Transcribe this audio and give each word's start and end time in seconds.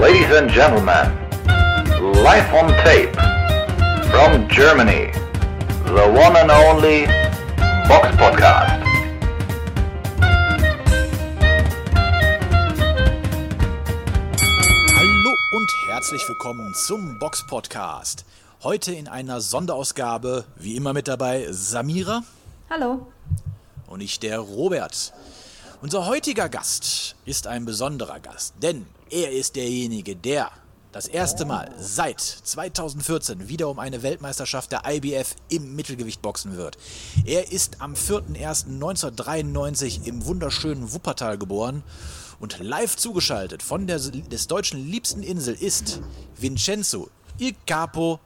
Ladies 0.00 0.30
and 0.32 0.48
gentlemen, 0.50 1.06
live 2.22 2.52
on 2.54 2.68
tape 2.84 3.14
from 4.10 4.48
Germany, 4.48 5.10
the 5.86 6.06
one 6.14 6.36
and 6.36 6.50
only 6.50 7.06
Box 7.88 8.08
Podcast. 8.16 8.82
Hallo 14.96 15.34
und 15.52 15.68
herzlich 15.88 16.22
willkommen 16.28 16.74
zum 16.74 17.18
Box 17.18 17.44
Podcast. 17.46 18.24
Heute 18.62 18.92
in 18.92 19.08
einer 19.08 19.40
Sonderausgabe, 19.40 20.44
wie 20.56 20.76
immer 20.76 20.92
mit 20.92 21.08
dabei, 21.08 21.46
Samira 21.50 22.22
Hallo. 22.70 23.06
und 23.86 24.00
ich, 24.00 24.20
der 24.20 24.38
Robert. 24.38 25.12
Unser 25.80 26.06
heutiger 26.06 26.48
Gast 26.48 27.14
ist 27.24 27.46
ein 27.46 27.64
besonderer 27.64 28.18
Gast, 28.18 28.54
denn 28.60 28.84
er 29.10 29.30
ist 29.30 29.54
derjenige, 29.54 30.16
der 30.16 30.50
das 30.90 31.06
erste 31.06 31.44
Mal 31.44 31.72
seit 31.78 32.20
2014 32.20 33.48
wieder 33.48 33.68
um 33.68 33.78
eine 33.78 34.02
Weltmeisterschaft 34.02 34.72
der 34.72 34.82
IBF 34.84 35.36
im 35.50 35.76
Mittelgewicht 35.76 36.20
boxen 36.20 36.56
wird. 36.56 36.78
Er 37.24 37.52
ist 37.52 37.80
am 37.80 37.94
4.1.1993 37.94 40.04
im 40.04 40.26
wunderschönen 40.26 40.92
Wuppertal 40.92 41.38
geboren 41.38 41.84
und 42.40 42.58
live 42.58 42.96
zugeschaltet 42.96 43.62
von 43.62 43.86
der 43.86 44.00
des 44.00 44.48
deutschen 44.48 44.84
liebsten 44.84 45.22
Insel 45.22 45.54
ist 45.54 46.00
Vincenzo 46.36 47.08
Il 47.38 47.54
Capo. 47.66 48.18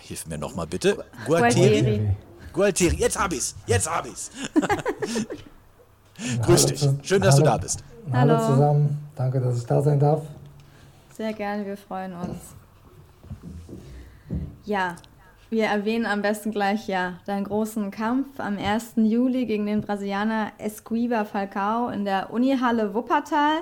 Hilf 0.00 0.24
mir 0.26 0.38
nochmal 0.38 0.66
bitte. 0.66 1.04
Gualtieri. 1.26 1.82
Gualtieri. 1.82 2.16
Gualtieri, 2.54 2.96
jetzt 2.96 3.18
hab 3.18 3.34
ich's, 3.34 3.54
jetzt 3.66 3.90
hab 3.90 4.06
ich's. 4.06 4.30
Grüß 6.42 6.66
dich. 6.66 6.88
Schön, 7.02 7.22
dass 7.22 7.36
du 7.36 7.42
hallo. 7.42 7.52
da 7.52 7.56
bist. 7.58 7.84
Hallo. 8.12 8.36
Hallo. 8.36 8.54
zusammen, 8.54 8.98
danke, 9.16 9.40
dass 9.40 9.58
ich 9.58 9.66
da 9.66 9.80
sein 9.80 9.98
darf. 9.98 10.22
Sehr 11.14 11.32
gerne, 11.32 11.66
wir 11.66 11.76
freuen 11.76 12.12
uns. 12.14 12.54
Ja, 14.64 14.96
wir 15.50 15.66
erwähnen 15.66 16.06
am 16.06 16.22
besten 16.22 16.50
gleich 16.50 16.88
ja 16.88 17.18
deinen 17.26 17.44
großen 17.44 17.90
Kampf 17.90 18.40
am 18.40 18.56
1. 18.56 18.94
Juli 18.96 19.44
gegen 19.44 19.66
den 19.66 19.82
Brasilianer 19.82 20.52
Esquiva 20.58 21.24
Falcao 21.24 21.88
in 21.88 22.04
der 22.04 22.32
Unihalle 22.32 22.94
Wuppertal. 22.94 23.58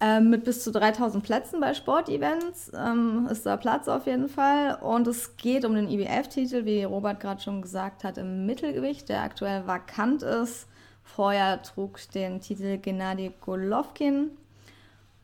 Ähm, 0.00 0.28
mit 0.28 0.44
bis 0.44 0.64
zu 0.64 0.72
3000 0.72 1.22
Plätzen 1.22 1.60
bei 1.60 1.72
Sportevents 1.72 2.72
ähm, 2.76 3.28
ist 3.30 3.46
da 3.46 3.56
Platz 3.56 3.86
auf 3.86 4.06
jeden 4.06 4.28
Fall. 4.28 4.76
Und 4.80 5.06
es 5.06 5.36
geht 5.36 5.64
um 5.64 5.74
den 5.74 5.88
IBF-Titel, 5.88 6.64
wie 6.64 6.82
Robert 6.82 7.20
gerade 7.20 7.40
schon 7.40 7.62
gesagt 7.62 8.02
hat, 8.02 8.18
im 8.18 8.44
Mittelgewicht, 8.44 9.08
der 9.08 9.22
aktuell 9.22 9.66
vakant 9.66 10.22
ist. 10.22 10.66
Vorher 11.04 11.62
trug 11.62 12.00
den 12.12 12.40
Titel 12.40 12.78
Gennady 12.78 13.32
Golovkin. 13.40 14.30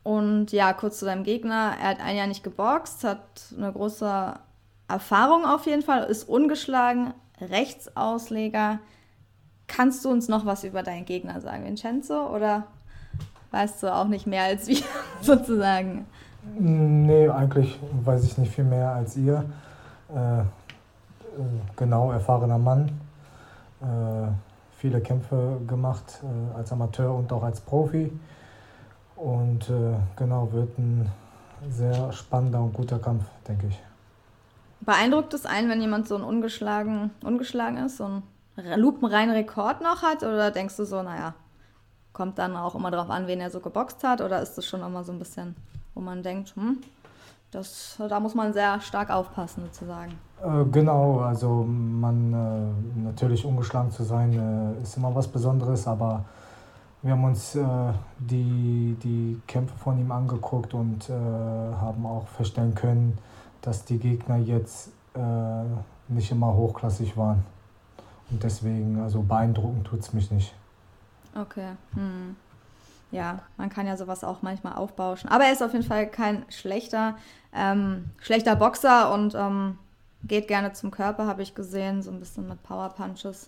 Und 0.03 0.51
ja, 0.51 0.73
kurz 0.73 0.99
zu 0.99 1.05
deinem 1.05 1.23
Gegner. 1.23 1.73
Er 1.81 1.89
hat 1.89 1.99
ein 1.99 2.15
Jahr 2.15 2.27
nicht 2.27 2.43
geboxt, 2.43 3.03
hat 3.03 3.19
eine 3.55 3.71
große 3.71 4.33
Erfahrung 4.87 5.45
auf 5.45 5.65
jeden 5.65 5.83
Fall, 5.83 6.03
ist 6.05 6.27
ungeschlagen, 6.27 7.13
Rechtsausleger. 7.39 8.79
Kannst 9.67 10.03
du 10.03 10.09
uns 10.09 10.27
noch 10.27 10.45
was 10.45 10.63
über 10.63 10.83
deinen 10.83 11.05
Gegner 11.05 11.39
sagen, 11.39 11.65
Vincenzo? 11.65 12.27
Oder 12.27 12.67
weißt 13.51 13.83
du 13.83 13.93
auch 13.93 14.07
nicht 14.07 14.27
mehr 14.27 14.43
als 14.43 14.67
wir 14.67 14.83
sozusagen? 15.21 16.05
Nee, 16.57 17.29
eigentlich 17.29 17.79
weiß 18.03 18.23
ich 18.25 18.37
nicht 18.37 18.53
viel 18.53 18.63
mehr 18.63 18.91
als 18.91 19.15
ihr. 19.15 19.45
Äh, 20.13 20.39
äh, 20.39 20.43
genau, 21.75 22.11
erfahrener 22.11 22.57
Mann. 22.57 22.89
Äh, 23.81 24.50
viele 24.81 24.99
Kämpfe 24.99 25.61
gemacht 25.67 26.23
äh, 26.23 26.57
als 26.57 26.71
Amateur 26.71 27.13
und 27.13 27.31
auch 27.31 27.43
als 27.43 27.61
Profi. 27.61 28.11
Und 29.15 29.69
äh, 29.69 29.93
genau, 30.15 30.51
wird 30.51 30.75
ein 30.79 31.07
sehr 31.69 32.11
spannender 32.11 32.59
und 32.61 32.73
guter 32.73 32.97
Kampf, 32.97 33.23
denke 33.47 33.67
ich. 33.67 33.79
Beeindruckt 34.79 35.35
es 35.35 35.45
einen, 35.45 35.69
wenn 35.69 35.79
jemand 35.79 36.07
so 36.07 36.15
ein 36.15 36.23
ungeschlagen, 36.23 37.11
ungeschlagen 37.23 37.77
ist, 37.77 37.97
so 37.97 38.05
einen 38.05 38.23
lupenreinen 38.55 39.35
Rekord 39.35 39.81
noch 39.81 40.01
hat? 40.01 40.23
Oder 40.23 40.49
denkst 40.49 40.77
du 40.77 40.85
so, 40.85 41.03
naja, 41.03 41.35
kommt 42.11 42.39
dann 42.39 42.57
auch 42.57 42.73
immer 42.73 42.89
darauf 42.89 43.11
an, 43.11 43.27
wen 43.27 43.39
er 43.39 43.51
so 43.51 43.59
geboxt 43.59 44.03
hat? 44.03 44.21
Oder 44.21 44.41
ist 44.41 44.57
das 44.57 44.65
schon 44.65 44.81
immer 44.81 45.03
so 45.03 45.11
ein 45.11 45.19
bisschen, 45.19 45.55
wo 45.93 46.01
man 46.01 46.23
denkt, 46.23 46.55
hm, 46.55 46.79
das, 47.51 47.97
da 48.09 48.19
muss 48.19 48.33
man 48.33 48.53
sehr 48.53 48.81
stark 48.81 49.11
aufpassen 49.11 49.61
sozusagen? 49.65 50.17
Äh, 50.43 50.65
genau, 50.71 51.19
also 51.19 51.63
man 51.67 52.33
äh, 52.33 52.99
natürlich 53.03 53.45
ungeschlagen 53.45 53.91
zu 53.91 54.03
sein 54.03 54.33
äh, 54.33 54.81
ist 54.81 54.97
immer 54.97 55.13
was 55.13 55.27
Besonderes, 55.27 55.87
aber 55.87 56.25
wir 57.03 57.11
haben 57.13 57.23
uns 57.23 57.57
die, 58.19 58.95
die 59.01 59.41
Kämpfe 59.47 59.75
von 59.75 59.99
ihm 59.99 60.11
angeguckt 60.11 60.75
und 60.75 61.09
haben 61.09 62.05
auch 62.05 62.27
feststellen 62.27 62.75
können, 62.75 63.17
dass 63.63 63.83
die 63.85 63.97
Gegner 63.97 64.37
jetzt 64.37 64.91
nicht 66.09 66.31
immer 66.31 66.53
hochklassig 66.53 67.17
waren. 67.17 67.43
Und 68.29 68.43
deswegen, 68.43 69.01
also 69.01 69.23
beeindruckend 69.23 69.87
tut 69.87 70.01
es 70.01 70.13
mich 70.13 70.29
nicht. 70.29 70.53
Okay. 71.35 71.69
Hm. 71.95 72.35
Ja, 73.09 73.39
man 73.57 73.71
kann 73.71 73.87
ja 73.87 73.97
sowas 73.97 74.23
auch 74.23 74.43
manchmal 74.43 74.73
aufbauschen. 74.73 75.27
Aber 75.27 75.45
er 75.45 75.53
ist 75.53 75.63
auf 75.63 75.73
jeden 75.73 75.85
Fall 75.85 76.05
kein 76.05 76.45
schlechter, 76.49 77.15
ähm, 77.51 78.11
schlechter 78.19 78.55
Boxer 78.55 79.11
und 79.11 79.33
ähm, 79.33 79.79
geht 80.23 80.47
gerne 80.47 80.73
zum 80.73 80.91
Körper, 80.91 81.27
habe 81.27 81.41
ich 81.41 81.55
gesehen, 81.55 82.01
so 82.01 82.11
ein 82.11 82.19
bisschen 82.19 82.47
mit 82.47 82.61
Power 82.63 82.89
Punches. 82.89 83.47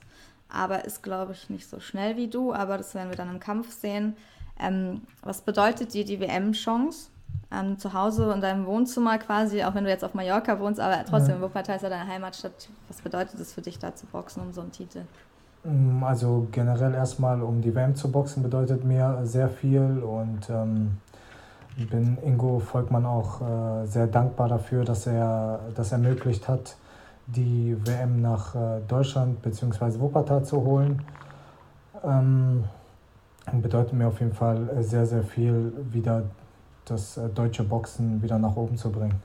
Aber 0.49 0.85
ist, 0.85 1.01
glaube 1.01 1.31
ich, 1.33 1.49
nicht 1.49 1.67
so 1.67 1.79
schnell 1.79 2.15
wie 2.17 2.27
du. 2.27 2.53
Aber 2.53 2.77
das 2.77 2.93
werden 2.93 3.09
wir 3.09 3.17
dann 3.17 3.29
im 3.29 3.39
Kampf 3.39 3.71
sehen. 3.71 4.15
Ähm, 4.59 5.01
was 5.21 5.41
bedeutet 5.41 5.93
dir 5.93 6.05
die 6.05 6.19
WM-Chance? 6.19 7.09
Ähm, 7.51 7.77
zu 7.79 7.93
Hause 7.93 8.31
in 8.33 8.41
deinem 8.41 8.65
Wohnzimmer 8.65 9.17
quasi, 9.17 9.63
auch 9.63 9.73
wenn 9.73 9.83
du 9.83 9.89
jetzt 9.89 10.03
auf 10.03 10.13
Mallorca 10.13 10.59
wohnst, 10.59 10.79
aber 10.79 11.03
trotzdem, 11.05 11.41
Wuppertal 11.41 11.75
ist 11.77 11.81
ja 11.81 11.89
deine 11.89 12.07
Heimatstadt. 12.07 12.69
Was 12.87 13.01
bedeutet 13.01 13.39
es 13.39 13.53
für 13.53 13.61
dich, 13.61 13.79
da 13.79 13.95
zu 13.95 14.05
boxen 14.05 14.43
um 14.43 14.53
so 14.53 14.61
einen 14.61 14.71
Titel? 14.71 15.01
Mm, 15.63 16.03
Also 16.03 16.47
generell 16.51 16.93
erstmal, 16.93 17.41
um 17.41 17.61
die 17.61 17.73
WM 17.73 17.95
zu 17.95 18.11
boxen, 18.11 18.43
bedeutet 18.43 18.83
mir 18.83 19.21
sehr 19.23 19.49
viel 19.49 19.99
und 20.03 20.49
ähm, 20.49 20.97
bin 21.77 22.17
Ingo 22.23 22.59
Volkmann 22.59 23.05
auch 23.05 23.41
äh, 23.41 23.85
sehr 23.87 24.07
dankbar 24.07 24.47
dafür, 24.47 24.85
dass 24.85 25.07
er 25.07 25.59
das 25.75 25.91
ermöglicht 25.91 26.47
hat, 26.47 26.75
die 27.27 27.75
WM 27.85 28.21
nach 28.21 28.55
äh, 28.55 28.81
Deutschland 28.87 29.41
bzw. 29.41 29.99
Wuppertal 29.99 30.45
zu 30.45 30.61
holen. 30.63 31.01
Ähm, 32.03 32.63
bedeutet 33.51 33.93
mir 33.93 34.07
auf 34.07 34.19
jeden 34.19 34.33
Fall 34.33 34.69
sehr, 34.83 35.05
sehr 35.05 35.23
viel, 35.23 35.73
wieder 35.91 36.23
das 36.85 37.17
äh, 37.17 37.29
deutsche 37.29 37.63
Boxen 37.63 38.21
wieder 38.21 38.37
nach 38.37 38.55
oben 38.55 38.77
zu 38.77 38.91
bringen. 38.91 39.21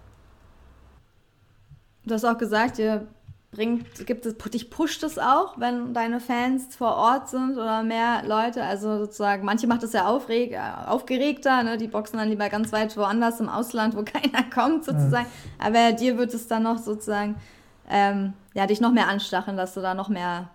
Du 2.05 2.15
hast 2.15 2.25
auch 2.25 2.39
gesagt, 2.39 2.79
ihr 2.79 3.07
bringt, 3.51 4.07
gibt 4.07 4.27
es, 4.27 4.37
dich 4.37 4.71
pusht 4.71 5.03
es 5.03 5.19
auch, 5.19 5.59
wenn 5.59 5.95
deine 5.95 6.21
Fans 6.21 6.77
vor 6.77 6.97
Ort 6.97 7.29
sind 7.29 7.57
oder 7.57 7.83
mehr 7.83 8.23
Leute. 8.27 8.63
Also 8.63 8.99
sozusagen, 8.99 9.45
manche 9.45 9.67
macht 9.67 9.83
es 9.83 9.93
ja 9.93 10.07
aufreg, 10.07 10.53
äh, 10.53 10.61
aufgeregter, 10.87 11.63
ne? 11.63 11.79
die 11.79 11.89
boxen 11.89 12.19
dann 12.19 12.29
lieber 12.29 12.49
ganz 12.49 12.73
weit 12.73 12.97
woanders 12.97 13.41
im 13.41 13.49
Ausland, 13.49 13.97
wo 13.97 14.03
keiner 14.05 14.49
kommt 14.53 14.85
sozusagen. 14.85 15.27
Aber 15.59 15.93
dir 15.93 16.19
wird 16.19 16.35
es 16.35 16.47
dann 16.47 16.65
noch 16.65 16.79
sozusagen, 16.79 17.37
ähm, 17.91 18.35
ja, 18.55 18.67
dich 18.67 18.81
noch 18.81 18.93
mehr 18.93 19.09
anstacheln, 19.09 19.57
dass 19.57 19.75
du 19.75 19.81
da 19.81 19.95
noch 19.95 20.11
mehr 20.11 20.51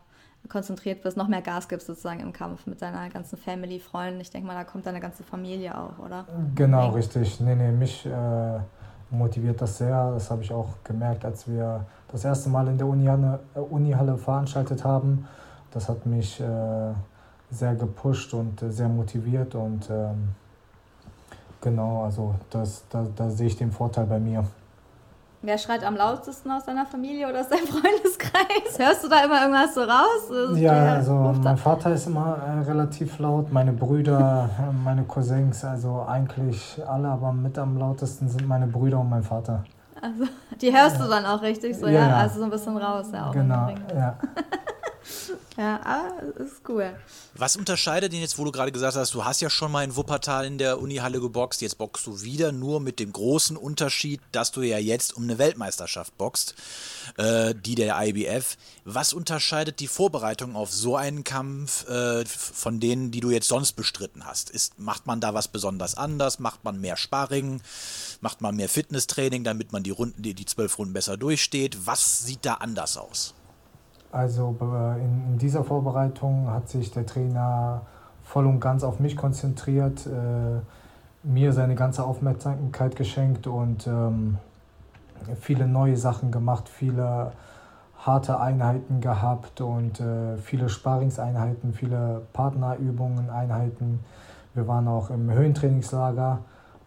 konzentriert 0.50 1.04
wirst, 1.04 1.18
noch 1.18 1.28
mehr 1.28 1.42
Gas 1.42 1.70
gibst 1.70 1.88
sozusagen 1.88 2.20
im 2.20 2.34
Kampf 2.34 2.68
mit 2.68 2.82
deiner 2.82 3.10
ganzen 3.10 3.38
Family, 3.38 3.80
Freunden. 3.80 4.20
Ich 4.20 4.30
denke 4.30 4.46
mal, 4.46 4.56
da 4.56 4.66
kommt 4.66 4.86
deine 4.86 5.00
ganze 5.00 5.24
Familie 5.24 5.76
auch, 5.78 5.98
oder? 6.00 6.28
Genau, 6.54 6.90
richtig. 6.90 7.40
Nee, 7.40 7.56
nee, 7.56 7.72
mich 7.72 8.06
äh, 8.06 8.60
motiviert 9.14 9.62
das 9.62 9.78
sehr. 9.78 10.12
Das 10.12 10.30
habe 10.30 10.44
ich 10.44 10.52
auch 10.52 10.70
gemerkt, 10.84 11.24
als 11.26 11.48
wir 11.48 11.86
das 12.12 12.26
erste 12.26 12.50
Mal 12.50 12.68
in 12.68 12.78
der 12.78 12.88
Unihalle, 12.88 13.40
äh, 13.56 13.60
Unihalle 13.60 14.18
veranstaltet 14.18 14.84
haben. 14.84 15.28
Das 15.72 15.90
hat 15.90 16.06
mich 16.06 16.40
äh, 16.40 16.94
sehr 17.50 17.76
gepusht 17.76 18.34
und 18.34 18.62
äh, 18.62 18.72
sehr 18.72 18.90
motiviert 18.90 19.56
und 19.56 19.90
ähm, 19.90 20.30
genau, 21.62 22.04
also 22.04 22.36
das, 22.50 22.84
da, 22.90 23.08
da 23.16 23.30
sehe 23.30 23.48
ich 23.48 23.58
den 23.58 23.72
Vorteil 23.72 24.06
bei 24.06 24.20
mir. 24.20 24.46
Wer 25.46 25.58
schreit 25.58 25.84
am 25.84 25.98
lautesten 25.98 26.50
aus 26.52 26.64
deiner 26.64 26.86
Familie 26.86 27.28
oder 27.28 27.42
aus 27.42 27.50
deinem 27.50 27.68
Freundeskreis? 27.68 28.80
Hörst 28.80 29.04
du 29.04 29.10
da 29.10 29.26
immer 29.26 29.42
irgendwas 29.42 29.76
so 29.76 29.82
raus? 29.82 30.58
Ja, 30.58 30.94
also 30.94 31.16
mein 31.44 31.58
Vater 31.58 31.94
ist 31.94 32.08
immer 32.08 32.38
äh, 32.38 32.62
relativ 32.62 33.20
laut, 33.20 33.52
meine 33.52 33.74
Brüder, 33.74 34.50
äh, 34.58 34.72
meine 34.72 35.04
Cousins, 35.04 35.66
also 35.66 36.06
eigentlich 36.08 36.82
alle, 36.88 37.10
aber 37.10 37.34
mit 37.34 37.58
am 37.58 37.78
lautesten 37.78 38.30
sind 38.30 38.48
meine 38.48 38.68
Brüder 38.68 39.02
und 39.02 39.10
mein 39.10 39.24
Vater. 39.24 39.66
also, 40.02 40.32
die 40.62 40.74
hörst 40.74 41.02
du 41.02 41.10
dann 41.10 41.26
auch 41.26 41.42
richtig 41.42 41.78
so, 41.78 41.88
ja? 41.88 41.94
Ja, 41.94 42.08
ja. 42.08 42.18
Also 42.20 42.40
so 42.40 42.46
ein 42.46 42.50
bisschen 42.50 42.78
raus, 42.78 43.08
ja. 43.12 43.28
Auch 43.28 43.34
genau, 43.34 43.68
ja. 43.94 44.16
Ja, 45.56 45.80
ah, 45.84 46.20
ist 46.42 46.68
cool. 46.68 46.96
Was 47.36 47.56
unterscheidet 47.56 48.12
ihn 48.12 48.22
jetzt, 48.22 48.40
wo 48.40 48.46
du 48.46 48.52
gerade 48.52 48.72
gesagt 48.72 48.96
hast, 48.96 49.14
du 49.14 49.24
hast 49.24 49.40
ja 49.40 49.52
schon 49.52 49.72
mal 49.72 49.84
in 49.84 49.96
Wuppertal 49.96 50.46
in 50.46 50.58
der 50.58 50.80
Unihalle 50.80 51.20
geboxt, 51.20 51.62
jetzt 51.62 51.78
boxst 51.78 52.08
du 52.08 52.22
wieder 52.24 52.52
nur 52.52 52.80
mit 52.80 53.00
dem 53.00 53.14
großen 53.14 53.56
Unterschied, 53.56 54.20
dass 54.32 54.52
du 54.52 54.64
ja 54.64 54.80
jetzt 54.80 55.16
um 55.16 55.24
eine 55.24 55.38
Weltmeisterschaft 55.38 56.18
boxt, 56.18 56.56
äh, 57.18 57.54
die 57.54 57.76
der 57.76 58.02
IBF. 58.02 58.58
Was 58.84 59.14
unterscheidet 59.14 59.80
die 59.80 59.88
Vorbereitung 59.88 60.56
auf 60.56 60.72
so 60.72 60.96
einen 60.96 61.24
Kampf 61.24 61.88
äh, 61.88 62.26
von 62.26 62.80
denen, 62.80 63.12
die 63.12 63.20
du 63.20 63.30
jetzt 63.30 63.48
sonst 63.48 63.74
bestritten 63.74 64.26
hast? 64.26 64.50
Ist, 64.50 64.80
macht 64.80 65.06
man 65.06 65.22
da 65.22 65.36
was 65.36 65.50
besonders 65.50 65.96
anders? 65.96 66.40
Macht 66.40 66.64
man 66.64 66.82
mehr 66.82 66.98
Sparring? 66.98 67.62
Macht 68.22 68.42
man 68.42 68.56
mehr 68.56 68.70
Fitnesstraining, 68.70 69.44
damit 69.44 69.72
man 69.72 69.84
die 69.84 69.92
Runden, 69.92 70.24
die, 70.24 70.34
die 70.34 70.46
zwölf 70.46 70.80
Runden 70.80 70.94
besser 70.94 71.16
durchsteht? 71.16 71.86
Was 71.86 72.26
sieht 72.26 72.44
da 72.44 72.56
anders 72.56 72.98
aus? 72.98 73.36
Also 74.14 74.56
in, 75.00 75.40
dieser 75.40 75.64
Vorbereitung 75.64 76.48
hat 76.52 76.70
sich 76.70 76.92
der 76.92 77.04
Trainer 77.04 77.82
voll 78.24 78.46
und 78.46 78.60
ganz 78.60 78.84
auf 78.84 79.00
mich 79.00 79.18
konzentriert, 79.18 80.06
äh, 80.06 80.62
mir 81.28 81.52
seine 81.52 81.74
ganze 81.74 82.04
Aufmerksamkeit 82.04 82.96
geschenkt 82.96 83.48
und 83.48 83.88
ähm, 83.88 84.38
viele 85.42 85.68
neue 85.68 85.98
Sachen 85.98 86.32
gemacht, 86.32 86.70
viele 86.70 87.32
harte 88.06 88.40
Einheiten 88.40 89.02
gehabt 89.02 89.62
und 89.62 90.00
äh, 90.00 90.38
viele 90.38 90.70
Sparingseinheiten, 90.70 91.74
viele 91.74 92.22
Partnerübungen, 92.34 93.32
Einheiten. 93.32 94.02
Wir 94.54 94.68
waren 94.68 94.88
auch 94.88 95.10
im 95.10 95.32
Höhentrainingslager, 95.32 96.38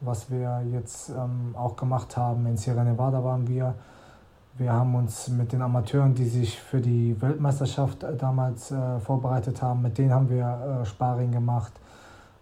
was 0.00 0.30
wir 0.30 0.62
jetzt 0.70 1.08
ähm, 1.08 1.56
auch 1.56 1.74
gemacht 1.74 2.16
haben. 2.16 2.46
In 2.46 2.56
Sierra 2.56 2.84
Nevada 2.84 3.24
waren 3.24 3.48
wir. 3.48 3.74
Wir 4.58 4.72
haben 4.72 4.94
uns 4.94 5.28
mit 5.28 5.52
den 5.52 5.60
Amateuren, 5.60 6.14
die 6.14 6.24
sich 6.24 6.58
für 6.58 6.80
die 6.80 7.20
Weltmeisterschaft 7.20 8.02
äh, 8.02 8.16
damals 8.16 8.70
äh, 8.70 8.98
vorbereitet 9.00 9.60
haben, 9.60 9.82
mit 9.82 9.98
denen 9.98 10.14
haben 10.14 10.30
wir 10.30 10.80
äh, 10.82 10.86
Sparring 10.86 11.30
gemacht. 11.30 11.72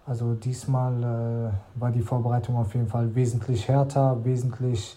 Also 0.07 0.35
diesmal 0.35 1.03
äh, 1.03 1.81
war 1.81 1.91
die 1.91 2.03
Vorbereitung 2.03 2.57
auf 2.57 2.73
jeden 2.75 2.87
Fall 2.87 3.13
wesentlich 3.17 3.67
härter, 3.67 4.25
wesentlich 4.25 4.97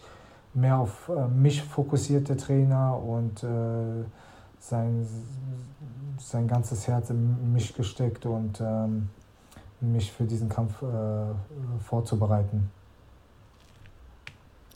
mehr 0.54 0.78
auf 0.78 1.10
äh, 1.10 1.28
mich 1.28 1.64
fokussierte 1.64 2.38
Trainer 2.38 2.96
und 3.02 3.44
äh, 3.44 4.04
sein, 4.60 5.08
sein 6.20 6.48
ganzes 6.48 6.88
Herz 6.88 7.10
in 7.10 7.52
mich 7.52 7.74
gesteckt 7.74 8.28
und 8.28 8.62
ähm, 8.62 9.10
mich 9.82 10.12
für 10.12 10.24
diesen 10.24 10.50
Kampf 10.50 10.84
vorzubereiten. 11.86 12.72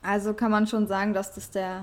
Also 0.03 0.35
kann 0.35 0.51
man 0.51 0.67
schon 0.67 0.85
sagen, 0.85 1.13
dass 1.13 1.33
das 1.33 1.49
der 1.49 1.81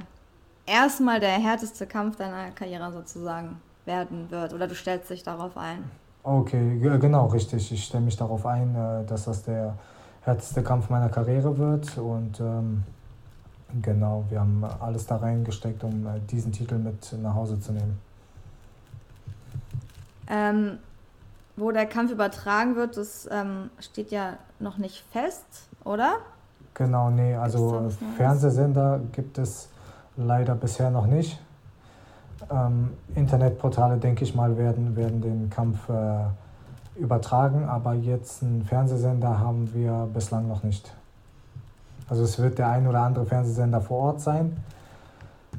erstmal 0.69 1.20
der 1.20 1.31
härteste 1.31 1.87
Kampf 1.87 2.17
deiner 2.17 2.50
Karriere 2.50 2.93
sozusagen 2.93 3.61
werden 3.85 4.31
wird 4.31 4.53
oder 4.53 4.67
du 4.67 4.75
stellst 4.75 5.11
dich 5.11 5.23
darauf 5.23 5.56
ein? 5.56 5.85
Okay, 6.23 6.79
genau, 6.99 7.26
richtig. 7.26 7.73
Ich 7.73 7.85
stelle 7.85 8.05
mich 8.05 8.17
darauf 8.17 8.44
ein, 8.44 8.75
äh, 8.75 9.05
dass 9.06 9.25
das 9.25 9.43
der 9.43 9.75
härteste 10.23 10.62
Kampf 10.62 10.91
meiner 10.91 11.09
Karriere 11.09 11.56
wird 11.56 11.97
und 11.97 12.38
ähm, 12.41 12.85
genau, 13.82 14.25
wir 14.29 14.41
haben 14.41 14.62
alles 14.81 15.06
da 15.06 15.17
reingesteckt, 15.17 15.82
um 15.85 16.06
äh, 16.06 16.20
diesen 16.31 16.53
Titel 16.53 16.76
mit 16.76 17.14
nach 17.23 17.35
Hause 17.35 17.59
zu 17.61 17.73
nehmen. 17.73 17.99
Ähm, 20.29 20.79
wo 21.56 21.73
der 21.73 21.87
Kampf 21.87 22.12
übertragen 22.12 22.76
wird, 22.76 22.97
das 22.97 23.29
ähm, 23.31 23.71
steht 23.81 24.11
ja 24.11 24.35
noch 24.61 24.79
nicht 24.79 25.03
fest, 25.11 25.69
oder? 25.85 26.17
Genau, 26.75 27.11
nee, 27.11 27.35
also 27.35 27.91
Fernsehsender 28.17 29.00
gibt 29.12 29.38
es 29.38 29.69
leider 30.19 30.55
bisher 30.55 30.91
noch 30.91 31.06
nicht. 31.06 31.38
Ähm, 32.50 32.91
Internetportale, 33.15 33.97
denke 33.97 34.25
ich 34.25 34.35
mal, 34.35 34.59
werden, 34.59 34.97
werden 34.97 35.20
den 35.20 35.49
Kampf 35.49 35.88
äh, 35.88 36.25
übertragen, 37.00 37.65
aber 37.65 37.94
jetzt 37.94 38.43
einen 38.43 38.65
Fernsehsender 38.65 39.38
haben 39.38 39.73
wir 39.73 40.09
bislang 40.12 40.49
noch 40.49 40.62
nicht. 40.62 40.93
Also 42.09 42.23
es 42.23 42.38
wird 42.38 42.59
der 42.59 42.69
ein 42.70 42.87
oder 42.87 43.00
andere 43.00 43.26
Fernsehsender 43.26 43.81
vor 43.81 43.99
Ort 43.99 44.20
sein 44.20 44.56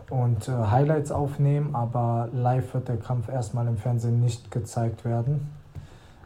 und 0.09 0.47
äh, 0.47 0.51
Highlights 0.51 1.11
aufnehmen, 1.11 1.75
aber 1.75 2.29
live 2.33 2.73
wird 2.73 2.87
der 2.87 2.97
Kampf 2.97 3.29
erstmal 3.29 3.67
im 3.67 3.77
Fernsehen 3.77 4.19
nicht 4.19 4.51
gezeigt 4.51 5.05
werden. 5.05 5.49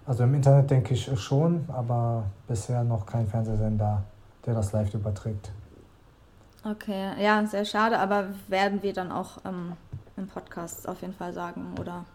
Also 0.05 0.23
im 0.23 0.33
Internet 0.33 0.69
denke 0.69 0.93
ich 0.93 1.09
schon, 1.19 1.65
aber 1.69 2.23
bisher 2.47 2.83
noch 2.83 3.05
kein 3.05 3.27
Fernsehsender, 3.27 4.03
der 4.45 4.53
das 4.53 4.71
live 4.71 4.93
überträgt. 4.93 5.51
Okay, 6.63 7.21
ja, 7.21 7.45
sehr 7.45 7.65
schade, 7.65 7.99
aber 7.99 8.29
werden 8.47 8.81
wir 8.83 8.93
dann 8.93 9.11
auch 9.11 9.39
ähm, 9.45 9.73
im 10.15 10.27
Podcast 10.27 10.87
auf 10.87 11.01
jeden 11.01 11.13
Fall 11.13 11.33
sagen 11.33 11.75
oder 11.79 12.05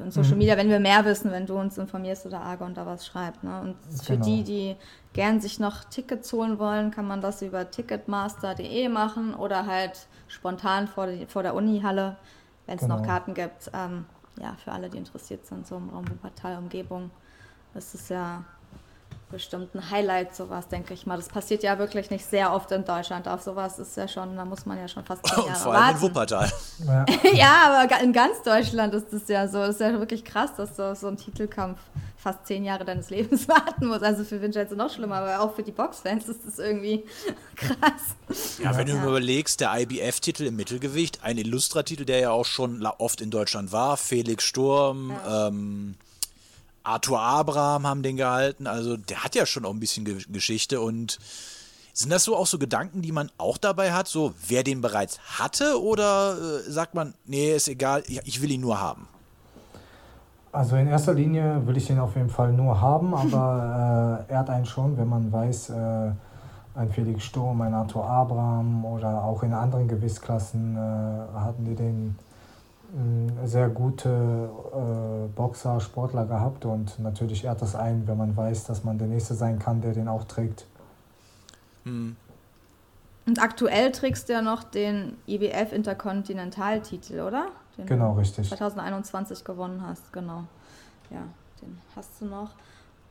in 0.00 0.10
Social 0.10 0.32
mhm. 0.32 0.38
Media, 0.38 0.56
wenn 0.56 0.68
wir 0.68 0.80
mehr 0.80 1.04
wissen, 1.04 1.30
wenn 1.30 1.46
du 1.46 1.58
uns 1.58 1.78
informierst 1.78 2.26
oder 2.26 2.40
Argon 2.40 2.74
da 2.74 2.86
was 2.86 3.06
schreibt. 3.06 3.44
Ne? 3.44 3.60
Und 3.60 3.76
für 4.02 4.14
genau. 4.14 4.24
die, 4.24 4.42
die 4.42 4.76
gern 5.12 5.40
sich 5.40 5.60
noch 5.60 5.84
Tickets 5.84 6.32
holen 6.32 6.58
wollen, 6.58 6.90
kann 6.90 7.06
man 7.06 7.20
das 7.20 7.40
über 7.42 7.70
ticketmaster.de 7.70 8.88
machen 8.88 9.34
oder 9.34 9.66
halt 9.66 10.08
spontan 10.28 10.88
vor, 10.88 11.06
die, 11.06 11.26
vor 11.26 11.42
der 11.42 11.54
Unihalle, 11.54 12.16
wenn 12.66 12.76
es 12.76 12.82
genau. 12.82 12.96
noch 12.96 13.06
Karten 13.06 13.34
gibt. 13.34 13.70
Ähm, 13.72 14.06
ja, 14.40 14.56
für 14.62 14.72
alle, 14.72 14.90
die 14.90 14.98
interessiert 14.98 15.46
sind, 15.46 15.66
so 15.66 15.76
im 15.76 15.88
Raum 15.88 16.08
Wuppertal, 16.10 16.58
Umgebung. 16.58 17.10
Das 17.72 17.94
ist 17.94 18.10
ja 18.10 18.44
bestimmt 19.30 19.74
ein 19.74 19.90
Highlight, 19.90 20.36
sowas, 20.36 20.68
denke 20.68 20.94
ich 20.94 21.06
mal. 21.06 21.16
Das 21.16 21.28
passiert 21.28 21.62
ja 21.62 21.78
wirklich 21.78 22.10
nicht 22.10 22.24
sehr 22.24 22.52
oft 22.52 22.70
in 22.70 22.84
Deutschland. 22.84 23.26
Auf 23.26 23.42
sowas 23.42 23.78
ist 23.78 23.96
ja 23.96 24.06
schon, 24.06 24.36
da 24.36 24.44
muss 24.44 24.66
man 24.66 24.78
ja 24.78 24.86
schon 24.86 25.04
fast 25.04 25.26
zehn 25.26 25.44
Jahre 25.44 25.58
Vor 25.58 25.74
allem 25.74 25.82
warten. 25.82 25.96
in 25.96 26.02
Wuppertal. 26.02 26.52
Ja. 26.86 27.04
ja. 27.32 27.82
aber 27.82 28.00
in 28.02 28.12
ganz 28.12 28.42
Deutschland 28.42 28.94
ist 28.94 29.12
das 29.12 29.28
ja 29.28 29.48
so. 29.48 29.58
Das 29.58 29.70
ist 29.70 29.80
ja 29.80 29.92
wirklich 29.98 30.24
krass, 30.24 30.50
dass 30.56 30.76
du 30.76 30.94
so 30.94 31.08
ein 31.08 31.16
Titelkampf 31.16 31.80
fast 32.16 32.46
zehn 32.46 32.64
Jahre 32.64 32.84
deines 32.84 33.10
Lebens 33.10 33.48
warten 33.48 33.86
musst. 33.86 34.02
Also 34.02 34.24
für 34.24 34.40
Vincenzo 34.40 34.76
noch 34.76 34.92
schlimmer, 34.92 35.16
aber 35.16 35.40
auch 35.40 35.54
für 35.54 35.62
die 35.62 35.72
Boxfans 35.72 36.28
ist 36.28 36.40
das 36.46 36.58
irgendwie 36.58 37.04
krass. 37.56 38.58
Ja, 38.62 38.76
wenn 38.76 38.86
du 38.86 38.94
ja. 38.94 39.06
überlegst, 39.06 39.60
der 39.60 39.78
IBF-Titel 39.80 40.44
im 40.44 40.56
Mittelgewicht, 40.56 41.20
ein 41.22 41.36
Illustra-Titel, 41.36 42.04
der 42.04 42.20
ja 42.20 42.30
auch 42.30 42.44
schon 42.44 42.84
oft 42.86 43.20
in 43.20 43.30
Deutschland 43.30 43.72
war, 43.72 43.96
Felix 43.96 44.44
Sturm, 44.44 45.10
ja. 45.10 45.48
ähm, 45.48 45.96
Arthur 46.86 47.20
Abraham 47.20 47.86
haben 47.86 48.02
den 48.02 48.16
gehalten. 48.16 48.66
Also 48.66 48.96
der 48.96 49.24
hat 49.24 49.34
ja 49.34 49.46
schon 49.46 49.64
auch 49.64 49.70
ein 49.72 49.80
bisschen 49.80 50.04
Ge 50.04 50.18
Geschichte. 50.28 50.80
Und 50.80 51.18
sind 51.92 52.10
das 52.10 52.24
so 52.24 52.36
auch 52.36 52.46
so 52.46 52.58
Gedanken, 52.58 53.02
die 53.02 53.12
man 53.12 53.30
auch 53.38 53.58
dabei 53.58 53.92
hat? 53.92 54.06
So, 54.06 54.34
wer 54.46 54.62
den 54.62 54.80
bereits 54.80 55.18
hatte? 55.38 55.82
Oder 55.82 56.36
äh, 56.36 56.70
sagt 56.70 56.94
man, 56.94 57.14
nee, 57.24 57.54
ist 57.54 57.68
egal, 57.68 58.02
ich 58.06 58.42
will 58.42 58.50
ihn 58.50 58.60
nur 58.60 58.80
haben? 58.80 59.08
Also 60.52 60.76
in 60.76 60.86
erster 60.86 61.12
Linie 61.12 61.66
will 61.66 61.76
ich 61.76 61.90
ihn 61.90 61.98
auf 61.98 62.16
jeden 62.16 62.30
Fall 62.30 62.52
nur 62.52 62.80
haben, 62.80 63.14
aber 63.34 64.24
äh, 64.28 64.32
er 64.32 64.38
hat 64.38 64.50
einen 64.50 64.66
schon, 64.66 64.96
wenn 64.96 65.08
man 65.08 65.32
weiß, 65.32 65.70
äh, 65.70 66.12
ein 66.76 66.90
Felix 66.90 67.24
Sturm, 67.24 67.60
ein 67.62 67.74
Arthur 67.74 68.04
Abraham 68.04 68.84
oder 68.84 69.24
auch 69.24 69.42
in 69.42 69.52
anderen 69.52 69.88
Gewichtsklassen 69.88 70.76
äh, 70.76 71.38
hatten 71.38 71.64
die 71.64 71.74
den 71.74 72.16
sehr 73.44 73.68
gute 73.68 74.08
äh, 74.08 75.28
Boxer, 75.34 75.80
Sportler 75.80 76.26
gehabt 76.26 76.64
und 76.64 76.98
natürlich 76.98 77.44
ehrt 77.44 77.62
das 77.62 77.74
ein, 77.74 78.06
wenn 78.06 78.16
man 78.16 78.36
weiß, 78.36 78.64
dass 78.64 78.84
man 78.84 78.98
der 78.98 79.08
Nächste 79.08 79.34
sein 79.34 79.58
kann, 79.58 79.80
der 79.80 79.92
den 79.92 80.08
auch 80.08 80.24
trägt. 80.24 80.66
Hm. 81.84 82.16
Und 83.26 83.42
aktuell 83.42 83.90
trägst 83.90 84.28
du 84.28 84.34
ja 84.34 84.42
noch 84.42 84.62
den 84.62 85.16
IBF 85.26 85.72
Interkontinentaltitel, 85.72 87.20
oder? 87.20 87.48
Den 87.76 87.86
genau, 87.86 88.12
richtig. 88.12 88.48
2021 88.48 89.44
gewonnen 89.44 89.82
hast, 89.84 90.12
genau. 90.12 90.44
Ja, 91.10 91.22
den 91.60 91.78
hast 91.96 92.20
du 92.20 92.26
noch. 92.26 92.50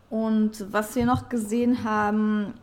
Und 0.09 0.71
was 0.71 0.95
wir 0.95 1.05
noch 1.05 1.27
gesehen 1.27 1.83
haben, 1.83 2.53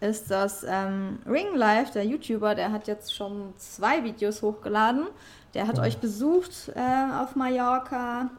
ist, 0.00 0.30
dass 0.30 0.64
ähm, 0.66 1.18
Ring 1.26 1.54
Life, 1.54 1.92
der 1.92 2.04
YouTuber, 2.04 2.54
der 2.54 2.72
hat 2.72 2.88
jetzt 2.88 3.14
schon 3.14 3.52
zwei 3.56 4.02
Videos 4.02 4.42
hochgeladen. 4.42 5.06
Der 5.54 5.66
hat 5.66 5.78
ja. 5.78 5.84
euch 5.84 5.98
besucht 5.98 6.72
äh, 6.74 7.20
auf 7.20 7.36
Mallorca. 7.36 8.30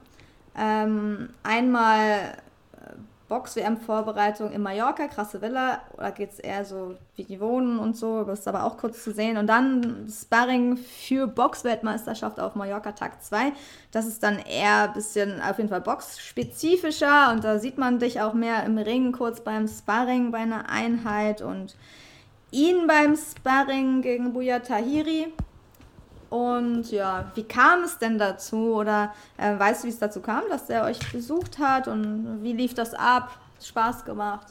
Ähm, 0.55 1.29
einmal 1.43 2.35
äh, 2.73 2.95
Box-WM-Vorbereitung 3.27 4.51
in 4.51 4.61
Mallorca, 4.61 5.07
krasse 5.07 5.41
Villa. 5.41 5.81
Da 5.97 6.09
geht 6.09 6.31
es 6.31 6.39
eher 6.39 6.65
so, 6.65 6.95
wie 7.15 7.23
die 7.23 7.39
wohnen 7.39 7.79
und 7.79 7.95
so. 7.95 8.23
Das 8.23 8.39
ist 8.39 8.47
aber 8.47 8.63
auch 8.63 8.77
kurz 8.77 9.03
zu 9.03 9.11
sehen. 9.11 9.37
Und 9.37 9.47
dann 9.47 10.07
Sparring 10.09 10.77
für 10.77 11.27
Box-Weltmeisterschaft 11.27 12.39
auf 12.39 12.55
Mallorca 12.55 12.91
Tag 12.91 13.23
2. 13.23 13.53
Das 13.91 14.05
ist 14.05 14.23
dann 14.23 14.39
eher 14.39 14.89
ein 14.89 14.93
bisschen 14.93 15.41
auf 15.41 15.57
jeden 15.57 15.69
Fall 15.69 15.81
boxspezifischer. 15.81 17.31
Und 17.31 17.43
da 17.43 17.59
sieht 17.59 17.77
man 17.77 17.99
dich 17.99 18.21
auch 18.21 18.33
mehr 18.33 18.63
im 18.63 18.77
Ring, 18.77 19.11
kurz 19.11 19.41
beim 19.41 19.67
Sparring 19.67 20.31
bei 20.31 20.39
einer 20.39 20.69
Einheit. 20.69 21.41
Und 21.41 21.75
ihn 22.51 22.85
beim 22.87 23.15
Sparring 23.15 24.01
gegen 24.01 24.33
Buya 24.33 24.59
Tahiri. 24.59 25.33
Und 26.33 26.89
ja, 26.89 27.25
wie 27.35 27.43
kam 27.43 27.83
es 27.83 27.99
denn 27.99 28.17
dazu? 28.17 28.73
Oder 28.73 29.11
äh, 29.37 29.59
weißt 29.59 29.83
du, 29.83 29.87
wie 29.87 29.91
es 29.91 29.99
dazu 29.99 30.19
kam, 30.19 30.41
dass 30.49 30.67
er 30.67 30.85
euch 30.85 30.97
besucht 31.11 31.59
hat? 31.59 31.87
Und 31.87 32.39
wie 32.41 32.53
lief 32.53 32.73
das 32.73 32.95
ab? 32.95 33.29
Hat 33.55 33.63
Spaß 33.63 34.03
gemacht? 34.03 34.47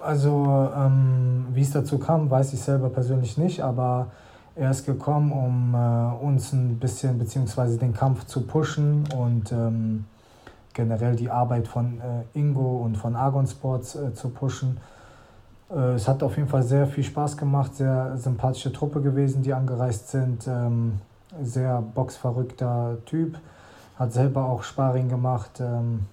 Also, 0.00 0.70
ähm, 0.76 1.46
wie 1.52 1.62
es 1.62 1.72
dazu 1.72 1.98
kam, 1.98 2.30
weiß 2.30 2.52
ich 2.52 2.60
selber 2.60 2.88
persönlich 2.88 3.36
nicht, 3.36 3.64
aber 3.64 4.12
er 4.54 4.70
ist 4.70 4.86
gekommen, 4.86 5.32
um 5.32 5.74
äh, 5.74 6.24
uns 6.24 6.52
ein 6.52 6.78
bisschen, 6.78 7.18
beziehungsweise 7.18 7.78
den 7.78 7.94
Kampf 7.94 8.26
zu 8.26 8.42
pushen 8.42 9.02
und 9.16 9.50
ähm, 9.50 10.04
generell 10.72 11.16
die 11.16 11.30
Arbeit 11.30 11.66
von 11.66 12.00
äh, 12.00 12.38
Ingo 12.38 12.76
und 12.84 12.96
von 12.96 13.16
Argon 13.16 13.48
Sports 13.48 13.96
äh, 13.96 14.14
zu 14.14 14.28
pushen. 14.28 14.76
Äh, 15.68 15.94
es 15.94 16.06
hat 16.06 16.22
auf 16.22 16.36
jeden 16.36 16.48
Fall 16.48 16.62
sehr 16.62 16.86
viel 16.86 17.02
Spaß 17.02 17.36
gemacht, 17.36 17.74
sehr 17.74 18.16
sympathische 18.18 18.72
Truppe 18.72 19.00
gewesen, 19.00 19.42
die 19.42 19.52
angereist 19.52 20.10
sind. 20.10 20.46
Ähm, 20.46 21.00
sehr 21.42 21.82
boxverrückter 21.82 22.98
Typ, 23.06 23.38
hat 23.98 24.12
selber 24.12 24.44
auch 24.44 24.62
Sparring 24.62 25.08
gemacht. 25.08 25.60
Ähm, 25.60 26.06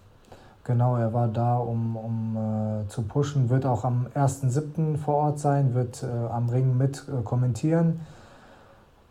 genau, 0.63 0.95
er 0.95 1.13
war 1.13 1.27
da, 1.27 1.57
um, 1.57 1.95
um 1.95 2.37
äh, 2.37 2.87
zu 2.89 3.03
pushen, 3.03 3.49
wird 3.49 3.65
auch 3.65 3.83
am 3.83 4.07
1.7. 4.15 4.97
vor 4.97 5.15
Ort 5.15 5.39
sein, 5.39 5.73
wird 5.73 6.03
äh, 6.03 6.07
am 6.07 6.49
Ring 6.49 6.77
mit 6.77 7.05
äh, 7.07 7.23
kommentieren. 7.23 8.01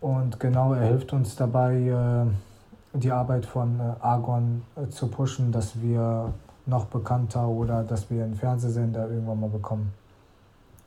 Und 0.00 0.40
genau, 0.40 0.73
er 0.73 0.87
hilft 0.87 1.12
uns 1.12 1.37
dabei, 1.37 1.75
äh, 1.75 2.99
die 2.99 3.12
Arbeit 3.12 3.47
von 3.47 3.79
äh, 3.79 3.83
Argon 4.00 4.62
äh, 4.76 4.88
zu 4.88 5.09
pushen, 5.09 5.52
dass 5.52 5.81
wir 5.81 6.33
noch 6.67 6.87
bekannter 6.87 7.49
oder 7.49 7.83
dass 7.83 8.11
wir 8.11 8.25
einen 8.25 8.35
Fernsehsender 8.35 9.09
irgendwann 9.09 9.40
mal 9.40 9.50
bekommen. 9.50 9.93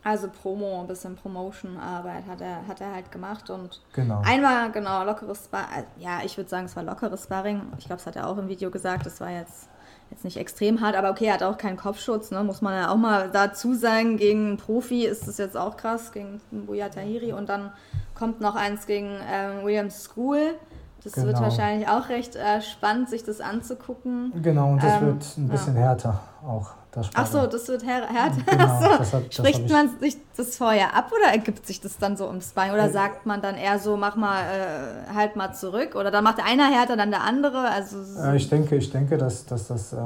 Also 0.06 0.28
Promo, 0.30 0.82
ein 0.82 0.88
bisschen 0.88 1.16
Promotion-Arbeit 1.16 2.26
hat 2.28 2.42
er, 2.42 2.68
hat 2.68 2.82
er 2.82 2.94
halt 2.94 3.12
gemacht 3.12 3.50
und 3.50 3.82
Genau. 3.94 4.22
einmal, 4.26 4.72
genau, 4.72 5.04
lockeres 5.06 5.46
Sparring, 5.46 5.86
ja, 5.98 6.20
ich 6.26 6.36
würde 6.38 6.50
sagen, 6.50 6.66
es 6.66 6.76
war 6.76 6.84
lockeres 6.84 7.24
Sparring. 7.24 7.62
Ich 7.78 7.86
glaube, 7.86 7.98
das 8.00 8.08
hat 8.08 8.16
er 8.18 8.28
auch 8.28 8.38
im 8.38 8.50
Video 8.50 8.70
gesagt, 8.70 9.06
das 9.06 9.22
war 9.22 9.30
jetzt, 9.30 9.70
jetzt 10.12 10.26
nicht 10.26 10.36
extrem 10.38 10.82
hart, 10.82 10.96
aber 10.98 11.10
okay, 11.10 11.26
er 11.28 11.36
hat 11.36 11.44
auch 11.44 11.58
keinen 11.58 11.78
Kopfschutz, 11.78 12.32
ne? 12.32 12.44
muss 12.44 12.62
man 12.62 12.74
ja 12.74 12.90
auch 12.92 12.98
mal 12.98 13.30
dazu 13.32 13.74
sagen, 13.76 14.18
gegen 14.18 14.48
einen 14.48 14.58
Profi 14.58 15.06
ist 15.06 15.26
das 15.28 15.38
jetzt 15.38 15.56
auch 15.56 15.78
krass, 15.78 16.12
gegen 16.12 16.42
Buya 16.52 16.90
Tahiri 16.90 17.32
und 17.32 17.48
dann 17.48 17.72
kommt 18.14 18.42
noch 18.42 18.56
eins 18.56 18.86
gegen 18.86 19.10
ähm, 19.32 19.64
William 19.64 19.90
School. 19.90 20.56
Das 21.04 21.16
wird 21.18 21.28
Genau. 21.28 21.42
wahrscheinlich 21.42 21.88
auch 21.90 22.10
recht 22.10 22.36
äh, 22.36 22.62
spannend, 22.62 23.10
sich 23.10 23.24
das 23.24 23.42
anzugucken. 23.42 24.32
Genau, 24.42 24.72
und 24.72 24.84
das 24.84 25.02
Ähm, 25.02 25.08
wird 25.08 25.38
ein 25.38 25.48
bisschen 25.50 25.76
härter 25.76 26.20
auch. 26.46 26.72
Das 26.94 27.10
Ach 27.16 27.26
so, 27.26 27.48
das 27.48 27.68
wird 27.68 27.84
härter. 27.84 28.08
Genau, 28.46 28.80
so. 28.82 28.98
das 29.00 29.14
hat- 29.14 29.28
das 29.28 29.36
Spricht 29.36 29.70
man 29.70 29.90
sich 30.00 30.16
das 30.38 30.56
vorher 30.58 30.96
ab 30.96 31.12
oder 31.12 31.32
ergibt 31.32 31.66
sich 31.66 31.82
das 31.82 31.98
dann 31.98 32.16
so 32.18 32.28
im 32.30 32.40
Sparring? 32.42 32.74
Oder 32.74 32.90
sagt 32.90 33.26
man 33.26 33.42
dann 33.42 33.56
eher 33.56 33.80
so, 33.80 33.98
mach 33.98 34.16
mal, 34.16 34.42
äh, 34.42 35.14
halt 35.14 35.36
mal 35.36 35.54
zurück? 35.54 35.96
Oder 35.96 36.12
dann 36.12 36.24
macht 36.24 36.38
der 36.38 36.46
eine 36.46 36.64
härter, 36.66 36.96
dann 36.96 37.10
der 37.10 37.24
andere? 37.24 37.68
Also, 37.70 37.98
Äh, 38.22 38.36
ich 38.38 38.48
denke, 38.50 38.76
ich 38.76 38.92
denke 38.92 39.18
dass, 39.18 39.46
dass 39.46 39.68
das 39.68 39.92
äh, 39.94 39.98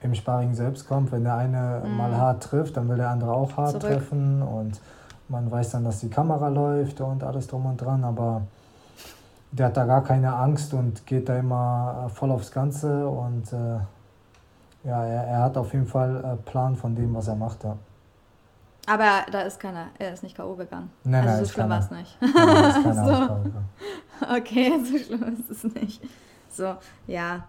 im 0.00 0.14
Sparring 0.16 0.54
selbst 0.54 0.88
kommt. 0.88 1.12
Wenn 1.12 1.22
der 1.24 1.36
eine 1.36 1.82
mal 1.96 2.16
hart 2.16 2.42
trifft, 2.42 2.76
dann 2.76 2.88
will 2.88 2.96
der 2.96 3.10
andere 3.10 3.32
auch 3.32 3.56
hart 3.56 3.74
Mhm. 3.76 3.80
Zurück. 3.80 3.92
treffen. 3.98 4.42
Und 4.42 4.80
man 5.28 5.48
weiß 5.50 5.70
dann, 5.70 5.84
dass 5.84 6.00
die 6.00 6.10
Kamera 6.10 6.48
läuft 6.48 7.00
und 7.00 7.22
alles 7.22 7.46
drum 7.46 7.64
und 7.66 7.76
dran. 7.80 8.02
Aber 8.02 8.42
der 9.52 9.66
hat 9.66 9.76
da 9.76 9.84
gar 9.84 10.02
keine 10.02 10.34
Angst 10.34 10.74
und 10.74 11.06
geht 11.06 11.28
da 11.28 11.36
immer 11.36 12.06
äh, 12.06 12.08
voll 12.10 12.32
aufs 12.32 12.50
Ganze. 12.50 13.06
Und 13.06 13.52
äh, 13.52 13.78
ja, 14.84 15.04
er, 15.04 15.24
er 15.24 15.42
hat 15.42 15.56
auf 15.56 15.72
jeden 15.72 15.86
Fall 15.86 16.22
äh, 16.24 16.50
Plan 16.50 16.76
von 16.76 16.94
dem, 16.94 17.14
was 17.14 17.28
er 17.28 17.36
macht. 17.36 17.64
Ja. 17.64 17.76
aber 18.86 19.24
da 19.30 19.42
ist 19.42 19.60
keiner, 19.60 19.88
er 19.98 20.12
ist 20.12 20.22
nicht 20.22 20.36
K.O. 20.36 20.54
gegangen. 20.56 20.90
Nein, 21.04 21.26
also 21.26 21.28
nein, 21.28 21.36
so 21.38 21.42
ist 21.44 21.52
schlimm 21.52 21.68
war 21.68 21.78
es 21.80 21.90
nicht. 21.90 22.18
Keine 22.82 23.38
So. 24.20 24.34
Okay, 24.36 24.72
so 24.84 24.98
schlimm 24.98 25.36
ist 25.38 25.50
es 25.50 25.64
nicht. 25.74 26.02
So, 26.50 26.76
ja. 27.06 27.46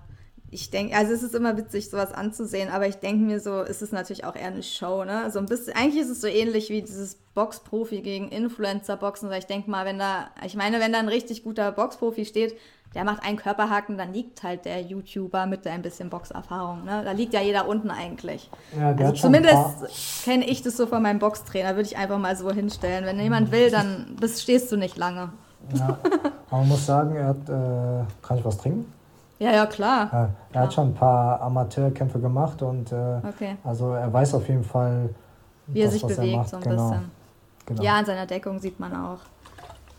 Ich 0.52 0.70
denke, 0.70 0.96
also 0.96 1.12
es 1.14 1.24
ist 1.24 1.34
immer 1.34 1.58
witzig, 1.58 1.90
sowas 1.90 2.14
anzusehen, 2.14 2.70
aber 2.70 2.88
ich 2.88 2.98
denke 2.98 3.24
mir 3.24 3.40
so, 3.40 3.64
ist 3.64 3.82
es 3.82 3.92
natürlich 3.92 4.24
auch 4.24 4.36
eher 4.36 4.50
eine 4.50 4.62
Show, 4.62 5.04
ne? 5.04 5.32
So 5.32 5.40
ein 5.40 5.48
bisschen, 5.48 5.76
eigentlich 5.76 6.04
ist 6.04 6.12
es 6.12 6.22
so 6.22 6.28
ähnlich 6.28 6.70
wie 6.70 6.84
dieses 6.84 7.16
Boxprofi 7.34 8.02
gegen 8.02 8.30
Influencer-Boxen, 8.30 9.32
weil 9.32 9.40
ich 9.40 9.48
denke 9.48 9.72
mal, 9.72 9.84
wenn 9.88 9.98
da, 9.98 10.28
ich 10.46 10.56
meine, 10.56 10.80
wenn 10.80 10.94
da 10.94 11.00
ein 11.00 11.08
richtig 11.08 11.44
guter 11.44 11.72
Boxprofi 11.72 12.26
steht, 12.26 12.56
der 12.96 13.04
macht 13.04 13.24
einen 13.26 13.38
Körperhaken, 13.38 13.98
dann 13.98 14.14
liegt 14.14 14.44
halt 14.44 14.66
der 14.66 14.82
YouTuber 14.82 15.46
mit 15.46 15.66
ein 15.68 15.82
bisschen 15.82 16.10
Boxerfahrung, 16.10 16.84
ne? 16.86 17.02
Da 17.04 17.12
liegt 17.12 17.34
ja 17.34 17.42
jeder 17.42 17.68
unten 17.68 17.90
eigentlich. 17.90 18.50
Ja, 18.80 18.90
Also 18.90 19.14
zumindest 19.14 20.24
kenne 20.24 20.46
ich 20.46 20.62
das 20.62 20.78
so 20.78 20.86
von 20.88 21.02
meinem 21.02 21.20
Boxtrainer, 21.20 21.70
würde 21.76 21.84
ich 21.88 21.98
einfach 21.98 22.20
mal 22.20 22.36
so 22.36 22.52
hinstellen. 22.52 23.06
Wenn 23.06 23.20
jemand 23.20 23.52
will, 23.52 23.72
dann 23.72 24.16
bist, 24.20 24.42
stehst 24.42 24.72
du 24.72 24.78
nicht 24.78 24.98
lange. 24.98 25.30
Ja, 25.76 25.98
aber 26.50 26.60
man 26.60 26.68
muss 26.68 26.86
sagen, 26.86 27.16
er 27.16 27.28
hat. 27.28 27.50
Äh, 27.50 28.06
kann 28.22 28.38
ich 28.38 28.46
was 28.46 28.58
trinken? 28.58 28.92
Ja, 29.40 29.52
ja, 29.52 29.66
klar. 29.66 30.10
Ja, 30.12 30.30
er 30.54 30.62
hat 30.62 30.74
schon 30.74 30.90
ein 30.90 30.94
paar 30.94 31.42
Amateurkämpfe 31.42 32.20
gemacht 32.20 32.62
und 32.62 32.92
äh, 32.92 32.96
Okay. 33.28 33.56
also 33.64 33.94
er 33.94 34.12
weiß 34.14 34.36
auf 34.36 34.48
jeden 34.48 34.64
Fall, 34.64 35.10
Wie 35.68 35.80
er 35.80 35.86
das, 35.86 35.94
sich 35.96 36.04
was 36.04 36.16
bewegt, 36.16 36.36
macht. 36.38 36.50
so 36.50 36.58
ein 36.58 36.64
genau, 36.64 36.90
bisschen. 36.90 37.12
Genau. 37.66 37.82
Ja, 37.84 38.00
in 38.00 38.06
seiner 38.06 38.26
Deckung 38.26 38.60
sieht 38.60 38.80
man 38.80 38.94
auch. 38.96 39.20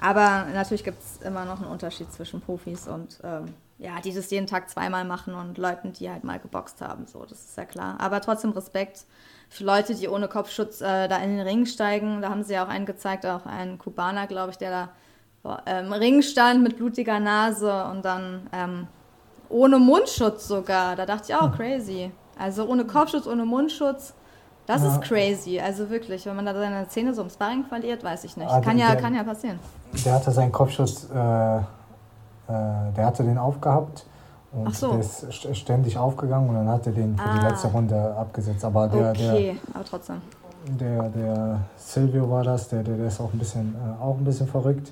Aber 0.01 0.47
natürlich 0.53 0.85
gibt 0.85 1.03
es 1.03 1.27
immer 1.27 1.45
noch 1.45 1.61
einen 1.61 1.71
Unterschied 1.71 2.13
zwischen 2.13 2.41
Profis 2.41 2.89
und 2.89 3.19
ähm, 3.23 3.55
ja, 3.79 4.01
die 4.01 4.13
das 4.13 4.31
jeden 4.31 4.47
Tag 4.47 4.71
zweimal 4.71 5.05
machen 5.05 5.35
und 5.35 5.59
Leuten, 5.59 5.93
die 5.93 6.11
halt 6.11 6.25
mal 6.25 6.39
geboxt 6.39 6.81
haben. 6.81 7.07
So, 7.07 7.25
das 7.25 7.45
ist 7.45 7.57
ja 7.57 7.65
klar. 7.65 7.97
Aber 7.99 8.21
trotzdem 8.21 8.51
Respekt 8.53 9.05
für 9.49 9.65
Leute, 9.65 9.95
die 9.95 10.09
ohne 10.09 10.29
Kopfschutz 10.29 10.81
äh, 10.81 11.09
da 11.09 11.19
in 11.19 11.37
den 11.37 11.47
Ring 11.47 11.67
steigen. 11.67 12.23
Da 12.23 12.31
haben 12.31 12.45
sie 12.45 12.55
ja 12.55 12.65
auch 12.65 12.69
einen 12.69 12.87
gezeigt, 12.87 13.27
auch 13.27 13.47
einen 13.47 13.79
Kubaner, 13.79 14.27
glaube 14.27 14.51
ich, 14.53 14.59
der 14.59 14.71
da 14.71 14.89
boah, 15.43 15.63
ähm, 15.67 15.87
im 15.87 15.93
Ring 15.93 16.23
stand 16.23 16.63
mit 16.63 16.77
blutiger 16.77 17.21
Nase 17.21 17.85
und 17.85 18.05
dann 18.05 18.49
ähm, 18.53 18.87
ohne 19.49 19.79
Mundschutz 19.79 20.49
sogar. 20.49 20.97
Da 20.97 21.07
dachte 21.07 21.27
ich 21.29 21.35
auch, 21.35 21.55
crazy. 21.57 22.11
Also 22.39 22.67
ohne 22.67 22.85
Kopfschutz, 22.85 23.27
ohne 23.27 23.45
Mundschutz. 23.45 24.15
Das 24.67 24.83
Ja. 24.83 24.89
ist 24.95 25.03
crazy, 25.03 25.61
also 25.61 25.91
wirklich, 25.91 26.25
wenn 26.27 26.37
man 26.37 26.47
da 26.47 26.55
seine 26.55 26.89
Zähne 26.89 27.13
so 27.15 27.23
im 27.23 27.29
Sparring 27.31 27.65
verliert, 27.65 28.03
weiß 28.03 28.25
ich 28.25 28.37
nicht. 28.37 28.51
Ah, 28.51 28.61
kann, 28.61 28.79
ja, 28.79 28.93
der- 28.93 29.01
kann 29.01 29.15
ja 29.15 29.23
passieren. 29.23 29.59
Der 30.05 30.15
hatte 30.15 30.31
seinen 30.31 30.53
Kopfschutz, 30.53 31.07
äh, 31.15 31.57
äh, 31.59 31.63
der 32.49 33.07
hatte 33.07 33.23
den 33.25 33.37
aufgehabt 33.39 34.07
und 34.53 34.75
so. 34.75 34.91
der 34.93 35.01
ist 35.01 35.25
st- 35.27 35.55
ständig 35.55 35.99
aufgegangen 35.99 36.49
und 36.49 36.55
dann 36.55 36.69
hat 36.69 36.87
er 36.87 36.93
den 36.93 37.17
für 37.17 37.25
die 37.29 37.45
Ah. 37.45 37.49
letzte 37.49 37.69
Runde 37.69 38.15
abgesetzt. 38.17 38.65
Aber 38.65 38.89
der, 38.89 39.11
okay, 39.11 39.59
aber 39.75 39.85
trotzdem. 39.85 40.23
der, 40.67 41.03
der, 41.03 41.09
der 41.11 41.61
Silvio 41.77 42.31
war 42.31 42.43
das, 42.43 42.69
der, 42.69 42.83
der, 42.83 42.97
der 42.97 43.09
ist 43.09 43.21
auch 43.21 43.33
ein 43.33 43.39
bisschen, 43.39 43.75
äh, 43.75 44.03
auch 44.03 44.17
ein 44.17 44.25
bisschen 44.25 44.47
verrückt 44.49 44.91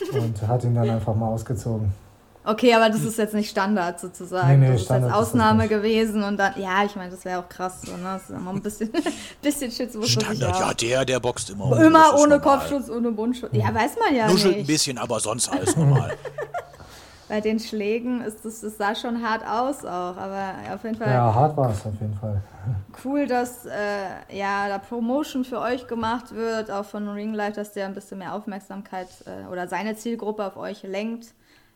und 0.14 0.48
hat 0.48 0.64
ihn 0.64 0.74
dann 0.74 0.88
einfach 0.88 1.14
mal 1.14 1.28
ausgezogen. 1.28 1.92
Okay, 2.42 2.72
aber 2.74 2.88
das 2.88 3.02
ist 3.02 3.18
jetzt 3.18 3.34
nicht 3.34 3.50
Standard 3.50 4.00
sozusagen. 4.00 4.60
Nee, 4.60 4.66
nee, 4.68 4.72
das 4.72 4.80
ist 4.80 4.84
Standard 4.86 5.10
jetzt 5.10 5.16
ist 5.18 5.22
das 5.22 5.28
Ausnahme 5.34 5.62
nicht. 5.62 5.68
gewesen 5.70 6.22
und 6.22 6.38
dann, 6.38 6.54
ja, 6.58 6.84
ich 6.84 6.96
meine, 6.96 7.10
das 7.10 7.24
wäre 7.24 7.40
auch 7.40 7.48
krass. 7.48 7.82
So, 7.82 7.92
ne? 7.92 8.02
Das 8.04 8.22
ist 8.22 8.30
immer 8.30 8.50
ein 8.52 8.62
bisschen, 8.62 8.90
bisschen 9.42 9.70
sich 9.70 9.90
Standard, 10.10 10.40
ja, 10.58 10.72
der, 10.74 11.04
der 11.04 11.20
boxt 11.20 11.50
immer. 11.50 11.70
das 11.70 11.80
Immer 11.86 12.06
ist 12.14 12.20
ohne 12.22 12.38
normal. 12.38 12.40
Kopfschutz, 12.58 12.88
ohne 12.88 13.10
Mundschutz. 13.10 13.50
Ja, 13.52 13.74
weiß 13.74 13.92
man 14.02 14.14
ja 14.16 14.26
Nuschelt 14.28 14.54
ein 14.54 14.58
nicht. 14.60 14.66
bisschen, 14.68 14.96
aber 14.96 15.20
sonst 15.20 15.50
alles 15.52 15.76
normal. 15.76 16.16
Bei 17.28 17.40
den 17.40 17.60
Schlägen 17.60 18.22
ist 18.22 18.44
das, 18.44 18.60
das 18.62 18.76
sah 18.76 18.92
schon 18.96 19.22
hart 19.22 19.46
aus 19.46 19.84
auch, 19.84 20.16
aber 20.16 20.54
auf 20.74 20.82
jeden 20.82 20.96
Fall 20.96 21.12
Ja, 21.12 21.32
hart 21.32 21.56
war 21.56 21.70
es 21.70 21.86
auf 21.86 21.92
jeden 22.00 22.16
Fall. 22.18 22.42
cool, 23.04 23.28
dass 23.28 23.66
äh, 23.66 24.36
ja 24.36 24.66
da 24.68 24.78
Promotion 24.78 25.44
für 25.44 25.60
euch 25.60 25.86
gemacht 25.86 26.34
wird, 26.34 26.72
auch 26.72 26.84
von 26.86 27.06
Ring 27.08 27.32
Life, 27.34 27.52
dass 27.52 27.72
der 27.72 27.86
ein 27.86 27.94
bisschen 27.94 28.18
mehr 28.18 28.34
Aufmerksamkeit 28.34 29.06
äh, 29.26 29.46
oder 29.48 29.68
seine 29.68 29.94
Zielgruppe 29.94 30.44
auf 30.44 30.56
euch 30.56 30.82
lenkt. 30.82 31.28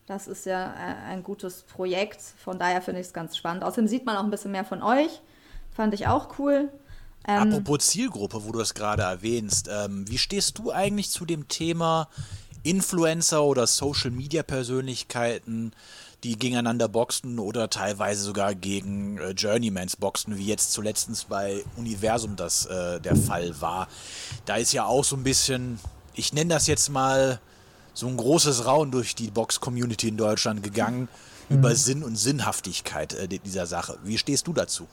Das 0.06 0.26
ist 0.28 0.44
ja 0.44 0.72
äh, 0.74 1.10
ein 1.10 1.22
gutes 1.22 1.62
Projekt. 1.62 2.20
Von 2.20 2.58
daher 2.58 2.82
finde 2.82 3.00
ich 3.00 3.06
es 3.06 3.12
ganz 3.12 3.36
spannend. 3.36 3.64
Außerdem 3.64 3.88
sieht 3.88 4.04
man 4.04 4.16
auch 4.16 4.24
ein 4.24 4.30
bisschen 4.30 4.52
mehr 4.52 4.64
von 4.64 4.82
euch. 4.82 5.20
Fand 5.72 5.94
ich 5.94 6.06
auch 6.06 6.38
cool. 6.38 6.70
Ähm, 7.26 7.52
Apropos 7.52 7.86
Zielgruppe, 7.86 8.44
wo 8.44 8.52
du 8.52 8.58
das 8.58 8.74
gerade 8.74 9.02
erwähnst, 9.02 9.68
ähm, 9.72 10.06
wie 10.08 10.18
stehst 10.18 10.58
du 10.58 10.70
eigentlich 10.70 11.10
zu 11.10 11.24
dem 11.24 11.48
Thema 11.48 12.08
Influencer 12.62 13.42
oder 13.42 13.66
Social 13.66 14.10
Media 14.10 14.42
Persönlichkeiten, 14.42 15.72
die 16.22 16.38
gegeneinander 16.38 16.88
boxen 16.88 17.38
oder 17.38 17.70
teilweise 17.70 18.22
sogar 18.24 18.54
gegen 18.54 19.18
äh, 19.18 19.30
Journeymans 19.30 19.96
boxen, 19.96 20.36
wie 20.36 20.46
jetzt 20.46 20.72
zuletzt 20.72 21.28
bei 21.28 21.64
Universum 21.76 22.36
das 22.36 22.66
äh, 22.66 23.00
der 23.00 23.16
Fall 23.16 23.58
war? 23.60 23.88
Da 24.44 24.56
ist 24.56 24.72
ja 24.72 24.84
auch 24.84 25.04
so 25.04 25.16
ein 25.16 25.24
bisschen, 25.24 25.78
ich 26.14 26.34
nenne 26.34 26.52
das 26.52 26.66
jetzt 26.66 26.90
mal 26.90 27.40
so 27.94 28.08
ein 28.08 28.16
großes 28.16 28.66
Raun 28.66 28.90
durch 28.90 29.14
die 29.14 29.30
Box-Community 29.30 30.08
in 30.08 30.16
Deutschland 30.16 30.62
gegangen 30.62 31.08
über 31.48 31.74
Sinn 31.74 32.02
und 32.02 32.16
Sinnhaftigkeit 32.16 33.14
äh, 33.14 33.28
dieser 33.28 33.66
Sache. 33.66 33.96
Wie 34.04 34.18
stehst 34.18 34.46
du 34.46 34.52
dazu? 34.52 34.86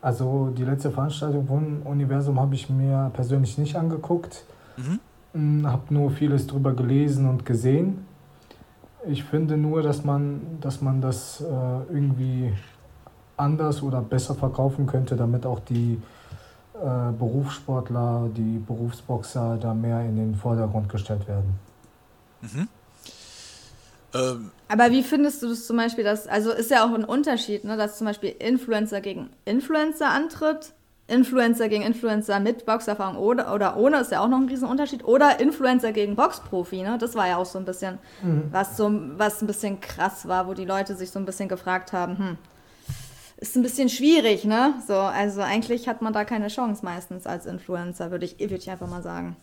Also 0.00 0.52
die 0.56 0.64
letzte 0.64 0.90
Veranstaltung 0.90 1.46
von 1.46 1.82
Universum 1.82 2.40
habe 2.40 2.54
ich 2.56 2.68
mir 2.68 3.10
persönlich 3.14 3.56
nicht 3.56 3.76
angeguckt. 3.76 4.44
Mhm. 4.76 5.66
Habe 5.66 5.94
nur 5.94 6.10
vieles 6.10 6.46
drüber 6.46 6.74
gelesen 6.74 7.28
und 7.28 7.46
gesehen. 7.46 8.04
Ich 9.08 9.24
finde 9.24 9.56
nur, 9.56 9.82
dass 9.82 10.04
man, 10.04 10.40
dass 10.60 10.80
man 10.80 11.00
das 11.00 11.40
äh, 11.40 11.44
irgendwie 11.44 12.52
anders 13.36 13.82
oder 13.82 14.00
besser 14.00 14.34
verkaufen 14.34 14.86
könnte, 14.86 15.16
damit 15.16 15.46
auch 15.46 15.60
die 15.60 16.00
äh, 16.74 17.12
Berufssportler, 17.18 18.28
die 18.36 18.58
Berufsboxer 18.58 19.56
da 19.60 19.72
mehr 19.72 20.00
in 20.02 20.16
den 20.16 20.34
Vordergrund 20.34 20.88
gestellt 20.88 21.26
werden. 21.28 21.58
Ähm, 24.14 24.50
Aber 24.68 24.90
wie 24.90 25.02
findest 25.02 25.42
du 25.42 25.48
das 25.48 25.66
zum 25.66 25.76
Beispiel, 25.76 26.04
dass, 26.04 26.26
also 26.26 26.52
ist 26.52 26.70
ja 26.70 26.84
auch 26.84 26.92
ein 26.92 27.04
Unterschied, 27.04 27.64
ne, 27.64 27.76
dass 27.76 27.98
zum 27.98 28.06
Beispiel 28.06 28.34
Influencer 28.38 29.00
gegen 29.00 29.30
Influencer 29.44 30.10
antritt, 30.10 30.72
Influencer 31.08 31.68
gegen 31.68 31.82
Influencer 31.82 32.38
mit 32.40 32.64
Boxerfahrung 32.66 33.16
oder, 33.16 33.54
oder 33.54 33.76
ohne, 33.76 33.98
ist 33.98 34.12
ja 34.12 34.20
auch 34.20 34.28
noch 34.28 34.38
ein 34.38 34.48
Riesenunterschied, 34.48 35.04
oder 35.04 35.40
Influencer 35.40 35.92
gegen 35.92 36.14
Boxprofi, 36.14 36.82
ne, 36.82 36.98
das 36.98 37.14
war 37.14 37.26
ja 37.26 37.36
auch 37.36 37.46
so 37.46 37.58
ein 37.58 37.64
bisschen, 37.64 37.98
was 38.50 38.76
so, 38.76 38.90
was 39.16 39.42
ein 39.42 39.46
bisschen 39.46 39.80
krass 39.80 40.28
war, 40.28 40.46
wo 40.46 40.54
die 40.54 40.64
Leute 40.64 40.94
sich 40.94 41.10
so 41.10 41.18
ein 41.18 41.26
bisschen 41.26 41.48
gefragt 41.48 41.92
haben, 41.92 42.18
hm, 42.18 42.38
ist 43.38 43.56
ein 43.56 43.62
bisschen 43.62 43.88
schwierig, 43.88 44.44
ne? 44.44 44.74
So, 44.86 44.94
also 44.94 45.40
eigentlich 45.40 45.88
hat 45.88 46.00
man 46.00 46.12
da 46.12 46.24
keine 46.24 46.46
Chance 46.46 46.84
meistens 46.84 47.26
als 47.26 47.44
Influencer, 47.44 48.12
würde 48.12 48.24
ich, 48.24 48.38
würd 48.38 48.52
ich 48.52 48.70
einfach 48.70 48.88
mal 48.88 49.02
sagen. 49.02 49.36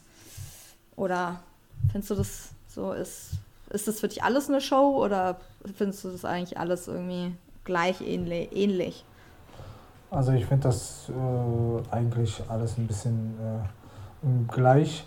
Oder 0.95 1.43
findest 1.91 2.11
du 2.11 2.15
das 2.15 2.49
so, 2.69 2.93
ist, 2.93 3.31
ist 3.71 3.87
das 3.87 3.99
für 3.99 4.07
dich 4.07 4.23
alles 4.23 4.47
eine 4.47 4.61
Show 4.61 5.03
oder 5.03 5.37
findest 5.75 6.03
du 6.03 6.09
das 6.09 6.23
eigentlich 6.23 6.57
alles 6.57 6.87
irgendwie 6.87 7.35
gleich 7.65 8.01
ähnlich? 8.01 9.03
Also 10.11 10.31
ich 10.31 10.45
finde 10.45 10.63
das 10.69 11.09
äh, 11.09 11.95
eigentlich 11.95 12.41
alles 12.47 12.77
ein 12.77 12.87
bisschen 12.87 13.35
äh, 13.39 14.51
gleich. 14.51 15.05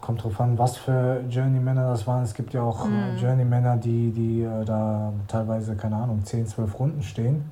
Kommt 0.00 0.22
drauf 0.22 0.40
an, 0.40 0.58
was 0.58 0.76
für 0.76 1.24
Journey-Männer 1.28 1.88
das 1.90 2.06
waren. 2.06 2.22
Es 2.22 2.34
gibt 2.34 2.52
ja 2.52 2.62
auch 2.62 2.86
mm. 2.86 3.16
Journey-Männer, 3.16 3.78
die, 3.78 4.12
die 4.12 4.42
äh, 4.42 4.64
da 4.64 5.12
teilweise, 5.26 5.74
keine 5.76 5.96
Ahnung, 5.96 6.24
10, 6.24 6.46
12 6.46 6.78
Runden 6.78 7.02
stehen. 7.02 7.50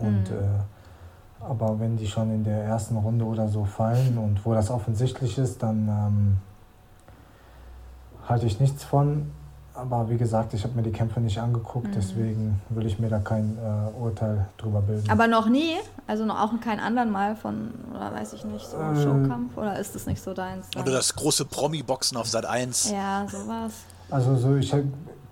Und 0.00 0.30
mm. 0.30 0.34
äh, 0.34 1.44
aber 1.48 1.78
wenn 1.78 1.96
die 1.96 2.06
schon 2.06 2.30
in 2.32 2.42
der 2.42 2.64
ersten 2.64 2.96
Runde 2.96 3.24
oder 3.24 3.48
so 3.48 3.64
fallen 3.64 4.16
und 4.16 4.44
wo 4.46 4.54
das 4.54 4.70
offensichtlich 4.70 5.36
ist, 5.36 5.62
dann 5.62 5.88
ähm, 5.88 6.36
halte 8.28 8.46
ich 8.46 8.60
nichts 8.60 8.84
von. 8.84 9.30
Aber 9.76 10.08
wie 10.08 10.16
gesagt, 10.16 10.54
ich 10.54 10.62
habe 10.62 10.74
mir 10.76 10.82
die 10.82 10.92
Kämpfe 10.92 11.20
nicht 11.20 11.40
angeguckt, 11.40 11.88
mhm. 11.88 11.92
deswegen 11.96 12.62
will 12.68 12.86
ich 12.86 13.00
mir 13.00 13.08
da 13.08 13.18
kein 13.18 13.58
äh, 13.58 14.00
Urteil 14.00 14.46
drüber 14.56 14.80
bilden. 14.80 15.10
Aber 15.10 15.26
noch 15.26 15.48
nie? 15.48 15.74
Also 16.06 16.24
noch 16.24 16.40
auch 16.40 16.60
kein 16.60 16.78
anderen 16.78 17.10
Mal 17.10 17.34
von, 17.34 17.72
oder 17.92 18.12
weiß 18.12 18.34
ich 18.34 18.44
nicht, 18.44 18.64
so 18.64 18.76
äh, 18.76 19.02
Showkampf? 19.02 19.56
Oder 19.56 19.76
ist 19.80 19.96
das 19.96 20.06
nicht 20.06 20.22
so 20.22 20.32
deins? 20.32 20.68
Oder 20.76 20.92
das 20.92 21.12
große 21.16 21.46
Promi-Boxen 21.46 22.16
auf 22.16 22.28
Sat 22.28 22.46
1. 22.46 22.92
Ja, 22.92 23.26
sowas. 23.28 23.72
Also 24.10 24.36
so, 24.36 24.54
ich 24.54 24.72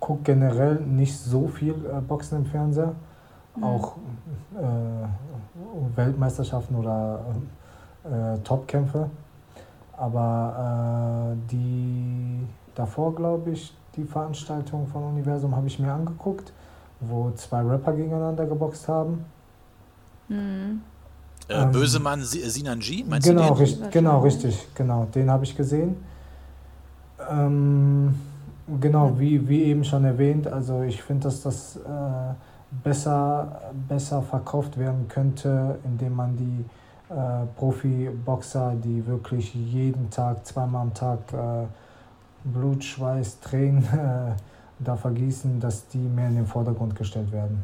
gucke 0.01 0.23
generell 0.23 0.75
nicht 0.75 1.17
so 1.17 1.47
viel 1.47 1.75
äh, 1.75 2.01
Boxen 2.01 2.39
im 2.39 2.45
Fernseher. 2.45 2.93
Mhm. 3.55 3.63
Auch 3.63 3.95
äh, 4.55 5.95
Weltmeisterschaften 5.95 6.75
oder 6.75 7.23
äh, 8.03 8.37
Topkämpfe. 8.39 9.09
Aber 9.95 11.33
äh, 11.33 11.51
die 11.51 12.32
davor, 12.75 13.15
glaube 13.15 13.51
ich, 13.51 13.73
die 13.95 14.03
Veranstaltung 14.03 14.87
von 14.87 15.03
Universum 15.03 15.55
habe 15.55 15.67
ich 15.67 15.79
mir 15.79 15.91
angeguckt, 15.91 16.51
wo 16.99 17.31
zwei 17.31 17.61
Rapper 17.61 17.93
gegeneinander 17.93 18.45
geboxt 18.45 18.87
haben. 18.87 19.25
Mhm. 20.27 20.81
Äh, 21.47 21.61
ähm, 21.61 21.71
Bösemann 21.71 22.21
Sinanji, 22.21 23.05
meinst 23.07 23.27
genau, 23.27 23.49
du 23.49 23.53
den? 23.55 23.57
Richtig, 23.57 23.91
genau, 23.91 24.19
richtig, 24.21 24.67
genau, 24.73 25.07
den 25.13 25.29
habe 25.29 25.43
ich 25.43 25.55
gesehen. 25.55 25.97
Ähm, 27.29 28.15
genau, 28.79 29.13
wie, 29.17 29.47
wie 29.47 29.63
eben 29.63 29.83
schon 29.83 30.05
erwähnt, 30.05 30.47
also 30.47 30.81
ich 30.81 31.01
finde, 31.01 31.25
dass 31.25 31.41
das 31.41 31.75
äh, 31.75 31.79
besser, 32.83 33.61
besser 33.87 34.21
verkauft 34.21 34.77
werden 34.77 35.07
könnte, 35.07 35.77
indem 35.83 36.15
man 36.15 36.37
die 36.37 36.65
äh, 37.13 37.45
Profi-Boxer, 37.57 38.75
die 38.83 39.05
wirklich 39.05 39.53
jeden 39.53 40.09
Tag, 40.09 40.45
zweimal 40.45 40.83
am 40.83 40.93
Tag 40.93 41.19
äh, 41.33 41.65
Blut, 42.43 42.83
Schweiß, 42.83 43.39
Tränen 43.39 43.83
äh, 43.93 44.35
da 44.79 44.95
vergießen, 44.95 45.59
dass 45.59 45.87
die 45.87 45.97
mehr 45.97 46.27
in 46.27 46.35
den 46.35 46.47
Vordergrund 46.47 46.95
gestellt 46.95 47.31
werden. 47.31 47.63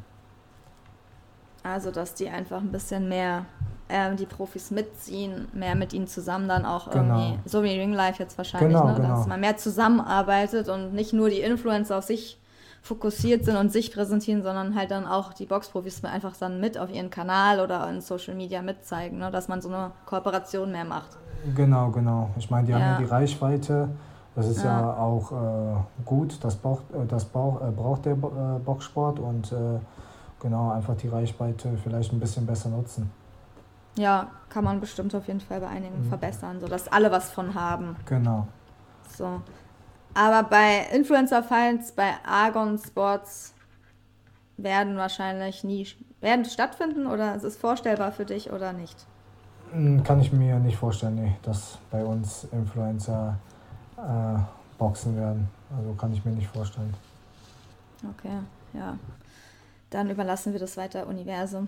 Also, 1.63 1.91
dass 1.91 2.13
die 2.13 2.29
einfach 2.29 2.61
ein 2.61 2.71
bisschen 2.71 3.09
mehr 3.09 3.45
äh, 3.89 4.15
die 4.15 4.25
Profis 4.25 4.71
mitziehen, 4.71 5.47
mehr 5.53 5.75
mit 5.75 5.93
ihnen 5.93 6.07
zusammen 6.07 6.47
dann 6.47 6.65
auch 6.65 6.89
genau. 6.89 7.19
irgendwie, 7.19 7.49
so 7.49 7.63
wie 7.63 7.77
Ring 7.77 7.93
Life 7.93 8.21
jetzt 8.21 8.37
wahrscheinlich, 8.37 8.69
genau, 8.69 8.87
ne? 8.87 8.95
dass 8.95 9.01
genau. 9.01 9.27
man 9.27 9.39
mehr 9.39 9.57
zusammenarbeitet 9.57 10.69
und 10.69 10.93
nicht 10.93 11.11
nur 11.11 11.29
die 11.29 11.41
Influencer 11.41 11.97
auf 11.97 12.05
sich 12.05 12.39
fokussiert 12.81 13.43
sind 13.43 13.57
und 13.57 13.73
sich 13.73 13.93
präsentieren, 13.93 14.41
sondern 14.41 14.73
halt 14.73 14.91
dann 14.91 15.05
auch 15.05 15.33
die 15.33 15.45
Boxprofis 15.45 16.03
einfach 16.05 16.35
dann 16.37 16.61
mit 16.61 16.77
auf 16.77 16.89
ihren 16.89 17.09
Kanal 17.09 17.59
oder 17.59 17.89
in 17.89 17.99
Social 17.99 18.35
Media 18.35 18.61
mitzeigen, 18.61 19.17
ne? 19.17 19.29
dass 19.31 19.49
man 19.49 19.61
so 19.61 19.67
eine 19.67 19.91
Kooperation 20.05 20.71
mehr 20.71 20.85
macht. 20.85 21.17
Genau, 21.55 21.89
genau. 21.89 22.29
Ich 22.37 22.49
meine, 22.49 22.67
die 22.67 22.71
ja. 22.71 22.79
haben 22.79 22.91
ja 22.91 22.97
die 22.99 23.05
Reichweite 23.11 23.89
das 24.39 24.47
ist 24.47 24.63
ja, 24.63 24.79
ja 24.79 24.93
auch 24.93 25.31
äh, 25.31 25.75
gut, 26.05 26.41
das, 26.43 26.55
braucht, 26.55 26.83
äh, 26.93 27.05
das 27.05 27.25
braucht, 27.25 27.61
äh, 27.61 27.71
braucht 27.71 28.05
der 28.05 28.13
äh, 28.13 28.59
Boxsport 28.63 29.19
und 29.19 29.51
äh, 29.51 29.79
genau 30.39 30.71
einfach 30.71 30.95
die 30.95 31.09
Reichweite 31.09 31.77
vielleicht 31.83 32.13
ein 32.13 32.21
bisschen 32.21 32.45
besser 32.45 32.69
nutzen. 32.69 33.11
Ja, 33.97 34.27
kann 34.49 34.63
man 34.63 34.79
bestimmt 34.79 35.13
auf 35.13 35.27
jeden 35.27 35.41
Fall 35.41 35.59
bei 35.59 35.67
einigen 35.67 36.05
mhm. 36.05 36.09
verbessern, 36.09 36.61
sodass 36.61 36.87
alle 36.87 37.11
was 37.11 37.31
von 37.31 37.53
haben. 37.53 37.97
Genau. 38.05 38.47
So. 39.17 39.41
Aber 40.13 40.43
bei 40.43 40.87
Influencer 40.93 41.43
Fights, 41.43 41.91
bei 41.91 42.13
Argon 42.25 42.77
Sports 42.77 43.53
werden 44.55 44.95
wahrscheinlich 44.95 45.65
nie 45.65 45.85
werden 46.21 46.45
stattfinden 46.45 47.07
oder 47.07 47.35
ist 47.35 47.43
es 47.43 47.57
vorstellbar 47.57 48.13
für 48.13 48.25
dich 48.25 48.51
oder 48.51 48.71
nicht? 48.71 49.05
Hm, 49.73 50.01
kann 50.03 50.21
ich 50.21 50.31
mir 50.31 50.59
nicht 50.59 50.77
vorstellen, 50.77 51.15
nee, 51.15 51.35
dass 51.43 51.77
bei 51.91 52.03
uns 52.05 52.47
Influencer 52.53 53.37
äh, 53.99 54.39
boxen 54.77 55.15
werden. 55.15 55.49
Also 55.75 55.93
kann 55.93 56.13
ich 56.13 56.23
mir 56.25 56.31
nicht 56.31 56.47
vorstellen. 56.47 56.93
Okay, 58.17 58.39
ja. 58.73 58.97
Dann 59.89 60.09
überlassen 60.09 60.53
wir 60.53 60.59
das 60.59 60.77
weiter 60.77 61.07
Universum 61.07 61.67